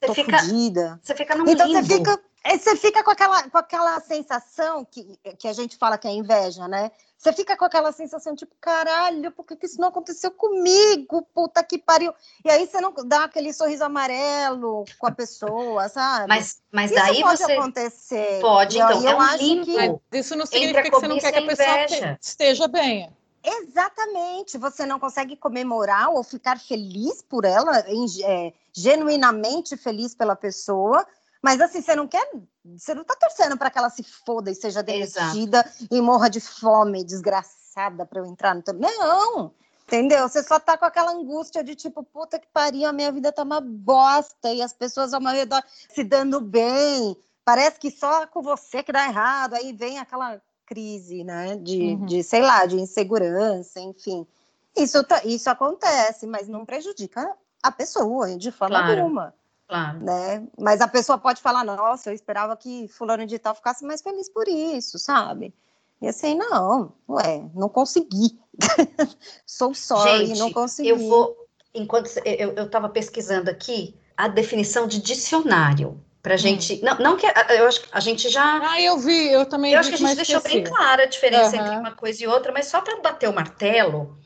Você 0.00 0.06
tô 0.08 0.14
fica, 0.14 0.38
fodida. 0.38 0.98
Você 1.00 1.14
fica 1.14 1.36
no 1.36 1.48
Então 1.48 1.68
limbo. 1.68 1.86
você 1.86 1.96
fica, 1.96 2.20
você 2.44 2.76
fica 2.76 3.04
com 3.04 3.10
aquela, 3.10 3.48
com 3.48 3.58
aquela 3.58 4.00
sensação 4.00 4.84
que, 4.84 5.18
que 5.38 5.46
a 5.46 5.52
gente 5.52 5.76
fala 5.76 5.96
que 5.96 6.08
é 6.08 6.12
inveja, 6.12 6.66
né? 6.66 6.90
Você 7.16 7.32
fica 7.32 7.56
com 7.56 7.64
aquela 7.64 7.92
sensação, 7.92 8.34
tipo, 8.34 8.52
caralho, 8.60 9.30
por 9.30 9.46
que, 9.46 9.54
que 9.54 9.66
isso 9.66 9.80
não 9.80 9.88
aconteceu 9.88 10.32
comigo? 10.32 11.22
Puta 11.32 11.62
que 11.62 11.78
pariu. 11.78 12.12
E 12.44 12.50
aí 12.50 12.66
você 12.66 12.80
não 12.80 12.92
dá 13.06 13.22
aquele 13.22 13.52
sorriso 13.52 13.84
amarelo 13.84 14.84
com 14.98 15.06
a 15.06 15.12
pessoa, 15.12 15.88
sabe? 15.88 16.26
Mas, 16.26 16.60
mas 16.72 16.90
isso 16.90 17.00
daí 17.00 17.20
pode 17.20 17.38
você... 17.38 17.52
acontecer. 17.52 18.40
Pode, 18.40 18.76
então, 18.76 19.04
eu 19.04 19.10
é 19.10 19.16
um 19.16 19.36
limbo. 19.36 20.02
Que... 20.10 20.18
Isso 20.18 20.34
não 20.34 20.44
significa 20.46 20.82
que 20.82 20.90
você 20.90 21.06
não 21.06 21.18
quer 21.20 21.30
que 21.30 21.38
a 21.38 21.46
pessoa 21.46 22.18
esteja 22.20 22.66
bem. 22.66 23.08
Exatamente. 23.44 24.58
Você 24.58 24.84
não 24.84 24.98
consegue 24.98 25.36
comemorar 25.36 26.10
ou 26.10 26.24
ficar 26.24 26.58
feliz 26.58 27.22
por 27.22 27.44
ela, 27.44 27.84
é, 28.24 28.52
genuinamente 28.72 29.76
feliz 29.76 30.12
pela 30.12 30.34
pessoa, 30.34 31.06
mas 31.42 31.60
assim, 31.60 31.82
você 31.82 31.96
não 31.96 32.06
quer, 32.06 32.26
você 32.64 32.94
não 32.94 33.02
tá 33.02 33.16
torcendo 33.16 33.56
para 33.58 33.68
que 33.68 33.78
ela 33.78 33.90
se 33.90 34.04
foda 34.04 34.50
e 34.50 34.54
seja 34.54 34.82
demitida 34.82 35.58
Exato. 35.58 35.88
e 35.90 36.00
morra 36.00 36.30
de 36.30 36.40
fome, 36.40 37.04
desgraçada 37.04 38.06
para 38.06 38.20
eu 38.20 38.26
entrar 38.26 38.54
no 38.54 38.62
Não! 38.78 39.52
Entendeu? 39.84 40.26
Você 40.28 40.42
só 40.42 40.58
tá 40.58 40.78
com 40.78 40.84
aquela 40.84 41.12
angústia 41.12 41.62
de 41.62 41.74
tipo, 41.74 42.02
puta 42.02 42.38
que 42.38 42.46
pariu, 42.46 42.88
a 42.88 42.92
minha 42.92 43.10
vida 43.10 43.32
tá 43.32 43.42
uma 43.42 43.60
bosta 43.60 44.50
e 44.52 44.62
as 44.62 44.72
pessoas 44.72 45.12
ao 45.12 45.20
meu 45.20 45.32
redor 45.32 45.62
se 45.92 46.04
dando 46.04 46.40
bem. 46.40 47.16
Parece 47.44 47.78
que 47.78 47.90
só 47.90 48.26
com 48.26 48.40
você 48.40 48.82
que 48.82 48.92
dá 48.92 49.04
errado. 49.06 49.54
Aí 49.54 49.72
vem 49.72 49.98
aquela 49.98 50.40
crise, 50.64 51.24
né? 51.24 51.56
De, 51.56 51.78
uhum. 51.78 52.06
de 52.06 52.22
sei 52.22 52.40
lá, 52.40 52.64
de 52.64 52.76
insegurança, 52.76 53.80
enfim. 53.80 54.26
Isso, 54.74 55.02
tá, 55.04 55.20
isso 55.24 55.50
acontece, 55.50 56.26
mas 56.26 56.48
não 56.48 56.64
prejudica 56.64 57.36
a 57.62 57.70
pessoa 57.70 58.34
de 58.38 58.50
forma 58.50 58.78
claro. 58.78 59.00
alguma. 59.02 59.34
Claro. 59.72 60.00
Né? 60.00 60.46
Mas 60.58 60.82
a 60.82 60.86
pessoa 60.86 61.16
pode 61.16 61.40
falar, 61.40 61.64
nossa, 61.64 62.10
eu 62.10 62.14
esperava 62.14 62.54
que 62.54 62.86
fulano 62.88 63.24
de 63.24 63.38
tal 63.38 63.54
ficasse 63.54 63.82
mais 63.86 64.02
feliz 64.02 64.28
por 64.28 64.46
isso, 64.46 64.98
sabe? 64.98 65.54
E 65.98 66.06
assim, 66.06 66.34
não, 66.34 66.92
ué, 67.08 67.48
não 67.54 67.70
consegui. 67.70 68.38
Sou 69.46 69.72
sorry, 69.72 70.26
Gente, 70.26 70.38
não 70.38 70.52
consegui. 70.52 70.90
Eu 70.90 70.98
vou, 70.98 71.48
enquanto 71.72 72.10
eu 72.26 72.64
estava 72.64 72.90
pesquisando 72.90 73.50
aqui, 73.50 73.96
a 74.14 74.28
definição 74.28 74.86
de 74.86 75.00
dicionário. 75.00 75.98
Pra 76.22 76.36
gente. 76.36 76.74
Hum. 76.74 76.80
Não, 76.82 76.98
não 76.98 77.16
que. 77.16 77.26
Eu 77.26 77.66
acho 77.66 77.80
que 77.80 77.88
a 77.90 77.98
gente 77.98 78.28
já. 78.28 78.60
Ah, 78.62 78.80
eu 78.80 78.96
vi, 78.96 79.32
eu 79.32 79.44
também 79.44 79.72
Eu 79.72 79.80
acho 79.80 79.88
que 79.88 79.96
a 79.96 79.98
gente 79.98 80.14
deixou 80.14 80.40
bem 80.40 80.62
clara 80.62 81.02
a 81.02 81.06
diferença 81.06 81.56
uhum. 81.56 81.62
entre 81.62 81.76
uma 81.78 81.90
coisa 81.90 82.22
e 82.22 82.28
outra, 82.28 82.52
mas 82.52 82.66
só 82.66 82.80
para 82.80 83.00
bater 83.00 83.28
o 83.28 83.32
martelo, 83.32 84.16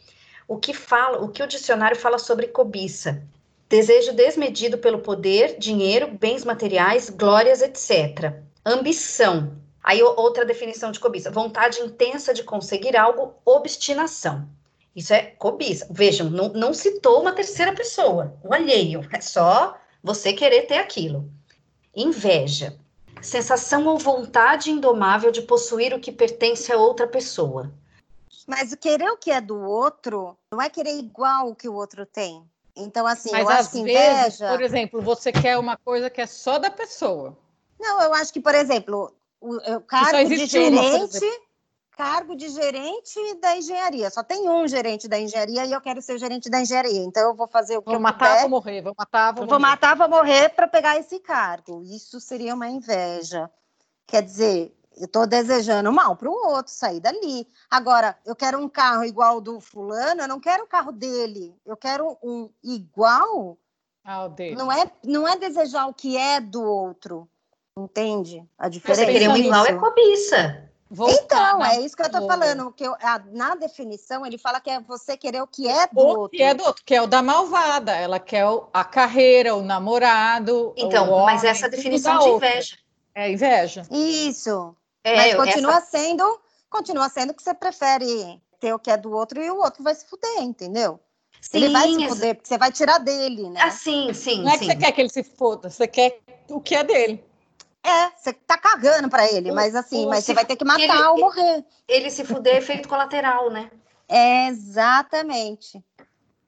o 0.47 0.59
que 0.59 0.75
fala, 0.75 1.23
o 1.23 1.31
que 1.31 1.43
o 1.43 1.47
dicionário 1.47 1.97
fala 1.97 2.19
sobre 2.19 2.49
cobiça. 2.49 3.23
Desejo 3.69 4.13
desmedido 4.13 4.79
pelo 4.79 5.01
poder, 5.01 5.59
dinheiro, 5.59 6.07
bens 6.07 6.45
materiais, 6.45 7.11
glórias, 7.11 7.63
etc. 7.63 8.41
Ambição. 8.65 9.57
Aí 9.83 10.03
outra 10.03 10.45
definição 10.45 10.93
de 10.93 11.01
cobiça: 11.01 11.31
vontade 11.31 11.81
intensa 11.81 12.33
de 12.33 12.45
conseguir 12.45 12.97
algo, 12.97 13.35
obstinação. 13.45 14.49
Isso 14.95 15.13
é 15.13 15.23
cobiça. 15.23 15.87
Vejam, 15.91 16.31
não, 16.31 16.49
não 16.51 16.73
citou 16.73 17.21
uma 17.21 17.33
terceira 17.33 17.75
pessoa, 17.75 18.39
o 18.43 18.55
alheio. 18.55 19.07
É 19.13 19.21
só 19.21 19.77
você 20.03 20.33
querer 20.33 20.63
ter 20.63 20.79
aquilo. 20.79 21.29
Inveja. 21.95 22.79
Sensação 23.21 23.87
ou 23.87 23.99
vontade 23.99 24.71
indomável 24.71 25.33
de 25.33 25.43
possuir 25.43 25.93
o 25.93 26.01
que 26.01 26.13
pertence 26.13 26.73
a 26.73 26.77
outra 26.79 27.07
pessoa. 27.09 27.73
Mas 28.47 28.73
querer 28.77 29.11
o 29.11 29.17
que 29.17 29.31
é 29.31 29.41
do 29.41 29.61
outro 29.61 30.37
não 30.51 30.63
é 30.63 30.71
querer 30.71 30.97
igual 30.97 31.49
o 31.49 31.57
que 31.57 31.69
o 31.69 31.75
outro 31.75 32.07
tem. 32.07 32.45
Então, 32.77 33.07
assim, 33.07 33.31
Mas 33.33 33.43
eu 33.43 33.49
acho 33.49 33.71
que 33.71 33.79
inveja. 33.79 34.21
Vezes, 34.23 34.39
por 34.39 34.61
exemplo, 34.63 35.03
você 35.03 35.33
quer 35.33 35.59
uma 35.59 35.77
coisa 35.77 36.11
que 36.11 36.21
é 36.21 36.27
só 36.27 36.59
da 36.59 36.71
pessoa. 36.71 37.37
Não, 37.81 38.01
eu 38.03 38.13
acho 38.15 38.33
que, 38.33 38.41
por 38.41 38.55
exemplo, 38.55 39.15
o, 39.41 39.57
o 39.57 39.81
cargo 39.81 40.29
de 40.29 40.47
gerente. 40.47 41.25
Uma, 41.25 41.47
cargo 41.97 42.37
de 42.37 42.49
gerente 42.51 43.19
da 43.41 43.57
engenharia. 43.57 44.11
Só 44.11 44.23
tem 44.23 44.49
um 44.49 44.69
gerente 44.69 45.09
da 45.09 45.19
engenharia 45.19 45.65
e 45.65 45.73
eu 45.73 45.81
quero 45.81 46.03
ser 46.03 46.19
gerente 46.19 46.51
da 46.51 46.61
engenharia. 46.61 47.03
Então 47.03 47.31
eu 47.31 47.35
vou 47.35 47.49
fazer 47.49 47.79
o 47.79 47.81
que 47.81 47.87
vou 47.87 47.95
eu 47.95 48.01
matar, 48.01 48.29
puder. 48.29 48.41
vou 48.43 48.51
morrer, 48.51 48.83
vou 48.83 48.95
matar, 48.97 49.33
vou, 49.33 49.47
vou 49.47 49.59
morrer. 49.59 49.71
matar, 49.71 49.97
vou 49.97 50.09
morrer 50.09 50.51
para 50.51 50.69
pegar 50.69 50.99
esse 50.99 51.19
cargo. 51.19 51.83
Isso 51.83 52.21
seria 52.21 52.55
uma 52.55 52.69
inveja. 52.69 53.51
Quer 54.07 54.23
dizer, 54.23 54.76
eu 54.97 55.05
estou 55.05 55.27
desejando 55.27 55.93
mal 55.93 56.17
para 56.17 56.31
o 56.31 56.33
outro 56.33 56.73
sair 56.73 57.01
dali. 57.01 57.47
Agora, 57.71 58.17
eu 58.25 58.35
quero 58.35 58.59
um 58.59 58.69
carro 58.69 59.05
igual 59.05 59.41
do 59.41 59.61
fulano, 59.61 60.23
eu 60.23 60.29
não 60.29 60.41
quero 60.41 60.65
o 60.65 60.67
carro 60.67 60.91
dele. 60.91 61.55
Eu 61.67 61.77
quero 61.77 62.17
um 62.23 62.49
igual. 62.65 63.59
Ao 64.03 64.29
dele. 64.31 64.57
Não 64.57 64.73
é, 64.73 64.91
não 65.05 65.29
é 65.29 65.37
desejar 65.37 65.87
o 65.87 65.95
que 65.95 66.17
é 66.17 66.41
do 66.41 66.63
outro. 66.63 67.29
Entende 67.79 68.43
a 68.59 68.69
diferença? 68.69 69.05
Você 69.05 69.13
querer 69.13 69.29
um 69.29 69.37
igual 69.37 69.67
é 69.67 69.75
cobiça. 69.75 70.67
Voltar 70.89 71.25
então, 71.25 71.65
é 71.65 71.81
isso 71.81 71.97
que 71.97 72.03
eu 72.03 72.07
estou 72.07 72.27
falando. 72.27 72.73
Que 72.73 72.85
eu, 72.85 72.95
a, 72.95 73.21
na 73.33 73.55
definição, 73.57 74.25
ele 74.25 74.39
fala 74.39 74.61
que 74.61 74.71
é 74.71 74.81
você 74.81 75.17
querer 75.17 75.43
o 75.43 75.47
que 75.47 75.69
é 75.69 75.89
do 75.89 76.01
o 76.01 76.07
outro. 76.07 76.39
que 76.39 76.43
é 76.43 76.55
do 76.55 76.65
outro, 76.65 76.85
que 76.85 76.95
é 76.95 77.03
o 77.03 77.07
da 77.07 77.23
malvada. 77.23 77.93
Ela 77.93 78.21
quer 78.21 78.47
o, 78.47 78.69
a 78.73 78.85
carreira, 78.85 79.55
o 79.57 79.63
namorado. 79.63 80.73
Então, 80.77 81.11
o 81.11 81.13
homem, 81.13 81.35
mas 81.35 81.45
essa 81.45 81.69
definição 81.69 82.19
de 82.21 82.29
inveja. 82.29 82.79
É 83.15 83.31
inveja. 83.31 83.83
Isso. 83.91 84.77
É, 85.07 85.15
mas 85.15 85.35
continua 85.37 85.77
essa... 85.77 85.87
sendo, 85.87 86.41
continua 86.69 87.09
sendo 87.09 87.33
que 87.33 87.41
você 87.41 87.55
prefere 87.55 88.43
ter 88.59 88.75
o 88.75 88.79
que 88.79 88.91
é 88.91 88.97
do 88.97 89.13
outro 89.13 89.41
e 89.41 89.49
o 89.49 89.57
outro 89.57 89.85
vai 89.85 89.95
se 89.95 90.05
fuder, 90.05 90.43
entendeu? 90.43 90.99
Sim, 91.41 91.59
ele 91.59 91.69
vai 91.69 91.89
se 91.89 92.09
fuder, 92.09 92.35
porque 92.35 92.49
você 92.49 92.59
vai 92.59 92.73
tirar 92.73 92.99
dele, 92.99 93.49
né? 93.51 93.61
Ah, 93.63 93.71
sim, 93.71 94.13
sim. 94.13 94.43
Não 94.43 94.51
sim. 94.51 94.57
é 94.57 94.59
que 94.59 94.65
você 94.65 94.77
quer 94.77 94.91
que 94.91 95.01
ele 95.01 95.09
se 95.09 95.23
foda, 95.23 95.71
você 95.71 95.87
quer 95.87 96.19
o 96.49 96.61
que 96.61 96.75
é 96.75 96.83
dele. 96.83 97.25
É, 97.85 98.11
você 98.17 98.33
tá 98.33 98.59
cagando 98.59 99.09
para 99.09 99.33
ele, 99.33 99.53
mas 99.53 99.77
assim, 99.77 100.07
mas 100.07 100.25
você 100.25 100.35
vai 100.35 100.45
ter 100.45 100.57
que 100.57 100.65
matar 100.65 100.83
ele, 100.83 101.03
ou 101.05 101.21
morrer. 101.21 101.65
Ele 101.87 102.11
se 102.11 102.25
fuder 102.25 102.57
é 102.57 102.59
efeito 102.59 102.89
colateral, 102.89 103.49
né? 103.49 103.71
É, 104.09 104.49
exatamente. 104.49 105.81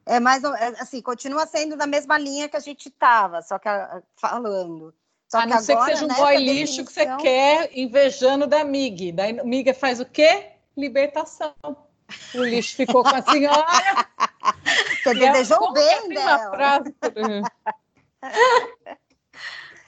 É 0.04 0.18
mais 0.18 0.42
é, 0.42 0.66
assim, 0.80 1.00
continua 1.00 1.46
sendo 1.46 1.76
da 1.76 1.86
mesma 1.86 2.18
linha 2.18 2.48
que 2.48 2.56
a 2.56 2.60
gente 2.60 2.90
tava, 2.90 3.40
só 3.40 3.56
que 3.56 3.68
falando. 4.16 4.92
Só 5.28 5.40
a 5.40 5.46
não 5.46 5.60
ser 5.60 5.76
que 5.76 5.84
seja 5.84 6.06
um 6.06 6.08
boy 6.08 6.36
lixo 6.38 6.84
que 6.84 6.92
você 6.92 7.06
quer 7.16 7.70
invejando 7.76 8.46
da 8.46 8.64
MIG. 8.64 9.12
Da 9.12 9.24
MIG 9.44 9.74
faz 9.74 10.00
o 10.00 10.06
quê? 10.06 10.52
Libertação. 10.76 11.54
O 12.34 12.42
lixo 12.42 12.76
ficou 12.76 13.02
com 13.02 13.14
a 13.14 13.22
senhora. 13.22 13.66
Você 15.02 15.14
desejou 15.14 15.72
bem 15.74 16.08
dela. 16.08 16.82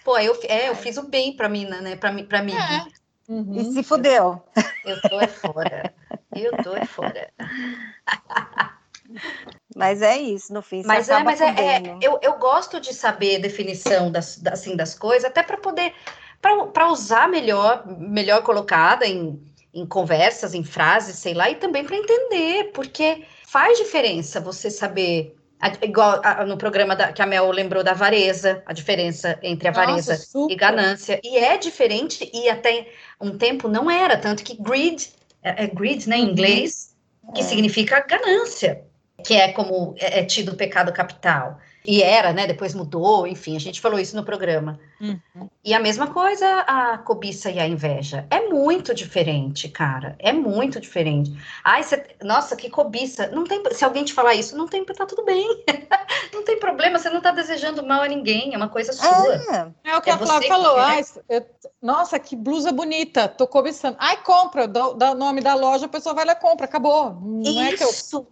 Pô, 0.04 0.18
eu, 0.18 0.38
é, 0.44 0.68
eu 0.68 0.76
fiz 0.76 0.98
o 0.98 1.04
bem 1.04 1.34
pra 1.34 1.48
mina, 1.48 1.80
né? 1.80 1.96
Pra, 1.96 2.12
pra 2.24 2.42
mim. 2.42 2.54
É. 2.54 3.32
Uhum. 3.32 3.54
E 3.54 3.72
se 3.72 3.82
fudeu. 3.82 4.42
Eu 4.84 5.00
tô 5.02 5.20
é 5.20 5.26
fora. 5.26 5.94
Eu 6.34 6.62
tô 6.62 6.74
é 6.74 6.84
fora. 6.84 7.32
Mas 9.80 10.02
é 10.02 10.16
isso, 10.16 10.52
no 10.52 10.62
fim. 10.62 10.82
Mas 10.84 11.08
é, 11.08 11.22
mas 11.22 11.40
é, 11.40 11.46
é, 11.48 11.96
eu, 12.00 12.18
eu 12.22 12.38
gosto 12.38 12.78
de 12.80 12.94
saber 12.94 13.36
a 13.36 13.40
definição 13.40 14.10
das, 14.10 14.40
assim, 14.46 14.76
das 14.76 14.94
coisas, 14.94 15.24
até 15.24 15.42
para 15.42 15.56
poder 15.56 15.92
para 16.40 16.90
usar 16.90 17.28
melhor, 17.28 17.84
melhor 17.86 18.42
colocada 18.42 19.06
em, 19.06 19.38
em 19.74 19.84
conversas, 19.84 20.54
em 20.54 20.64
frases, 20.64 21.16
sei 21.16 21.34
lá, 21.34 21.50
e 21.50 21.56
também 21.56 21.84
para 21.84 21.96
entender, 21.96 22.70
porque 22.72 23.24
faz 23.46 23.78
diferença 23.78 24.40
você 24.40 24.70
saber 24.70 25.36
igual 25.82 26.20
a, 26.24 26.44
no 26.46 26.56
programa 26.56 26.96
da, 26.96 27.12
que 27.12 27.20
a 27.20 27.26
Mel 27.26 27.50
lembrou 27.50 27.84
da 27.84 27.90
avareza, 27.90 28.62
a 28.64 28.72
diferença 28.72 29.38
entre 29.42 29.68
avareza 29.68 30.12
Nossa, 30.12 30.52
e 30.52 30.56
ganância. 30.56 31.20
E 31.22 31.36
é 31.36 31.58
diferente, 31.58 32.30
e 32.32 32.48
até 32.48 32.88
um 33.20 33.36
tempo 33.36 33.68
não 33.68 33.90
era, 33.90 34.16
tanto 34.16 34.42
que 34.42 34.60
greed, 34.60 35.08
é, 35.42 35.64
é 35.64 35.66
greed, 35.66 36.08
né, 36.08 36.16
em 36.16 36.24
uhum. 36.24 36.30
inglês, 36.30 36.94
que 37.34 37.42
é. 37.42 37.44
significa 37.44 38.00
ganância, 38.00 38.82
que 39.20 39.34
é 39.34 39.52
como 39.52 39.94
é, 39.98 40.20
é 40.20 40.24
tido 40.24 40.56
pecado 40.56 40.92
capital. 40.92 41.58
E 41.84 42.02
era, 42.02 42.32
né? 42.32 42.46
Depois 42.46 42.74
mudou, 42.74 43.26
enfim, 43.26 43.56
a 43.56 43.60
gente 43.60 43.80
falou 43.80 43.98
isso 43.98 44.16
no 44.16 44.24
programa. 44.24 44.78
Uhum. 45.00 45.48
E 45.64 45.72
a 45.72 45.80
mesma 45.80 46.08
coisa 46.08 46.60
a 46.60 46.98
cobiça 46.98 47.50
e 47.50 47.58
a 47.58 47.66
inveja. 47.66 48.26
É 48.30 48.48
muito 48.48 48.94
diferente, 48.94 49.68
cara. 49.68 50.14
É 50.18 50.32
muito 50.32 50.78
diferente. 50.78 51.32
Ai, 51.64 51.82
cê, 51.82 52.04
nossa, 52.22 52.54
que 52.54 52.68
cobiça. 52.68 53.28
Não 53.28 53.44
tem, 53.44 53.62
se 53.72 53.84
alguém 53.84 54.04
te 54.04 54.12
falar 54.12 54.34
isso, 54.34 54.56
não 54.56 54.68
tem, 54.68 54.84
tá 54.84 55.06
tudo 55.06 55.24
bem. 55.24 55.46
não 56.32 56.44
tem 56.44 56.58
problema, 56.58 56.98
você 56.98 57.08
não 57.08 57.20
tá 57.20 57.30
desejando 57.30 57.86
mal 57.86 58.02
a 58.02 58.08
ninguém, 58.08 58.52
é 58.52 58.56
uma 58.56 58.68
coisa 58.68 58.92
sua. 58.92 59.72
É, 59.84 59.90
é 59.90 59.96
o 59.96 60.02
que 60.02 60.10
é 60.10 60.12
a 60.12 60.18
Flávia 60.18 60.48
falou. 60.48 60.76
Ai, 60.78 61.02
eu, 61.28 61.46
nossa, 61.80 62.18
que 62.18 62.36
blusa 62.36 62.70
bonita, 62.70 63.26
tô 63.26 63.46
cobiçando. 63.46 63.96
Ai, 63.98 64.18
compra, 64.22 64.68
dá 64.68 65.12
o 65.12 65.14
nome 65.14 65.40
da 65.40 65.54
loja, 65.54 65.86
a 65.86 65.88
pessoa 65.88 66.14
vai 66.14 66.26
lá 66.26 66.32
e 66.32 66.36
compra, 66.36 66.66
acabou. 66.66 67.14
Não 67.14 67.40
isso. 67.42 67.60
é 67.60 67.76
que 67.76 68.14
eu 68.14 68.28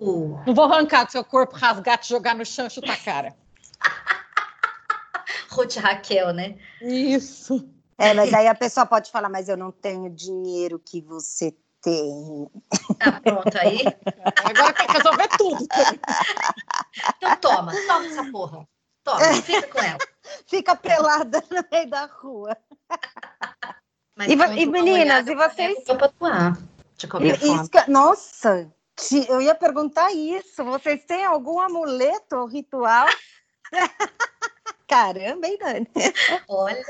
não 0.47 0.55
vou 0.55 0.65
arrancar 0.65 1.05
do 1.05 1.13
seu 1.13 1.25
corpo, 1.25 1.57
rasgar, 1.57 1.99
te 1.99 2.09
jogar 2.09 2.35
no 2.35 2.45
chão 2.45 2.69
chutar 2.69 2.95
a 2.95 2.97
cara. 2.97 3.48
Ruth 5.51 5.77
Raquel, 5.77 6.33
né? 6.33 6.57
Isso. 6.83 7.69
É, 7.97 8.15
mas 8.15 8.33
aí 8.33 8.47
a 8.47 8.55
pessoa 8.55 8.87
pode 8.87 9.11
falar, 9.11 9.29
mas 9.29 9.49
eu 9.49 9.57
não 9.57 9.73
tenho 9.73 10.09
dinheiro 10.11 10.79
que 10.79 11.01
você 11.01 11.53
tem. 11.83 12.49
Ah, 13.01 13.21
pronto, 13.21 13.59
aí. 13.59 13.81
Agora 14.45 14.73
quer 14.73 14.91
resolver 14.91 15.29
tudo. 15.37 15.67
Então 17.17 17.37
toma, 17.37 17.73
toma 17.87 18.07
essa 18.07 18.25
porra. 18.31 18.69
Toma, 19.05 19.21
fica 19.43 19.69
com 19.69 19.79
ela. 19.79 19.99
Fica 20.47 20.75
pelada 20.75 21.43
no 21.49 21.65
meio 21.71 21.89
da 21.89 22.07
rua. 22.07 22.57
Mas 24.17 24.29
e, 24.29 24.33
e 24.33 24.67
meninas, 24.67 25.27
e 25.29 25.35
vocês? 25.35 25.87
Eu 25.87 26.05
atuar. 26.05 26.59
De 26.97 27.07
qualquer 27.07 27.39
forma. 27.39 27.69
Nossa, 27.87 28.73
eu 29.29 29.41
ia 29.41 29.55
perguntar 29.55 30.11
isso. 30.13 30.65
Vocês 30.65 31.05
têm 31.05 31.25
algum 31.25 31.61
amuleto 31.61 32.37
ou 32.37 32.47
ritual? 32.47 33.07
Caramba, 34.89 35.47
hein, 35.47 35.59
Dani? 35.61 35.89
Olha. 36.49 36.83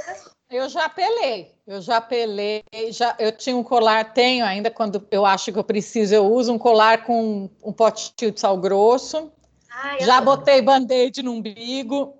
Eu 0.51 0.67
já 0.71 0.87
apelei, 0.87 1.55
eu 1.67 1.83
já 1.83 1.99
apelei, 1.99 2.63
já, 2.91 3.15
eu 3.19 3.31
tinha 3.31 3.55
um 3.55 3.63
colar, 3.63 4.15
tenho 4.15 4.47
ainda, 4.47 4.71
quando 4.71 5.07
eu 5.11 5.27
acho 5.27 5.53
que 5.53 5.59
eu 5.59 5.65
preciso, 5.65 6.15
eu 6.15 6.25
uso 6.25 6.55
um 6.55 6.59
colar 6.59 7.05
com 7.05 7.51
um 7.63 7.71
potinho 7.71 8.33
de 8.33 8.41
sal 8.41 8.57
grosso. 8.57 9.31
Ai, 9.71 10.01
já 10.01 10.23
botei 10.23 10.63
band-aid 10.63 11.23
no 11.23 11.33
umbigo. 11.33 12.15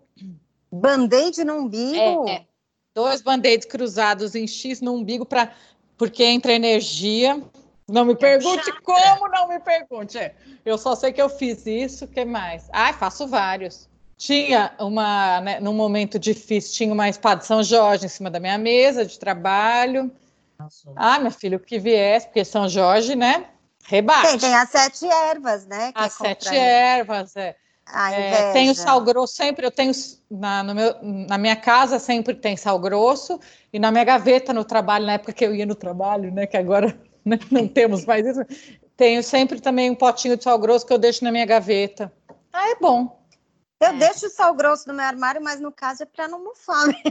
Band-aid 0.71 1.43
no 1.43 1.55
umbigo? 1.55 2.29
É, 2.29 2.33
é. 2.33 2.47
Dois 2.95 3.23
band-aids 3.23 3.67
cruzados 3.67 4.35
em 4.35 4.47
X 4.47 4.83
no 4.83 4.93
umbigo, 4.93 5.25
pra, 5.25 5.51
porque 5.97 6.23
entra 6.23 6.53
energia. 6.53 7.43
Não 7.89 8.05
me 8.05 8.15
pergunte 8.15 8.71
como, 8.83 9.29
não 9.29 9.49
me 9.49 9.59
pergunte. 9.59 10.19
É, 10.19 10.35
eu 10.67 10.77
só 10.77 10.95
sei 10.95 11.15
que 11.15 11.23
eu 11.23 11.31
fiz 11.31 11.65
isso, 11.65 12.05
o 12.05 12.09
que 12.09 12.27
mais? 12.27 12.69
Ah, 12.71 12.93
faço 12.93 13.27
vários. 13.27 13.88
Tinha 14.19 14.73
uma, 14.81 15.41
né, 15.41 15.61
num 15.61 15.73
momento 15.73 16.19
difícil, 16.19 16.75
tinha 16.75 16.93
uma 16.93 17.09
espada 17.09 17.41
de 17.41 17.47
São 17.47 17.63
Jorge 17.63 18.07
em 18.07 18.09
cima 18.09 18.29
da 18.29 18.41
minha 18.41 18.59
mesa 18.59 19.07
de 19.07 19.17
trabalho. 19.17 20.11
Nossa. 20.59 20.91
Ah, 20.97 21.21
meu 21.21 21.31
filho, 21.31 21.57
o 21.57 21.61
que 21.61 21.79
viesse, 21.79 22.27
porque 22.27 22.45
São 22.45 22.69
Jorge, 22.69 23.15
né? 23.15 23.47
Rebate. 23.85 24.31
Tem, 24.31 24.39
tem 24.41 24.55
as 24.57 24.69
sete 24.71 25.07
ervas, 25.07 25.67
né? 25.67 25.93
as 25.95 26.21
é 26.21 26.25
sete 26.25 26.49
ervas, 26.55 27.37
é. 27.37 27.57
é 28.13 28.53
tenho 28.53 28.75
sal 28.75 29.01
grosso 29.01 29.37
sempre, 29.37 29.65
eu 29.65 29.71
tenho 29.71 29.93
na, 30.29 30.65
no 30.65 30.75
meu, 30.75 30.97
na 31.01 31.39
minha 31.39 31.57
casa 31.57 32.01
sempre 32.01 32.35
tem 32.35 32.57
sal 32.57 32.79
grosso 32.81 33.39
e 33.73 33.79
na 33.79 33.93
minha 33.93 34.05
gaveta 34.05 34.53
no 34.53 34.65
trabalho, 34.65 35.07
na 35.07 35.13
época 35.13 35.33
que 35.33 35.47
eu 35.47 35.55
ia 35.55 35.65
no 35.65 35.77
trabalho, 35.77 36.33
né? 36.33 36.45
Que 36.45 36.57
agora 36.57 36.99
né, 37.25 37.39
não 37.53 37.69
temos 37.69 38.05
mais 38.05 38.27
isso. 38.27 38.41
Tenho 38.97 39.23
sempre 39.23 39.61
também 39.61 39.89
um 39.91 39.95
potinho 39.95 40.37
de 40.37 40.43
sal 40.43 40.59
grosso 40.59 40.85
que 40.85 40.93
eu 40.93 40.99
deixo 40.99 41.23
na 41.23 41.31
minha 41.31 41.47
gaveta. 41.47 42.13
Ah, 42.53 42.71
é 42.71 42.75
bom. 42.75 43.18
Eu 43.81 43.91
é. 43.91 43.93
deixo 43.93 44.27
o 44.27 44.31
sal 44.31 44.55
grosso 44.55 44.89
no 44.89 44.95
meu 44.95 45.05
armário, 45.05 45.43
mas 45.43 45.61
no 45.61 45.71
caso 45.71 46.03
é 46.03 46.07
para 46.07 46.29
não 46.29 46.43
mofar 46.43 46.87
mesmo. 46.87 47.03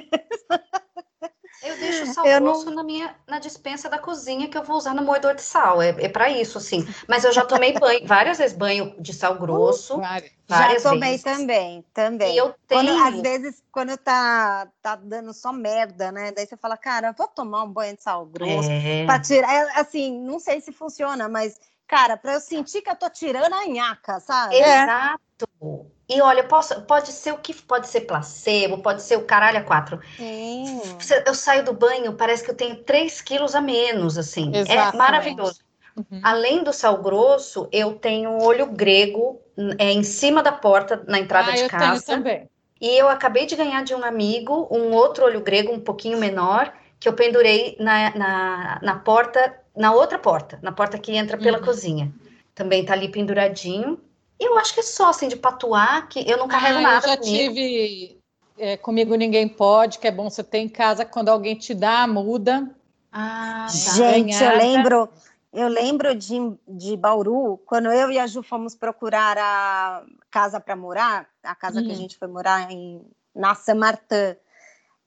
Eu 1.64 1.76
deixo 1.78 2.04
o 2.04 2.14
sal 2.14 2.26
eu 2.26 2.40
grosso 2.40 2.66
não... 2.66 2.76
na 2.76 2.84
minha 2.84 3.16
na 3.26 3.40
dispensa 3.40 3.90
da 3.90 3.98
cozinha 3.98 4.48
que 4.48 4.58
eu 4.58 4.64
vou 4.64 4.78
usar 4.78 4.94
no 4.94 5.02
moedor 5.02 5.34
de 5.34 5.42
sal. 5.42 5.82
É, 5.82 5.90
é 5.90 6.10
para 6.10 6.30
isso, 6.30 6.58
assim. 6.58 6.88
Mas 7.08 7.24
eu 7.24 7.32
já 7.32 7.44
tomei 7.44 7.74
banho, 7.74 8.02
várias 8.06 8.38
vezes 8.38 8.56
banho 8.56 8.96
de 9.00 9.14
sal 9.14 9.36
grosso. 9.36 9.98
Uh, 9.98 10.02
várias 10.48 10.84
já 10.84 10.90
tomei 10.90 11.12
vezes. 11.12 11.24
também, 11.24 11.86
também. 11.94 12.36
E 12.36 12.38
eu 12.38 12.54
tenho... 12.68 12.96
Quando, 12.96 13.08
às 13.08 13.22
vezes, 13.22 13.64
quando 13.72 13.98
tá, 13.98 14.68
tá 14.82 14.96
dando 14.96 15.34
só 15.34 15.52
merda, 15.52 16.12
né? 16.12 16.32
Daí 16.32 16.46
você 16.46 16.56
fala, 16.56 16.78
cara, 16.78 17.12
vou 17.12 17.28
tomar 17.28 17.64
um 17.64 17.72
banho 17.72 17.96
de 17.96 18.04
sal 18.04 18.26
grosso 18.26 18.70
é... 18.70 19.06
para 19.06 19.20
tirar. 19.20 19.52
É, 19.52 19.80
assim, 19.80 20.20
não 20.20 20.40
sei 20.40 20.62
se 20.62 20.72
funciona, 20.72 21.28
mas 21.28 21.60
cara, 21.88 22.18
para 22.18 22.34
eu 22.34 22.40
sentir 22.40 22.82
que 22.82 22.90
eu 22.90 22.96
tô 22.96 23.10
tirando 23.10 23.54
a 23.54 23.66
nhaca, 23.66 24.20
sabe? 24.20 24.56
Exato. 24.58 25.97
E 26.10 26.22
olha, 26.22 26.44
posso, 26.44 26.82
pode 26.84 27.12
ser 27.12 27.34
o 27.34 27.38
que 27.38 27.54
pode 27.54 27.88
ser 27.88 28.02
placebo, 28.02 28.78
pode 28.78 29.02
ser 29.02 29.18
o 29.18 29.26
caralho 29.26 29.60
a 29.60 29.64
quatro. 29.64 30.00
Sim. 30.16 30.82
Eu 31.26 31.34
saio 31.34 31.66
do 31.66 31.74
banho, 31.74 32.14
parece 32.14 32.46
que 32.46 32.52
eu 32.52 32.56
tenho 32.56 32.78
3 32.78 33.22
quilos 33.22 33.54
a 33.54 33.60
menos, 33.60 34.18
assim. 34.18 34.56
É 34.56 34.60
Exatamente. 34.60 34.96
É 34.96 34.98
maravilhoso. 34.98 35.60
Uhum. 35.98 36.22
Além 36.24 36.64
do 36.64 36.72
sal 36.72 37.02
grosso, 37.02 37.68
eu 37.72 37.96
tenho 37.96 38.30
um 38.30 38.44
olho 38.44 38.68
grego 38.68 39.42
é, 39.78 39.92
em 39.92 40.04
cima 40.04 40.42
da 40.42 40.52
porta, 40.52 41.04
na 41.08 41.20
entrada 41.20 41.52
ah, 41.52 41.56
de 41.56 41.68
casa. 41.68 41.86
Eu 41.86 42.02
tenho 42.02 42.18
também. 42.18 42.50
E 42.80 42.98
eu 42.98 43.10
acabei 43.10 43.46
de 43.46 43.56
ganhar 43.56 43.84
de 43.84 43.96
um 43.96 44.04
amigo 44.04 44.68
um 44.72 44.94
outro 44.94 45.26
olho 45.26 45.42
grego 45.42 45.74
um 45.74 45.80
pouquinho 45.80 46.18
menor, 46.18 46.72
que 47.00 47.10
eu 47.10 47.14
pendurei 47.14 47.76
na, 47.80 48.16
na, 48.16 48.80
na 48.82 48.96
porta, 49.00 49.60
na 49.76 49.92
outra 49.92 50.20
porta, 50.20 50.60
na 50.62 50.72
porta 50.72 50.98
que 50.98 51.16
entra 51.16 51.38
pela 51.38 51.58
uhum. 51.58 51.66
cozinha. 51.66 52.14
Também 52.56 52.86
tá 52.86 52.94
ali 52.94 53.10
penduradinho. 53.10 54.00
Eu 54.40 54.58
acho 54.58 54.74
que 54.74 54.80
é 54.80 54.84
só 54.84 55.10
assim 55.10 55.28
de 55.28 55.36
patuar, 55.36 56.08
que 56.08 56.30
eu 56.30 56.38
não 56.38 56.48
carrego 56.48 56.80
ah, 56.80 56.82
nada. 56.82 57.08
Eu 57.08 57.10
já 57.10 57.18
comigo. 57.18 57.54
tive 57.56 58.18
é, 58.58 58.76
comigo 58.76 59.16
ninguém 59.16 59.48
pode, 59.48 60.00
que 60.00 60.08
é 60.08 60.12
bom 60.12 60.30
você 60.30 60.44
ter 60.44 60.60
em 60.60 60.70
casa 60.70 61.06
quando 61.06 61.30
alguém 61.30 61.56
te 61.56 61.74
dá, 61.74 62.08
muda. 62.08 62.70
Ah, 63.12 63.68
tá. 63.68 63.94
Gente, 63.94 64.44
eu 64.44 64.58
lembro, 64.58 65.10
eu 65.54 65.68
lembro 65.68 66.16
de, 66.16 66.38
de 66.68 66.98
Bauru, 66.98 67.58
quando 67.66 67.92
eu 67.92 68.12
e 68.12 68.20
a 68.20 68.28
Ju 68.28 68.44
fomos 68.44 68.76
procurar 68.76 69.38
a 69.38 70.04
casa 70.30 70.60
para 70.60 70.76
morar, 70.76 71.28
a 71.44 71.56
casa 71.56 71.80
hum. 71.80 71.84
que 71.84 71.92
a 71.92 71.94
hum. 71.94 71.98
gente 71.98 72.18
foi 72.18 72.28
morar 72.28 72.72
em, 72.72 73.02
na 73.36 73.56
Saint-Martin. 73.56 74.36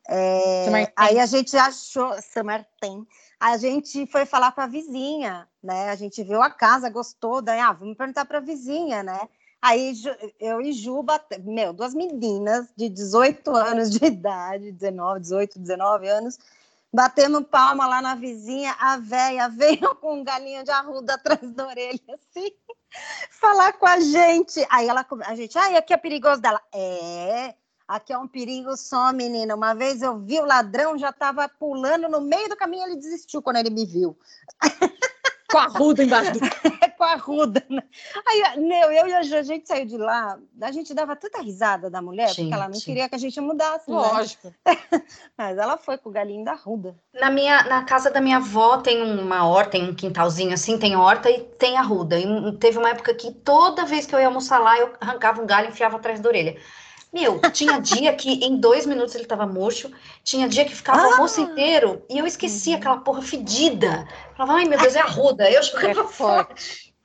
É, 0.09 0.93
aí 0.97 1.19
a 1.19 1.27
gente 1.27 1.57
achou 1.57 2.15
Saint-Martin. 2.23 3.07
A 3.41 3.57
gente 3.57 4.07
foi 4.07 4.27
falar 4.27 4.53
com 4.53 4.61
a 4.61 4.67
vizinha, 4.67 5.49
né? 5.63 5.89
A 5.89 5.97
gente 5.97 6.23
viu 6.23 6.43
a 6.43 6.51
casa, 6.51 6.91
gostou, 6.91 7.41
daí, 7.41 7.59
ah, 7.59 7.73
vamos 7.73 7.97
perguntar 7.97 8.27
para 8.27 8.37
a 8.37 8.43
vizinha, 8.43 9.03
né? 9.03 9.19
Aí 9.63 9.95
eu 10.39 10.61
e 10.61 10.73
Juba, 10.73 11.19
meu, 11.41 11.73
duas 11.73 11.95
meninas 11.95 12.69
de 12.77 12.89
18 12.89 13.51
anos 13.55 13.91
de 13.91 14.05
idade, 14.07 14.73
19, 14.73 15.21
18, 15.21 15.59
19 15.59 16.09
anos, 16.09 16.39
batendo 16.93 17.43
palma 17.43 17.87
lá 17.87 18.03
na 18.03 18.15
vizinha, 18.15 18.75
a 18.79 18.97
véia 18.97 19.49
veio 19.49 19.95
com 20.01 20.21
um 20.21 20.25
galinho 20.25 20.63
de 20.63 20.71
arruda 20.71 21.15
atrás 21.15 21.41
da 21.53 21.67
orelha, 21.67 22.01
assim, 22.09 22.51
falar 23.31 23.73
com 23.75 23.87
a 23.87 24.01
gente. 24.01 24.67
Aí 24.71 24.89
ela, 24.89 25.07
a 25.25 25.35
gente, 25.35 25.57
ai, 25.57 25.77
aqui 25.77 25.95
é 25.95 25.97
perigoso 25.97 26.41
dela. 26.41 26.61
É, 26.75 27.55
aqui 27.91 28.13
é 28.13 28.19
um 28.19 28.29
perigo 28.29 28.77
só, 28.77 29.13
menina. 29.13 29.55
Uma 29.55 29.75
vez 29.75 30.01
eu 30.01 30.19
vi 30.19 30.39
o 30.39 30.47
ladrão, 30.47 30.97
já 30.97 31.11
estava 31.11 31.49
pulando 31.49 32.09
no 32.09 32.21
meio 32.21 32.49
do 32.49 32.57
caminho, 32.57 32.85
ele 32.85 32.97
desistiu 32.97 33.43
quando 33.43 33.57
ele 33.57 33.71
me 33.71 33.85
viu. 33.85 34.17
Com 35.51 35.59
a 35.59 35.67
ruda 35.67 36.05
embaixo 36.05 36.33
do... 36.35 36.39
Com 36.97 37.05
a 37.05 37.17
ruda. 37.17 37.65
Né? 37.69 37.83
Aí, 38.27 38.61
meu, 38.61 38.93
eu 38.93 39.09
e 39.09 39.15
a 39.15 39.23
gente 39.23 39.67
saiu 39.67 39.87
de 39.87 39.97
lá, 39.97 40.39
a 40.61 40.71
gente 40.71 40.93
dava 40.93 41.17
tanta 41.17 41.41
risada 41.41 41.89
da 41.89 42.01
mulher, 42.01 42.29
gente. 42.29 42.43
porque 42.43 42.55
ela 42.55 42.69
não 42.69 42.79
queria 42.79 43.09
que 43.09 43.15
a 43.15 43.19
gente 43.19 43.41
mudasse. 43.41 43.91
Né? 43.91 43.97
Lógico. 43.97 44.55
Né? 44.65 44.77
Mas 45.37 45.59
ela 45.59 45.79
foi 45.79 45.97
com 45.97 46.11
o 46.11 46.13
galinho 46.13 46.45
da 46.45 46.53
ruda. 46.53 46.95
Na, 47.15 47.31
minha, 47.31 47.65
na 47.65 47.83
casa 47.85 48.11
da 48.11 48.21
minha 48.21 48.37
avó 48.37 48.77
tem 48.77 49.03
uma 49.03 49.49
horta, 49.49 49.73
tem 49.73 49.89
um 49.89 49.95
quintalzinho 49.95 50.53
assim, 50.53 50.79
tem 50.79 50.95
horta 50.95 51.31
e 51.31 51.41
tem 51.41 51.79
a 51.79 51.83
ruda. 51.83 52.21
E 52.21 52.57
teve 52.59 52.79
uma 52.79 52.91
época 52.91 53.15
que 53.15 53.33
toda 53.33 53.87
vez 53.87 54.07
que 54.07 54.15
eu 54.15 54.21
ia 54.21 54.27
almoçar 54.27 54.59
lá, 54.59 54.79
eu 54.79 54.93
arrancava 55.01 55.43
um 55.43 55.47
galho 55.47 55.69
e 55.69 55.71
enfiava 55.71 55.97
atrás 55.97 56.21
da 56.21 56.29
orelha. 56.29 56.57
Meu, 57.13 57.41
tinha 57.51 57.81
dia 57.81 58.15
que 58.15 58.45
em 58.45 58.57
dois 58.57 58.87
minutos 58.87 59.15
ele 59.15 59.25
tava 59.25 59.45
murcho, 59.45 59.91
tinha 60.23 60.49
dia 60.49 60.65
que 60.65 60.75
ficava 60.75 61.01
ah. 61.01 61.09
o 61.09 61.13
almoço 61.13 61.41
inteiro 61.41 62.05
e 62.09 62.19
eu 62.19 62.27
esquecia 62.27 62.75
uhum. 62.75 62.81
aquela 62.81 62.99
porra 62.99 63.23
fedida. 63.23 64.07
Falava, 64.37 64.59
ai 64.59 64.65
meu 64.65 64.79
Deus, 64.79 64.95
é 64.95 65.01
arruda. 65.01 65.51
Eu 65.51 65.63
jogava 65.63 66.03
é 66.03 66.07
fora. 66.07 66.49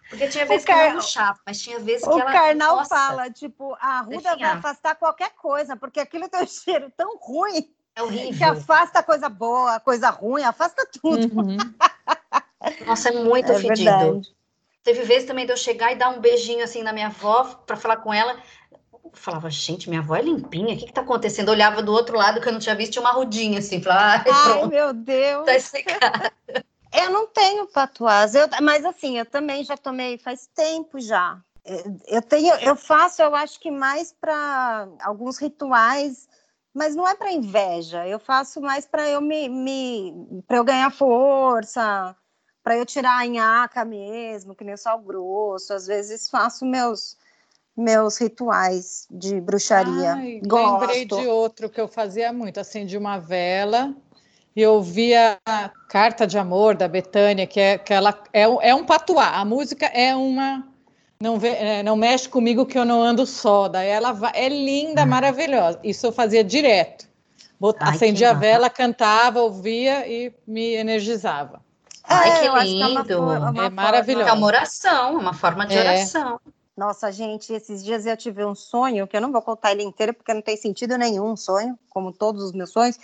Porque 0.10 0.28
tinha 0.28 0.46
vezes 0.46 0.66
car... 0.66 0.76
que 0.76 0.82
ela 0.84 0.94
murchava, 0.94 1.40
mas 1.46 1.60
tinha 1.60 1.80
vezes 1.80 2.06
o 2.06 2.12
que 2.12 2.22
ela. 2.22 2.30
O 2.30 2.34
Karnal 2.34 2.76
nossa, 2.78 2.96
fala, 2.96 3.30
tipo, 3.32 3.76
a 3.80 4.00
arruda 4.00 4.36
vai 4.38 4.52
afastar 4.52 4.96
qualquer 4.96 5.32
coisa, 5.32 5.76
porque 5.76 6.00
aquilo 6.00 6.30
tem 6.30 6.44
um 6.44 6.48
cheiro 6.48 6.92
tão 6.96 7.18
ruim. 7.18 7.74
É 7.96 8.04
horrível. 8.04 8.38
Que 8.38 8.44
afasta 8.44 9.02
coisa 9.02 9.28
boa, 9.30 9.80
coisa 9.80 10.10
ruim, 10.10 10.44
afasta 10.44 10.88
tudo. 11.02 11.34
Uhum. 11.34 11.58
Nossa, 12.86 13.10
é 13.10 13.24
muito 13.24 13.52
é 13.52 13.56
fedido. 13.56 13.90
Verdade. 13.90 14.36
Teve 14.84 15.02
vezes 15.02 15.28
também 15.28 15.48
de 15.48 15.52
eu 15.52 15.58
chegar 15.58 15.92
e 15.92 15.96
dar 15.96 16.10
um 16.10 16.20
beijinho 16.20 16.64
assim 16.64 16.84
na 16.84 16.94
minha 16.94 17.08
avó 17.08 17.44
para 17.66 17.76
falar 17.76 17.98
com 17.98 18.14
ela 18.14 18.38
falava, 19.14 19.50
gente, 19.50 19.90
minha 19.90 20.02
avó 20.02 20.16
é 20.16 20.22
limpinha, 20.22 20.76
o 20.76 20.78
que 20.78 20.86
que 20.86 20.94
tá 20.94 21.02
acontecendo? 21.02 21.50
Eu 21.50 21.54
olhava 21.54 21.82
do 21.82 21.92
outro 21.92 22.18
lado 22.18 22.42
que 22.42 22.48
eu 22.48 22.54
não 22.54 22.60
tinha 22.60 22.76
visto, 22.76 22.94
tinha 22.94 23.04
uma 23.04 23.12
rudinha 23.12 23.60
assim, 23.60 23.82
falava, 23.82 24.24
ai, 24.26 24.32
ai 24.32 24.68
meu 24.68 24.94
Deus. 24.94 25.46
Tá 25.46 25.60
secada. 25.60 26.32
Eu 26.98 27.10
não 27.12 27.28
tenho 27.28 27.68
patuás, 27.68 28.36
eu, 28.36 28.48
mas 28.62 28.86
assim, 28.86 29.20
eu 29.20 29.26
também 29.26 29.66
já 29.66 29.76
tomei 29.76 30.18
faz 30.18 30.48
tempo 30.56 30.98
já. 30.98 31.38
Eu 32.08 32.22
tenho, 32.22 32.54
eu 32.62 32.74
faço, 32.74 33.22
eu 33.22 33.36
acho 33.36 33.60
que 33.60 33.70
mais 33.70 34.14
para 34.14 34.88
alguns 35.02 35.38
rituais, 35.38 36.30
mas 36.74 36.96
não 36.96 37.06
é 37.06 37.14
para 37.14 37.34
inveja. 37.34 38.08
Eu 38.08 38.18
faço 38.18 38.62
mais 38.62 38.86
para 38.86 39.10
eu 39.10 39.20
me, 39.20 39.50
me 39.50 40.44
para 40.48 40.56
eu 40.56 40.64
ganhar 40.64 40.90
força, 40.90 42.16
para 42.64 42.78
eu 42.78 42.86
tirar 42.86 43.20
a 43.20 43.26
nhaca 43.26 43.84
mesmo, 43.84 44.56
que 44.56 44.64
nem 44.64 44.76
o 44.76 44.78
sal 44.78 45.00
grosso. 45.00 45.74
Às 45.74 45.88
vezes 45.88 46.30
faço 46.30 46.64
meus 46.66 47.18
meus 47.76 48.18
rituais 48.18 49.08
de 49.12 49.42
bruxaria. 49.42 50.14
Ai, 50.14 50.42
lembrei 50.44 51.06
de 51.06 51.28
outro 51.28 51.70
que 51.70 51.80
eu 51.80 51.88
fazia 51.88 52.32
muito, 52.32 52.60
acendi 52.60 52.98
uma 52.98 53.18
vela 53.20 53.94
e 54.56 54.66
ouvia 54.66 55.38
a 55.46 55.70
Carta 55.90 56.26
de 56.26 56.38
Amor 56.38 56.76
da 56.76 56.88
Betânia, 56.88 57.46
que 57.46 57.60
é 57.60 57.78
que 57.78 57.94
ela 57.94 58.18
é, 58.32 58.44
é 58.44 58.74
um 58.74 58.86
patuá. 58.86 59.38
A 59.40 59.44
música 59.44 59.86
é 59.88 60.16
uma 60.16 60.66
não, 61.20 61.40
vê, 61.40 61.50
é, 61.50 61.84
não 61.84 61.96
mexe 61.96 62.28
comigo 62.30 62.66
que 62.66 62.78
eu 62.78 62.86
não 62.86 63.02
ando 63.02 63.26
só. 63.26 63.68
Daí 63.68 63.88
ela 63.88 64.12
vai, 64.12 64.32
é 64.34 64.48
linda, 64.48 65.04
ah. 65.04 65.06
maravilhosa. 65.06 65.80
Isso 65.84 66.06
eu 66.06 66.12
fazia 66.12 66.44
direto. 66.44 67.08
Bot, 67.60 67.78
Ai, 67.80 67.96
acendia 67.96 68.32
a 68.32 68.34
vela, 68.34 68.70
cantava, 68.70 69.42
ouvia 69.42 70.08
e 70.08 70.34
me 70.46 70.74
energizava. 70.74 71.62
Ai, 72.04 72.42
que 72.42 72.64
lindo! 72.66 73.06
Que 73.06 73.14
é, 73.14 73.18
uma, 73.18 73.50
uma 73.50 73.66
é 73.66 73.70
maravilhoso. 73.70 74.30
É 74.30 74.34
uma 74.34 74.46
oração, 74.46 75.18
uma 75.18 75.34
forma 75.34 75.66
de 75.66 75.76
é. 75.76 76.06
Nossa, 76.76 77.10
gente, 77.12 77.54
esses 77.54 77.84
dias 77.84 78.06
eu 78.06 78.18
tive 78.18 78.44
um 78.44 78.54
sonho, 78.54 79.08
que 79.08 79.16
eu 79.16 79.22
não 79.22 79.32
vou 79.32 79.42
contar 79.42 79.72
ele 79.72 79.84
inteiro, 79.84 80.14
porque 80.14 80.34
não 80.34 80.42
tem 80.42 80.58
sentido 80.58 80.98
nenhum 80.98 81.36
sonho, 81.38 81.80
como 81.90 82.12
todos 82.12 82.44
os 82.44 82.52
meus 82.52 82.72
sonhos, 82.72 83.00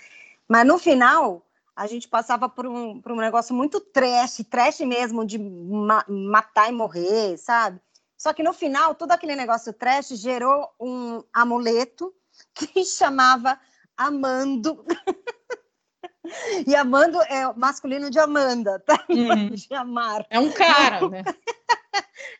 mas 0.46 0.66
no 0.66 0.78
final, 0.78 1.42
a 1.74 1.86
gente 1.86 2.06
passava 2.06 2.48
por 2.48 2.66
um, 2.66 3.00
por 3.00 3.12
um 3.12 3.16
negócio 3.16 3.54
muito 3.54 3.80
trash, 3.80 4.44
trash 4.50 4.80
mesmo, 4.80 5.24
de 5.24 5.38
ma 5.38 6.04
matar 6.06 6.68
e 6.68 6.72
morrer, 6.72 7.38
sabe? 7.38 7.80
Só 8.18 8.34
que 8.34 8.42
no 8.42 8.52
final, 8.52 8.94
todo 8.94 9.12
aquele 9.12 9.34
negócio 9.34 9.72
trash 9.72 10.08
gerou 10.10 10.68
um 10.78 11.24
amuleto 11.32 12.14
que 12.54 12.84
chamava 12.84 13.58
Amando. 13.96 14.84
e 16.66 16.76
Amando 16.76 17.20
é 17.22 17.50
masculino 17.54 18.10
de 18.10 18.18
Amanda, 18.18 18.78
tá? 18.80 19.02
Uhum. 19.08 19.48
De 19.48 19.74
amar. 19.74 20.26
É 20.28 20.38
um 20.38 20.52
cara, 20.52 21.08
né? 21.08 21.24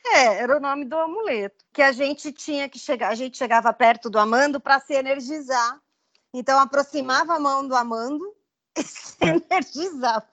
É, 0.05 0.39
era 0.39 0.57
o 0.57 0.61
nome 0.61 0.85
do 0.85 0.97
amuleto. 0.97 1.65
Que 1.73 1.83
a 1.83 1.93
gente 1.93 2.33
tinha 2.33 2.69
que 2.69 2.79
chegar, 2.79 3.09
a 3.09 3.15
gente 3.15 3.39
chegava 3.39 3.73
perto 3.73 4.11
do 4.11 4.19
Amando 4.19 4.61
para 4.61 4.81
se 4.81 4.95
energizar. 4.95 5.81
Então 6.35 6.59
aproximava 6.59 7.35
a 7.35 7.41
mão 7.41 7.67
do 7.67 7.75
Amando 7.75 8.35
e 8.77 8.83
se 8.83 9.17
energizava. 9.21 10.27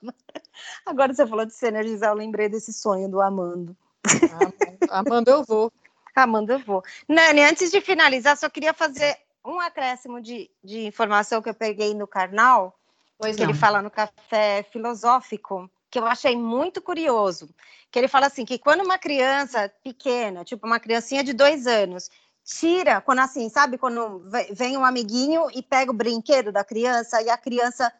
Agora 0.84 1.12
você 1.12 1.26
falou 1.26 1.44
de 1.44 1.54
se 1.54 1.66
energizar, 1.66 2.10
eu 2.10 2.16
lembrei 2.16 2.48
desse 2.48 2.72
sonho 2.72 3.08
do 3.08 3.20
Amando. 3.20 3.76
Amanda, 4.90 5.30
eu 5.30 5.44
vou. 5.44 5.72
Amanda, 6.14 6.54
eu 6.54 6.58
vou. 6.58 6.82
Nani, 7.08 7.42
antes 7.42 7.70
de 7.70 7.80
finalizar, 7.80 8.36
só 8.36 8.48
queria 8.48 8.74
fazer 8.74 9.16
um 9.44 9.60
acréscimo 9.60 10.20
de, 10.20 10.50
de 10.62 10.86
informação 10.86 11.40
que 11.40 11.48
eu 11.48 11.54
peguei 11.54 11.94
no 11.94 12.06
Karnal, 12.06 12.78
pois 13.18 13.36
que 13.36 13.42
não. 13.42 13.50
ele 13.50 13.58
fala 13.58 13.80
no 13.80 13.90
café 13.90 14.62
filosófico, 14.64 15.70
que 15.90 15.98
eu 15.98 16.06
achei 16.06 16.36
muito 16.36 16.80
curioso 16.80 17.48
que 17.90 17.98
ele 17.98 18.08
fala 18.08 18.26
assim, 18.26 18.44
que 18.44 18.58
quando 18.58 18.84
uma 18.84 18.98
criança 18.98 19.68
pequena, 19.82 20.44
tipo 20.44 20.66
uma 20.66 20.78
criancinha 20.78 21.24
de 21.24 21.32
dois 21.32 21.66
anos, 21.66 22.08
tira, 22.44 23.00
quando 23.00 23.18
assim, 23.18 23.48
sabe, 23.48 23.76
quando 23.76 24.22
vem 24.52 24.76
um 24.76 24.84
amiguinho 24.84 25.48
e 25.52 25.62
pega 25.62 25.90
o 25.90 25.94
brinquedo 25.94 26.52
da 26.52 26.64
criança 26.64 27.20
e 27.20 27.28
a 27.28 27.36
criança 27.36 27.92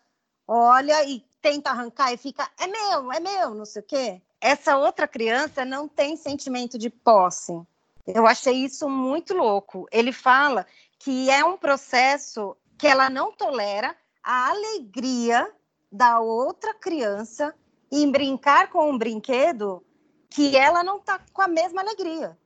olha 0.46 1.04
e 1.04 1.24
tenta 1.42 1.70
arrancar 1.70 2.12
e 2.12 2.16
fica, 2.16 2.48
é 2.58 2.66
meu, 2.66 3.12
é 3.12 3.20
meu, 3.20 3.54
não 3.54 3.64
sei 3.64 3.82
o 3.82 3.84
quê. 3.84 4.22
Essa 4.40 4.76
outra 4.76 5.08
criança 5.08 5.64
não 5.64 5.88
tem 5.88 6.16
sentimento 6.16 6.78
de 6.78 6.88
posse. 6.88 7.60
Eu 8.06 8.26
achei 8.26 8.64
isso 8.64 8.88
muito 8.88 9.34
louco. 9.34 9.86
Ele 9.90 10.12
fala 10.12 10.66
que 10.98 11.30
é 11.30 11.44
um 11.44 11.56
processo 11.56 12.56
que 12.78 12.86
ela 12.86 13.10
não 13.10 13.32
tolera 13.32 13.94
a 14.22 14.50
alegria 14.50 15.50
da 15.92 16.20
outra 16.20 16.72
criança 16.74 17.54
em 17.90 18.10
brincar 18.10 18.70
com 18.70 18.90
um 18.90 18.98
brinquedo 18.98 19.84
que 20.28 20.56
ela 20.56 20.82
não 20.82 20.98
está 20.98 21.20
com 21.32 21.42
a 21.42 21.48
mesma 21.48 21.80
alegria. 21.80 22.38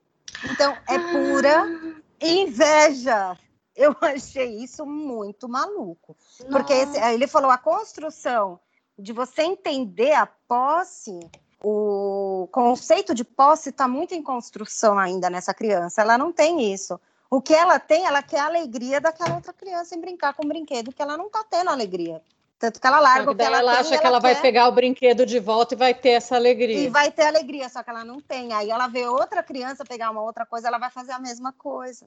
Então, 0.51 0.77
é 0.89 0.99
pura 0.99 1.65
ah. 1.65 2.01
inveja. 2.21 3.39
Eu 3.77 3.95
achei 4.01 4.63
isso 4.63 4.87
muito 4.87 5.49
maluco. 5.49 6.17
Nossa. 6.41 6.51
Porque 6.51 6.73
esse, 6.73 6.99
ele 6.99 7.27
falou 7.27 7.51
a 7.51 7.59
construção 7.59 8.59
de 8.99 9.13
você 9.13 9.43
entender 9.43 10.13
a 10.13 10.27
posse, 10.27 11.19
o 11.63 12.49
conceito 12.53 13.15
de 13.15 13.25
posse 13.25 13.71
está 13.71 13.89
muito 13.89 14.15
em 14.15 14.23
construção 14.23 14.99
ainda 14.99 15.29
nessa 15.29 15.53
criança. 15.53 16.01
Ela 16.01 16.17
não 16.17 16.33
tem 16.33 16.73
isso. 16.73 16.99
O 17.29 17.41
que 17.41 17.53
ela 17.53 17.81
tem, 17.81 18.07
ela 18.07 18.23
quer 18.23 18.41
a 18.41 18.47
alegria 18.47 19.01
daquela 19.01 19.35
outra 19.35 19.53
criança 19.53 19.95
em 19.95 20.01
brincar 20.01 20.35
com 20.35 20.45
um 20.45 20.49
brinquedo 20.49 20.93
que 20.93 21.03
ela 21.03 21.17
não 21.17 21.27
está 21.27 21.43
tendo 21.43 21.71
alegria. 21.71 22.23
Tanto 22.65 22.81
que 22.81 22.87
ela 22.87 22.99
larga 22.99 23.31
o 23.31 23.35
que 23.35 23.43
ela, 23.43 23.59
ela 23.59 23.73
tem, 23.73 23.81
acha 23.81 23.91
que 23.91 24.07
ela, 24.07 24.17
ela 24.17 24.21
vai 24.21 24.41
pegar 24.41 24.69
o 24.69 24.73
brinquedo 24.73 25.27
de 25.27 25.39
volta 25.39 25.75
e 25.75 25.77
vai 25.77 25.93
ter 25.93 26.11
essa 26.11 26.35
alegria. 26.35 26.79
E 26.79 26.89
vai 26.89 27.11
ter 27.11 27.27
alegria, 27.27 27.69
só 27.69 27.83
que 27.83 27.91
ela 27.91 28.07
não 28.07 28.23
tem. 28.23 28.55
Aí 28.55 28.71
ela 28.71 28.87
vê 28.87 29.07
outra 29.07 29.43
criança 29.43 29.85
pegar 29.85 30.11
uma 30.11 30.23
outra 30.23 30.47
coisa, 30.47 30.69
ela 30.69 30.79
vai 30.79 30.91
fazer 30.91 31.13
a 31.13 31.19
mesma 31.19 31.53
coisa. 31.53 32.07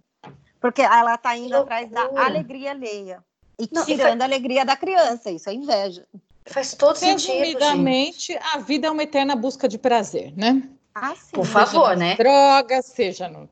Porque 0.59 0.81
ela 0.81 1.13
está 1.13 1.37
indo 1.37 1.55
atrás 1.55 1.87
da 1.91 2.09
alegria 2.15 2.71
alheia. 2.71 3.23
E 3.59 3.69
não, 3.71 3.85
tirando 3.85 4.23
a 4.23 4.25
alegria 4.25 4.65
da 4.65 4.75
criança, 4.75 5.29
isso 5.29 5.47
é 5.47 5.53
inveja. 5.53 6.07
Faz 6.47 6.73
todo 6.73 6.95
sentido. 6.95 7.33
Resumidamente, 7.33 8.35
a 8.53 8.57
vida 8.57 8.87
é 8.87 8.89
uma 8.89 9.03
eterna 9.03 9.35
busca 9.35 9.67
de 9.67 9.77
prazer, 9.77 10.33
né? 10.35 10.63
Ah, 10.95 11.13
sim. 11.15 11.33
Por 11.33 11.45
favor, 11.45 11.89
seja 11.89 11.95
né? 11.95 12.15
Drogas, 12.15 12.85
seja 12.87 13.29
no, 13.29 13.47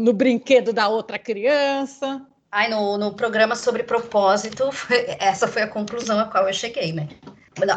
no, 0.00 0.12
brinquedo 0.12 0.70
da 0.74 0.88
outra 0.88 1.18
criança. 1.18 2.26
Ai, 2.52 2.68
no, 2.68 2.98
no 2.98 3.14
programa 3.14 3.56
sobre 3.56 3.82
propósito, 3.82 4.68
essa 5.18 5.48
foi 5.48 5.62
a 5.62 5.66
conclusão 5.66 6.20
a 6.20 6.26
qual 6.26 6.46
eu 6.46 6.52
cheguei, 6.52 6.92
né? 6.92 7.08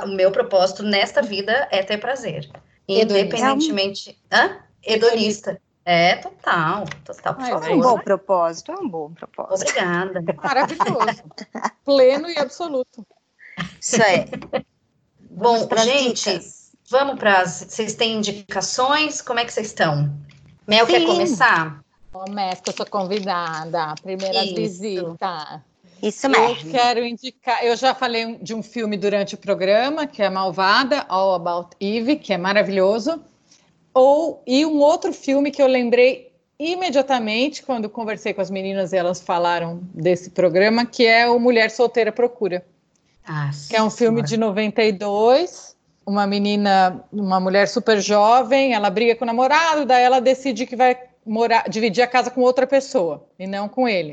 O 0.03 0.09
meu 0.09 0.31
propósito 0.31 0.83
nesta 0.83 1.21
vida 1.21 1.65
é 1.71 1.81
ter 1.81 1.97
prazer. 1.97 2.49
Independentemente. 2.85 4.19
Hã? 4.29 4.57
Hedonista. 4.83 5.61
É, 5.85 6.15
total, 6.15 6.85
total, 7.05 7.35
por 7.35 7.45
favor. 7.45 7.69
É 7.69 7.73
um 7.73 7.79
bom 7.79 7.99
propósito, 7.99 8.71
é 8.71 8.75
um 8.75 8.89
bom 8.89 9.13
propósito. 9.13 9.69
Obrigada. 9.69 10.21
Maravilhoso. 10.43 11.23
Pleno 11.85 12.29
e 12.29 12.37
absoluto. 12.37 13.05
Isso 13.79 14.01
é. 14.01 14.25
bom, 15.29 15.69
gente, 15.83 16.31
dicas. 16.31 16.71
vamos 16.89 17.17
para 17.17 17.45
Vocês 17.45 17.93
têm 17.95 18.17
indicações? 18.17 19.21
Como 19.21 19.39
é 19.39 19.45
que 19.45 19.53
vocês 19.53 19.67
estão? 19.67 20.11
Mel, 20.67 20.85
Sim. 20.85 20.91
quer 20.91 21.05
começar? 21.05 21.84
Começa, 22.15 22.61
eu 22.67 22.73
sou 22.73 22.85
convidada, 22.85 23.93
primeira 24.01 24.45
Isso. 24.45 24.55
visita. 24.55 25.61
Isso 26.01 26.29
mesmo. 26.29 26.69
Eu 26.69 26.71
quero 26.71 27.05
indicar, 27.05 27.61
eu 27.61 27.75
já 27.75 27.93
falei 27.93 28.37
de 28.41 28.55
um 28.55 28.63
filme 28.63 28.95
durante 28.95 29.35
o 29.35 29.37
programa, 29.37 30.07
que 30.07 30.23
é 30.23 30.29
Malvada, 30.29 31.05
All 31.09 31.33
About 31.33 31.75
Eve, 31.77 32.15
que 32.15 32.31
é 32.31 32.37
maravilhoso. 32.37 33.21
Ou, 33.93 34.41
e 34.47 34.65
um 34.65 34.79
outro 34.79 35.11
filme 35.11 35.51
que 35.51 35.61
eu 35.61 35.67
lembrei 35.67 36.31
imediatamente 36.57 37.61
quando 37.61 37.89
conversei 37.89 38.33
com 38.33 38.39
as 38.39 38.49
meninas 38.49 38.93
e 38.93 38.97
elas 38.97 39.19
falaram 39.19 39.81
desse 39.93 40.29
programa, 40.29 40.85
que 40.85 41.05
é 41.05 41.29
o 41.29 41.37
Mulher 41.37 41.69
Solteira 41.69 42.13
Procura. 42.13 42.65
Ah, 43.27 43.51
que 43.69 43.75
é 43.75 43.83
um 43.83 43.89
filme 43.89 44.21
de 44.21 44.37
92. 44.37 45.75
Uma 46.05 46.25
menina, 46.25 47.03
uma 47.11 47.41
mulher 47.41 47.67
super 47.67 47.99
jovem, 47.99 48.73
ela 48.73 48.89
briga 48.89 49.17
com 49.17 49.25
o 49.25 49.27
namorado, 49.27 49.85
daí 49.85 50.03
ela 50.03 50.21
decide 50.21 50.65
que 50.65 50.77
vai 50.77 50.97
morar, 51.25 51.67
dividir 51.69 52.01
a 52.03 52.07
casa 52.07 52.29
com 52.29 52.41
outra 52.41 52.67
pessoa 52.67 53.27
e 53.39 53.47
não 53.47 53.67
com 53.67 53.87
ele. 53.87 54.11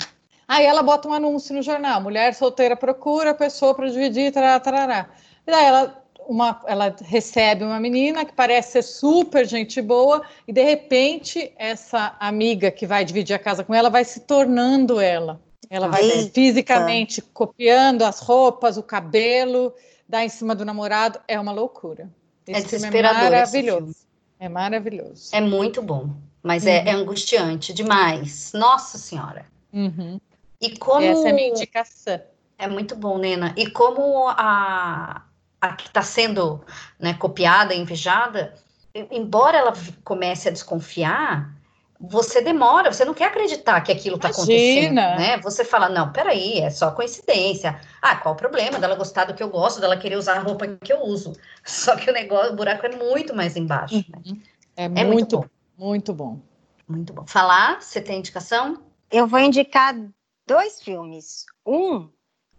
Aí 0.48 0.64
ela 0.64 0.82
bota 0.82 1.08
um 1.08 1.12
anúncio 1.12 1.54
no 1.54 1.62
jornal: 1.62 2.00
mulher 2.00 2.34
solteira 2.34 2.76
procura 2.76 3.34
pessoa 3.34 3.74
para 3.74 3.88
dividir, 3.88 4.32
tarará, 4.32 4.60
tarará. 4.60 5.10
E 5.46 5.50
daí 5.50 5.64
ela, 5.64 6.04
uma, 6.26 6.60
ela 6.66 6.94
recebe 7.04 7.64
uma 7.64 7.80
menina 7.80 8.24
que 8.24 8.32
parece 8.32 8.72
ser 8.72 8.82
super 8.82 9.46
gente 9.46 9.80
boa, 9.80 10.22
e 10.46 10.52
de 10.52 10.62
repente 10.62 11.52
essa 11.56 12.16
amiga 12.18 12.70
que 12.70 12.86
vai 12.86 13.04
dividir 13.04 13.34
a 13.34 13.38
casa 13.38 13.64
com 13.64 13.74
ela 13.74 13.90
vai 13.90 14.04
se 14.04 14.20
tornando 14.20 15.00
ela. 15.00 15.40
Ela 15.70 15.88
vai 15.88 16.02
Eita. 16.02 16.34
fisicamente 16.34 17.22
copiando 17.22 18.02
as 18.02 18.20
roupas, 18.20 18.76
o 18.76 18.82
cabelo, 18.82 19.72
dá 20.06 20.22
em 20.22 20.28
cima 20.28 20.54
do 20.54 20.66
namorado. 20.66 21.18
É 21.26 21.40
uma 21.40 21.50
loucura. 21.50 22.10
É 22.46 22.52
esse 22.52 22.60
é 22.60 22.78
desesperador. 22.78 23.22
É 23.22 23.30
maravilhoso. 23.30 23.96
É 24.38 24.48
maravilhoso. 24.50 25.30
É 25.32 25.40
muito 25.40 25.80
bom, 25.80 26.10
mas 26.42 26.66
é, 26.66 26.80
uhum. 26.80 26.86
é, 26.86 26.90
é, 26.90 26.92
angustiante 26.94 27.72
demais. 27.72 28.52
Nossa 28.52 28.98
Senhora. 28.98 29.46
Uhum. 29.72 30.20
E 30.60 30.76
como. 30.76 31.02
Essa 31.02 31.28
é 31.28 31.30
a 31.30 31.34
minha 31.34 31.48
indicação. 31.48 32.20
É 32.58 32.68
muito 32.68 32.94
bom, 32.94 33.18
Nena. 33.18 33.54
E 33.56 33.70
como 33.70 34.28
a, 34.28 35.22
a 35.60 35.72
que 35.74 35.88
está 35.88 36.02
sendo 36.02 36.60
né, 36.98 37.14
copiada, 37.14 37.74
invejada, 37.74 38.54
embora 39.10 39.58
ela 39.58 39.72
comece 40.04 40.48
a 40.48 40.52
desconfiar, 40.52 41.52
você 42.02 42.40
demora, 42.40 42.92
você 42.92 43.04
não 43.04 43.14
quer 43.14 43.26
acreditar 43.26 43.80
que 43.80 43.92
aquilo 43.92 44.16
está 44.16 44.28
acontecendo, 44.28 44.94
né? 44.94 45.38
Você 45.38 45.64
fala, 45.64 45.88
não, 45.88 46.12
peraí, 46.12 46.58
é 46.58 46.68
só 46.68 46.90
coincidência. 46.90 47.80
Ah, 48.00 48.16
qual 48.16 48.34
o 48.34 48.36
problema 48.36 48.80
dela 48.80 48.96
gostar 48.96 49.24
do 49.24 49.34
que 49.34 49.42
eu 49.42 49.48
gosto, 49.48 49.80
dela 49.80 49.96
querer 49.96 50.16
usar 50.16 50.34
a 50.34 50.40
roupa 50.40 50.66
que 50.66 50.92
eu 50.92 51.00
uso? 51.02 51.32
Só 51.64 51.94
que 51.94 52.10
o 52.10 52.12
negócio, 52.12 52.52
o 52.52 52.56
buraco 52.56 52.84
é 52.84 52.96
muito 52.96 53.34
mais 53.34 53.56
embaixo. 53.56 53.94
Né? 53.94 54.18
Uhum. 54.26 54.40
É, 54.76 54.84
é, 54.84 54.88
muito, 54.88 55.06
muito 55.06 55.38
bom. 55.38 55.44
Muito 55.82 56.14
bom. 56.14 56.40
Muito 56.86 57.12
bom. 57.12 57.26
Falar, 57.26 57.82
você 57.82 58.00
tem 58.00 58.20
indicação? 58.20 58.80
Eu 59.10 59.26
vou 59.26 59.40
indicar 59.40 59.96
dois 60.46 60.80
filmes. 60.80 61.44
Um, 61.66 62.08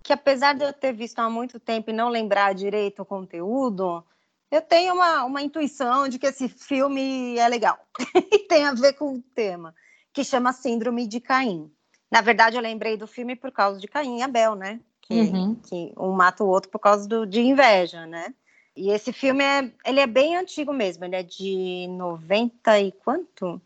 que 0.04 0.12
apesar 0.12 0.54
de 0.54 0.66
eu 0.66 0.74
ter 0.74 0.92
visto 0.92 1.20
há 1.20 1.30
muito 1.30 1.58
tempo 1.58 1.90
e 1.90 1.94
não 1.94 2.10
lembrar 2.10 2.54
direito 2.54 3.02
o 3.02 3.06
conteúdo, 3.06 4.04
eu 4.52 4.62
tenho 4.62 4.94
uma, 4.94 5.24
uma 5.24 5.42
intuição 5.42 6.10
de 6.10 6.20
que 6.20 6.28
esse 6.28 6.50
filme 6.50 7.38
é 7.38 7.48
legal 7.48 7.80
e 8.14 8.40
tem 8.40 8.66
a 8.66 8.74
ver 8.74 8.94
com 8.94 9.16
o 9.16 9.22
tema, 9.34 9.74
que 10.12 10.26
chama 10.26 10.52
Síndrome 10.52 11.08
de 11.08 11.22
Caim. 11.22 11.72
Na 12.12 12.20
verdade, 12.20 12.58
eu 12.58 12.62
lembrei 12.62 12.98
do 12.98 13.08
filme 13.08 13.38
por 13.38 13.52
causa 13.52 13.80
de 13.80 13.88
Caim 13.88 14.20
e 14.20 14.22
Abel, 14.22 14.54
né? 14.54 14.82
Que, 15.02 15.14
uhum. 15.14 15.56
que 15.56 15.94
um 15.98 16.12
mata 16.12 16.44
o 16.44 16.48
outro 16.48 16.70
por 16.70 16.80
causa 16.80 17.08
do, 17.08 17.26
de 17.26 17.40
inveja, 17.40 18.06
né? 18.06 18.34
E 18.76 18.90
esse 18.90 19.14
filme 19.14 19.44
é, 19.44 19.72
ele 19.86 20.00
é 20.00 20.08
bem 20.08 20.36
antigo 20.36 20.74
mesmo, 20.74 21.06
ele 21.06 21.16
é 21.16 21.24
de 21.24 21.88
90 21.90 22.80
e 22.80 22.92
quanto? 22.92 23.62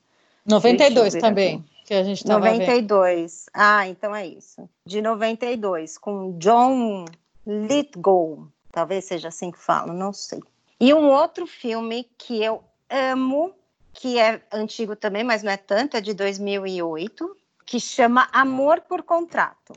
92 0.46 1.16
também, 1.16 1.56
aqui. 1.56 1.86
que 1.86 1.94
a 1.94 2.04
gente 2.04 2.18
estava 2.20 2.46
92. 2.46 3.46
Vendo. 3.46 3.52
Ah, 3.54 3.88
então 3.88 4.16
é 4.16 4.28
isso. 4.28 4.70
De 4.86 5.02
92, 5.02 5.98
com 5.98 6.38
John 6.38 7.06
Lithgow, 7.46 8.48
talvez 8.72 9.06
seja 9.06 9.30
assim 9.30 9.52
que 9.52 9.60
falo, 9.60 9.94
não 9.94 10.12
sei. 10.12 10.42
E 10.80 10.94
um 10.94 11.10
outro 11.10 11.48
filme 11.48 12.08
que 12.18 12.44
eu 12.44 12.64
amo, 12.90 13.54
que 13.94 14.20
é 14.20 14.42
antigo 14.52 14.96
também, 14.96 15.24
mas 15.24 15.42
não 15.42 15.52
é 15.52 15.58
tanto, 15.58 15.98
é 15.98 16.02
de 16.02 16.14
2008, 16.14 17.36
que 17.66 17.80
chama 17.80 18.28
Amor 18.32 18.82
por 18.82 19.04
Contrato. 19.04 19.74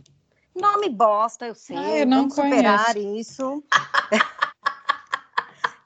Nome 0.55 0.89
bosta, 0.89 1.47
eu 1.47 1.55
sei. 1.55 1.77
Ah, 1.77 1.99
eu 1.99 2.07
não 2.07 2.29
superar 2.29 2.97
isso. 2.97 3.63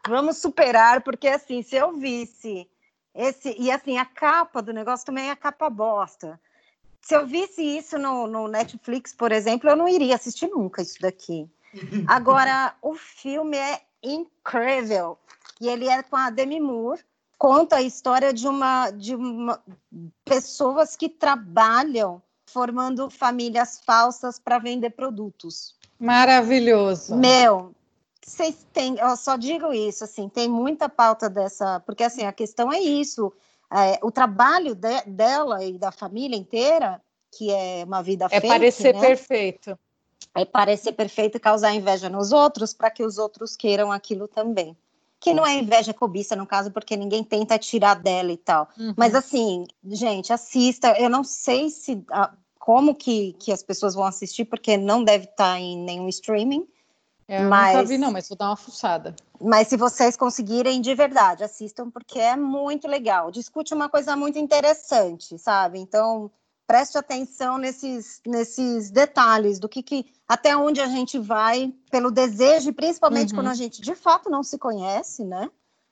Vamos 0.08 0.38
superar, 0.38 1.02
porque 1.02 1.28
assim, 1.28 1.62
se 1.62 1.76
eu 1.76 1.92
visse 1.92 2.68
esse. 3.14 3.54
E 3.58 3.70
assim, 3.70 3.98
a 3.98 4.04
capa 4.04 4.60
do 4.60 4.72
negócio 4.72 5.06
também 5.06 5.28
é 5.28 5.30
a 5.30 5.36
capa 5.36 5.70
bosta. 5.70 6.40
Se 7.00 7.14
eu 7.14 7.26
visse 7.26 7.62
isso 7.62 7.98
no, 7.98 8.26
no 8.26 8.48
Netflix, 8.48 9.12
por 9.12 9.30
exemplo, 9.30 9.68
eu 9.68 9.76
não 9.76 9.88
iria 9.88 10.14
assistir 10.14 10.48
nunca 10.48 10.82
isso 10.82 11.00
daqui. 11.00 11.48
Agora, 12.06 12.74
o 12.80 12.94
filme 12.94 13.56
é 13.56 13.80
incrível. 14.02 15.18
E 15.60 15.68
ele 15.68 15.88
é 15.88 16.02
com 16.02 16.16
a 16.16 16.30
Demi 16.30 16.60
Moore, 16.60 17.00
conta 17.38 17.76
a 17.76 17.82
história 17.82 18.32
de 18.32 18.48
uma 18.48 18.90
de 18.90 19.14
uma, 19.14 19.62
pessoas 20.24 20.96
que 20.96 21.08
trabalham 21.08 22.22
formando 22.46 23.10
famílias 23.10 23.80
falsas 23.84 24.38
para 24.38 24.58
vender 24.58 24.90
produtos. 24.90 25.74
Maravilhoso. 25.98 27.16
Meu, 27.16 27.74
vocês 28.26 28.66
têm, 28.72 28.98
eu 28.98 29.16
só 29.16 29.36
digo 29.36 29.72
isso, 29.72 30.04
assim, 30.04 30.28
tem 30.28 30.48
muita 30.48 30.88
pauta 30.88 31.28
dessa, 31.28 31.80
porque 31.80 32.04
assim, 32.04 32.24
a 32.24 32.32
questão 32.32 32.72
é 32.72 32.80
isso, 32.80 33.32
é, 33.70 33.98
o 34.02 34.10
trabalho 34.10 34.74
de, 34.74 35.02
dela 35.06 35.64
e 35.64 35.78
da 35.78 35.92
família 35.92 36.36
inteira, 36.36 37.00
que 37.36 37.50
é 37.50 37.84
uma 37.84 38.02
vida 38.02 38.26
É 38.26 38.40
fake, 38.40 38.48
parecer 38.48 38.94
né? 38.94 39.00
perfeito 39.00 39.78
é 40.34 40.44
parecer 40.44 40.92
perfeito 40.92 41.36
e 41.36 41.40
causar 41.40 41.72
inveja 41.72 42.08
nos 42.08 42.32
outros 42.32 42.74
para 42.74 42.90
que 42.90 43.04
os 43.04 43.18
outros 43.18 43.56
queiram 43.56 43.92
aquilo 43.92 44.26
também. 44.26 44.76
Que 45.20 45.32
não 45.32 45.46
é 45.46 45.54
inveja, 45.54 45.92
é 45.92 45.94
cobiça, 45.94 46.36
no 46.36 46.46
caso, 46.46 46.70
porque 46.70 46.96
ninguém 46.96 47.24
tenta 47.24 47.58
tirar 47.58 47.94
dela 47.94 48.30
e 48.30 48.36
tal. 48.36 48.68
Uhum. 48.76 48.92
Mas 48.96 49.14
assim, 49.14 49.64
gente, 49.86 50.32
assista. 50.32 50.94
Eu 50.98 51.08
não 51.08 51.24
sei 51.24 51.70
se 51.70 52.04
como 52.58 52.94
que, 52.94 53.32
que 53.34 53.50
as 53.50 53.62
pessoas 53.62 53.94
vão 53.94 54.04
assistir, 54.04 54.44
porque 54.44 54.76
não 54.76 55.02
deve 55.02 55.24
estar 55.24 55.54
tá 55.54 55.60
em 55.60 55.78
nenhum 55.78 56.08
streaming. 56.08 56.66
É, 57.26 57.42
eu 57.42 57.48
mas, 57.48 57.74
nunca 57.74 57.88
vi, 57.88 57.98
não, 57.98 58.12
mas 58.12 58.28
vou 58.28 58.36
dar 58.36 58.50
uma 58.50 58.56
fuçada. 58.56 59.14
Mas 59.40 59.68
se 59.68 59.76
vocês 59.76 60.16
conseguirem, 60.16 60.80
de 60.80 60.94
verdade, 60.94 61.42
assistam, 61.42 61.90
porque 61.90 62.18
é 62.18 62.36
muito 62.36 62.86
legal. 62.86 63.30
Discute 63.30 63.74
uma 63.74 63.88
coisa 63.88 64.14
muito 64.16 64.38
interessante, 64.38 65.38
sabe? 65.38 65.78
Então, 65.78 66.30
preste 66.66 66.96
atenção 66.96 67.58
nesses, 67.58 68.20
nesses 68.26 68.90
detalhes 68.90 69.58
do 69.58 69.68
que, 69.68 69.82
que 69.82 70.06
até 70.26 70.56
onde 70.56 70.80
a 70.80 70.86
gente 70.86 71.18
vai 71.18 71.72
pelo 71.90 72.10
desejo, 72.10 72.70
e 72.70 72.72
principalmente 72.72 73.30
uhum. 73.30 73.38
quando 73.38 73.48
a 73.48 73.54
gente 73.54 73.80
de 73.80 73.94
fato 73.94 74.30
não 74.30 74.42
se 74.42 74.58
conhece, 74.58 75.24
né? 75.24 75.50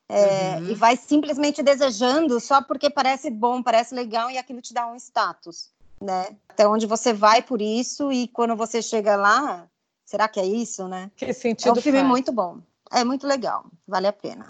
É, 0.08 0.56
uhum. 0.56 0.70
E 0.70 0.74
vai 0.74 0.96
simplesmente 0.96 1.62
desejando 1.62 2.38
só 2.40 2.62
porque 2.62 2.90
parece 2.90 3.30
bom, 3.30 3.62
parece 3.62 3.94
legal 3.94 4.30
e 4.30 4.36
aquilo 4.36 4.60
te 4.60 4.74
dá 4.74 4.86
um 4.86 4.96
status, 4.96 5.70
né? 6.00 6.36
Até 6.48 6.68
onde 6.68 6.86
você 6.86 7.12
vai 7.12 7.40
por 7.40 7.62
isso 7.62 8.12
e 8.12 8.28
quando 8.28 8.54
você 8.54 8.82
chega 8.82 9.16
lá, 9.16 9.66
será 10.12 10.28
que 10.28 10.38
é 10.38 10.44
isso, 10.44 10.86
né? 10.88 11.10
Que 11.16 11.32
sentido 11.32 11.70
É 11.70 11.72
um 11.72 11.82
filme 11.82 12.00
faz? 12.00 12.10
muito 12.10 12.30
bom. 12.32 12.58
É 12.92 13.02
muito 13.02 13.26
legal, 13.26 13.64
vale 13.88 14.06
a 14.06 14.12
pena. 14.12 14.46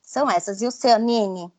São 0.00 0.30
essas. 0.30 0.62
E 0.62 0.66
o 0.68 0.70
seu, 0.70 0.96
Nini? 1.00 1.50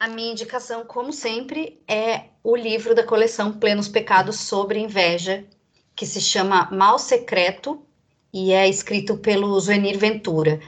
A 0.00 0.08
minha 0.08 0.32
indicação, 0.32 0.84
como 0.84 1.12
sempre, 1.12 1.80
é 1.86 2.24
o 2.42 2.56
livro 2.56 2.96
da 2.96 3.04
coleção 3.04 3.52
Plenos 3.52 3.86
Pecados 3.86 4.40
sobre 4.40 4.80
Inveja, 4.80 5.46
que 5.94 6.04
se 6.04 6.20
chama 6.20 6.68
Mal 6.72 6.98
Secreto 6.98 7.80
e 8.32 8.52
é 8.52 8.68
escrito 8.68 9.18
pelo 9.18 9.58
Zuenir 9.60 9.96
Ventura. 9.96 10.60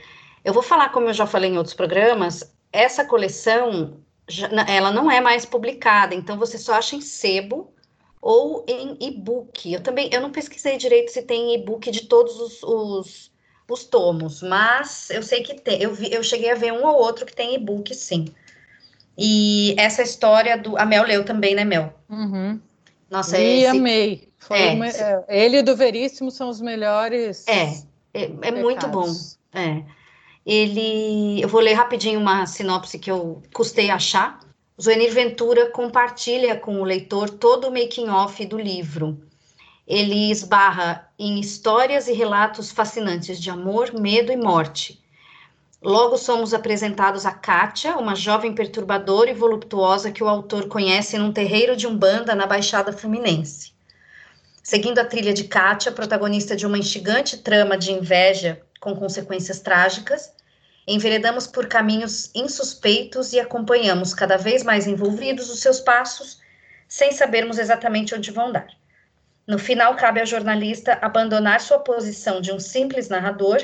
Eu 0.44 0.54
vou 0.54 0.62
falar, 0.62 0.90
como 0.90 1.08
eu 1.08 1.12
já 1.12 1.26
falei 1.26 1.50
em 1.50 1.58
outros 1.58 1.74
programas, 1.74 2.54
essa 2.72 3.04
coleção, 3.04 4.00
ela 4.68 4.92
não 4.92 5.10
é 5.10 5.20
mais 5.20 5.44
publicada, 5.44 6.14
então 6.14 6.38
você 6.38 6.56
só 6.56 6.74
acha 6.74 6.94
em 6.94 7.00
sebo 7.00 7.74
ou 8.20 8.64
em 8.68 8.96
e-book. 9.00 9.72
Eu 9.72 9.80
também, 9.80 10.10
eu 10.12 10.20
não 10.20 10.30
pesquisei 10.30 10.76
direito 10.76 11.10
se 11.10 11.22
tem 11.22 11.54
e-book 11.54 11.90
de 11.90 12.02
todos 12.06 12.38
os, 12.40 12.62
os, 12.62 13.32
os, 13.68 13.84
tomos, 13.84 14.42
mas 14.42 15.10
eu 15.10 15.22
sei 15.22 15.42
que 15.42 15.54
tem. 15.54 15.82
Eu, 15.82 15.94
vi, 15.94 16.12
eu 16.12 16.22
cheguei 16.22 16.50
a 16.50 16.56
ver 16.56 16.72
um 16.72 16.84
ou 16.84 16.96
outro 16.96 17.24
que 17.24 17.34
tem 17.34 17.54
e-book, 17.54 17.94
sim. 17.94 18.26
E 19.16 19.74
essa 19.78 20.02
história 20.02 20.56
do. 20.56 20.76
A 20.78 20.84
Mel 20.84 21.04
leu 21.04 21.24
também, 21.24 21.54
né, 21.54 21.64
Mel? 21.64 21.92
Uhum. 22.08 22.60
Nossa, 23.10 23.38
e 23.38 23.62
esse... 23.62 23.66
amei. 23.66 24.28
É, 24.50 24.74
me... 24.74 24.88
É, 24.88 25.24
ele 25.28 25.56
e 25.56 25.60
o 25.60 25.64
do 25.64 25.76
Veríssimo 25.76 26.30
são 26.30 26.48
os 26.48 26.60
melhores. 26.60 27.46
É, 27.48 27.82
é, 28.14 28.30
é 28.42 28.50
muito 28.52 28.86
bom. 28.88 29.08
É. 29.52 29.82
Ele, 30.46 31.42
eu 31.42 31.48
vou 31.48 31.60
ler 31.60 31.74
rapidinho 31.74 32.18
uma 32.18 32.46
sinopse 32.46 32.98
que 32.98 33.10
eu 33.10 33.42
custei 33.52 33.90
achar. 33.90 34.40
Zuenir 34.80 35.12
Ventura 35.12 35.70
compartilha 35.70 36.56
com 36.56 36.80
o 36.80 36.84
leitor 36.84 37.28
todo 37.30 37.66
o 37.66 37.72
making-off 37.72 38.46
do 38.46 38.56
livro. 38.56 39.20
Ele 39.84 40.30
esbarra 40.30 41.10
em 41.18 41.40
histórias 41.40 42.06
e 42.06 42.12
relatos 42.12 42.70
fascinantes 42.70 43.40
de 43.40 43.50
amor, 43.50 43.92
medo 43.92 44.30
e 44.30 44.36
morte. 44.36 45.02
Logo 45.82 46.16
somos 46.16 46.54
apresentados 46.54 47.26
a 47.26 47.32
Kátia, 47.32 47.96
uma 47.96 48.14
jovem 48.14 48.54
perturbadora 48.54 49.30
e 49.30 49.34
voluptuosa 49.34 50.12
que 50.12 50.22
o 50.22 50.28
autor 50.28 50.68
conhece 50.68 51.18
num 51.18 51.32
terreiro 51.32 51.76
de 51.76 51.88
Umbanda 51.88 52.32
na 52.36 52.46
Baixada 52.46 52.92
Fluminense. 52.92 53.72
Seguindo 54.62 55.00
a 55.00 55.04
trilha 55.04 55.32
de 55.32 55.44
Kátia, 55.44 55.90
protagonista 55.90 56.54
de 56.54 56.66
uma 56.66 56.78
instigante 56.78 57.38
trama 57.38 57.76
de 57.76 57.90
inveja 57.90 58.60
com 58.78 58.94
consequências 58.94 59.58
trágicas, 59.58 60.32
enveredamos 60.88 61.46
por 61.46 61.66
caminhos 61.66 62.30
insuspeitos 62.34 63.32
e 63.32 63.38
acompanhamos 63.38 64.14
cada 64.14 64.38
vez 64.38 64.62
mais 64.62 64.86
envolvidos 64.86 65.50
os 65.50 65.60
seus 65.60 65.80
passos, 65.80 66.40
sem 66.88 67.12
sabermos 67.12 67.58
exatamente 67.58 68.14
onde 68.14 68.30
vão 68.30 68.50
dar. 68.50 68.66
No 69.46 69.58
final, 69.58 69.94
cabe 69.96 70.20
ao 70.20 70.26
jornalista 70.26 70.98
abandonar 71.00 71.60
sua 71.60 71.78
posição 71.78 72.40
de 72.40 72.52
um 72.52 72.58
simples 72.58 73.08
narrador, 73.08 73.58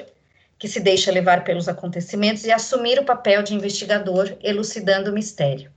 que 0.59 0.69
se 0.69 0.81
deixa 0.81 1.11
levar 1.11 1.45
pelos 1.45 1.69
acontecimentos, 1.69 2.45
e 2.45 2.53
assumir 2.53 2.99
o 2.99 3.05
papel 3.05 3.43
de 3.43 3.55
investigador, 3.55 4.37
elucidando 4.43 5.11
o 5.11 5.15
mistério. 5.15 5.71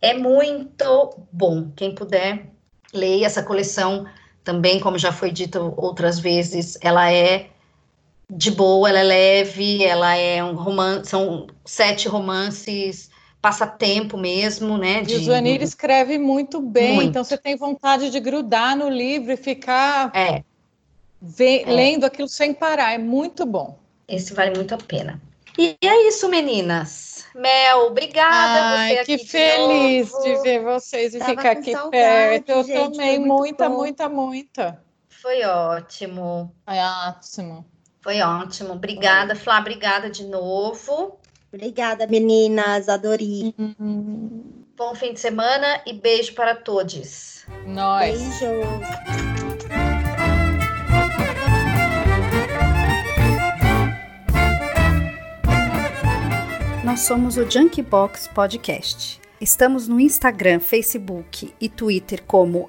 É 0.00 0.14
muito 0.14 1.26
bom. 1.32 1.70
Quem 1.76 1.94
puder, 1.94 2.46
leia 2.92 3.26
essa 3.26 3.42
coleção 3.42 4.06
também, 4.44 4.80
como 4.80 4.98
já 4.98 5.12
foi 5.12 5.30
dito 5.30 5.74
outras 5.76 6.18
vezes, 6.18 6.78
ela 6.80 7.12
é 7.12 7.50
de 8.30 8.50
boa, 8.50 8.88
ela 8.88 9.00
é 9.00 9.02
leve, 9.02 9.84
ela 9.84 10.16
é 10.16 10.42
um 10.42 10.54
romance, 10.54 11.10
são 11.10 11.46
sete 11.64 12.08
romances 12.08 13.10
passatempo 13.40 14.18
mesmo, 14.18 14.76
né? 14.76 15.02
De... 15.02 15.14
E 15.14 15.16
o 15.16 15.20
Zuanir 15.20 15.62
escreve 15.62 16.18
muito 16.18 16.60
bem, 16.60 16.96
muito. 16.96 17.08
então 17.08 17.24
você 17.24 17.38
tem 17.38 17.56
vontade 17.56 18.10
de 18.10 18.20
grudar 18.20 18.76
no 18.76 18.88
livro 18.88 19.32
e 19.32 19.36
ficar 19.36 20.10
é. 20.14 20.44
Vê, 21.20 21.62
é. 21.62 21.70
lendo 21.70 22.04
aquilo 22.04 22.28
sem 22.28 22.54
parar, 22.54 22.92
é 22.92 22.98
muito 22.98 23.44
bom. 23.44 23.78
Esse 24.06 24.32
vale 24.34 24.54
muito 24.54 24.74
a 24.74 24.78
pena. 24.78 25.20
E 25.58 25.76
é 25.82 26.08
isso, 26.08 26.28
meninas. 26.28 27.24
Mel, 27.34 27.86
obrigada. 27.86 28.78
Ai, 28.78 29.04
que 29.04 29.18
feliz 29.18 30.10
de, 30.10 30.34
de, 30.34 30.42
ver 30.42 30.62
vocês 30.62 31.14
e 31.14 31.18
Tava 31.18 31.30
ficar 31.30 31.50
aqui 31.50 31.72
saudade, 31.72 31.90
perto. 31.90 32.50
Eu 32.50 32.64
gente, 32.64 32.90
tomei 32.90 33.18
muita, 33.18 33.68
muita, 33.68 34.08
muita. 34.08 34.82
Foi 35.08 35.42
ótimo. 35.44 36.54
Foi 36.64 36.78
ótimo. 36.78 37.66
Foi 38.00 38.20
ótimo. 38.22 38.72
Obrigada, 38.72 39.34
Flá. 39.34 39.60
Obrigada 39.60 40.10
de 40.10 40.24
novo. 40.24 41.18
Obrigada, 41.52 42.06
meninas. 42.06 42.88
Adorei. 42.88 43.54
Uhum. 43.58 44.64
Bom 44.76 44.94
fim 44.94 45.12
de 45.12 45.20
semana 45.20 45.82
e 45.86 45.92
beijo 45.92 46.34
para 46.34 46.54
todos. 46.54 47.44
Nós. 47.66 48.18
Beijo. 48.18 48.46
Nós 56.82 57.00
somos 57.00 57.36
o 57.36 57.48
Junkbox 57.48 58.28
Podcast. 58.28 59.20
Estamos 59.40 59.86
no 59.86 60.00
Instagram, 60.00 60.60
Facebook 60.60 61.54
e 61.60 61.68
Twitter 61.68 62.22
como 62.26 62.68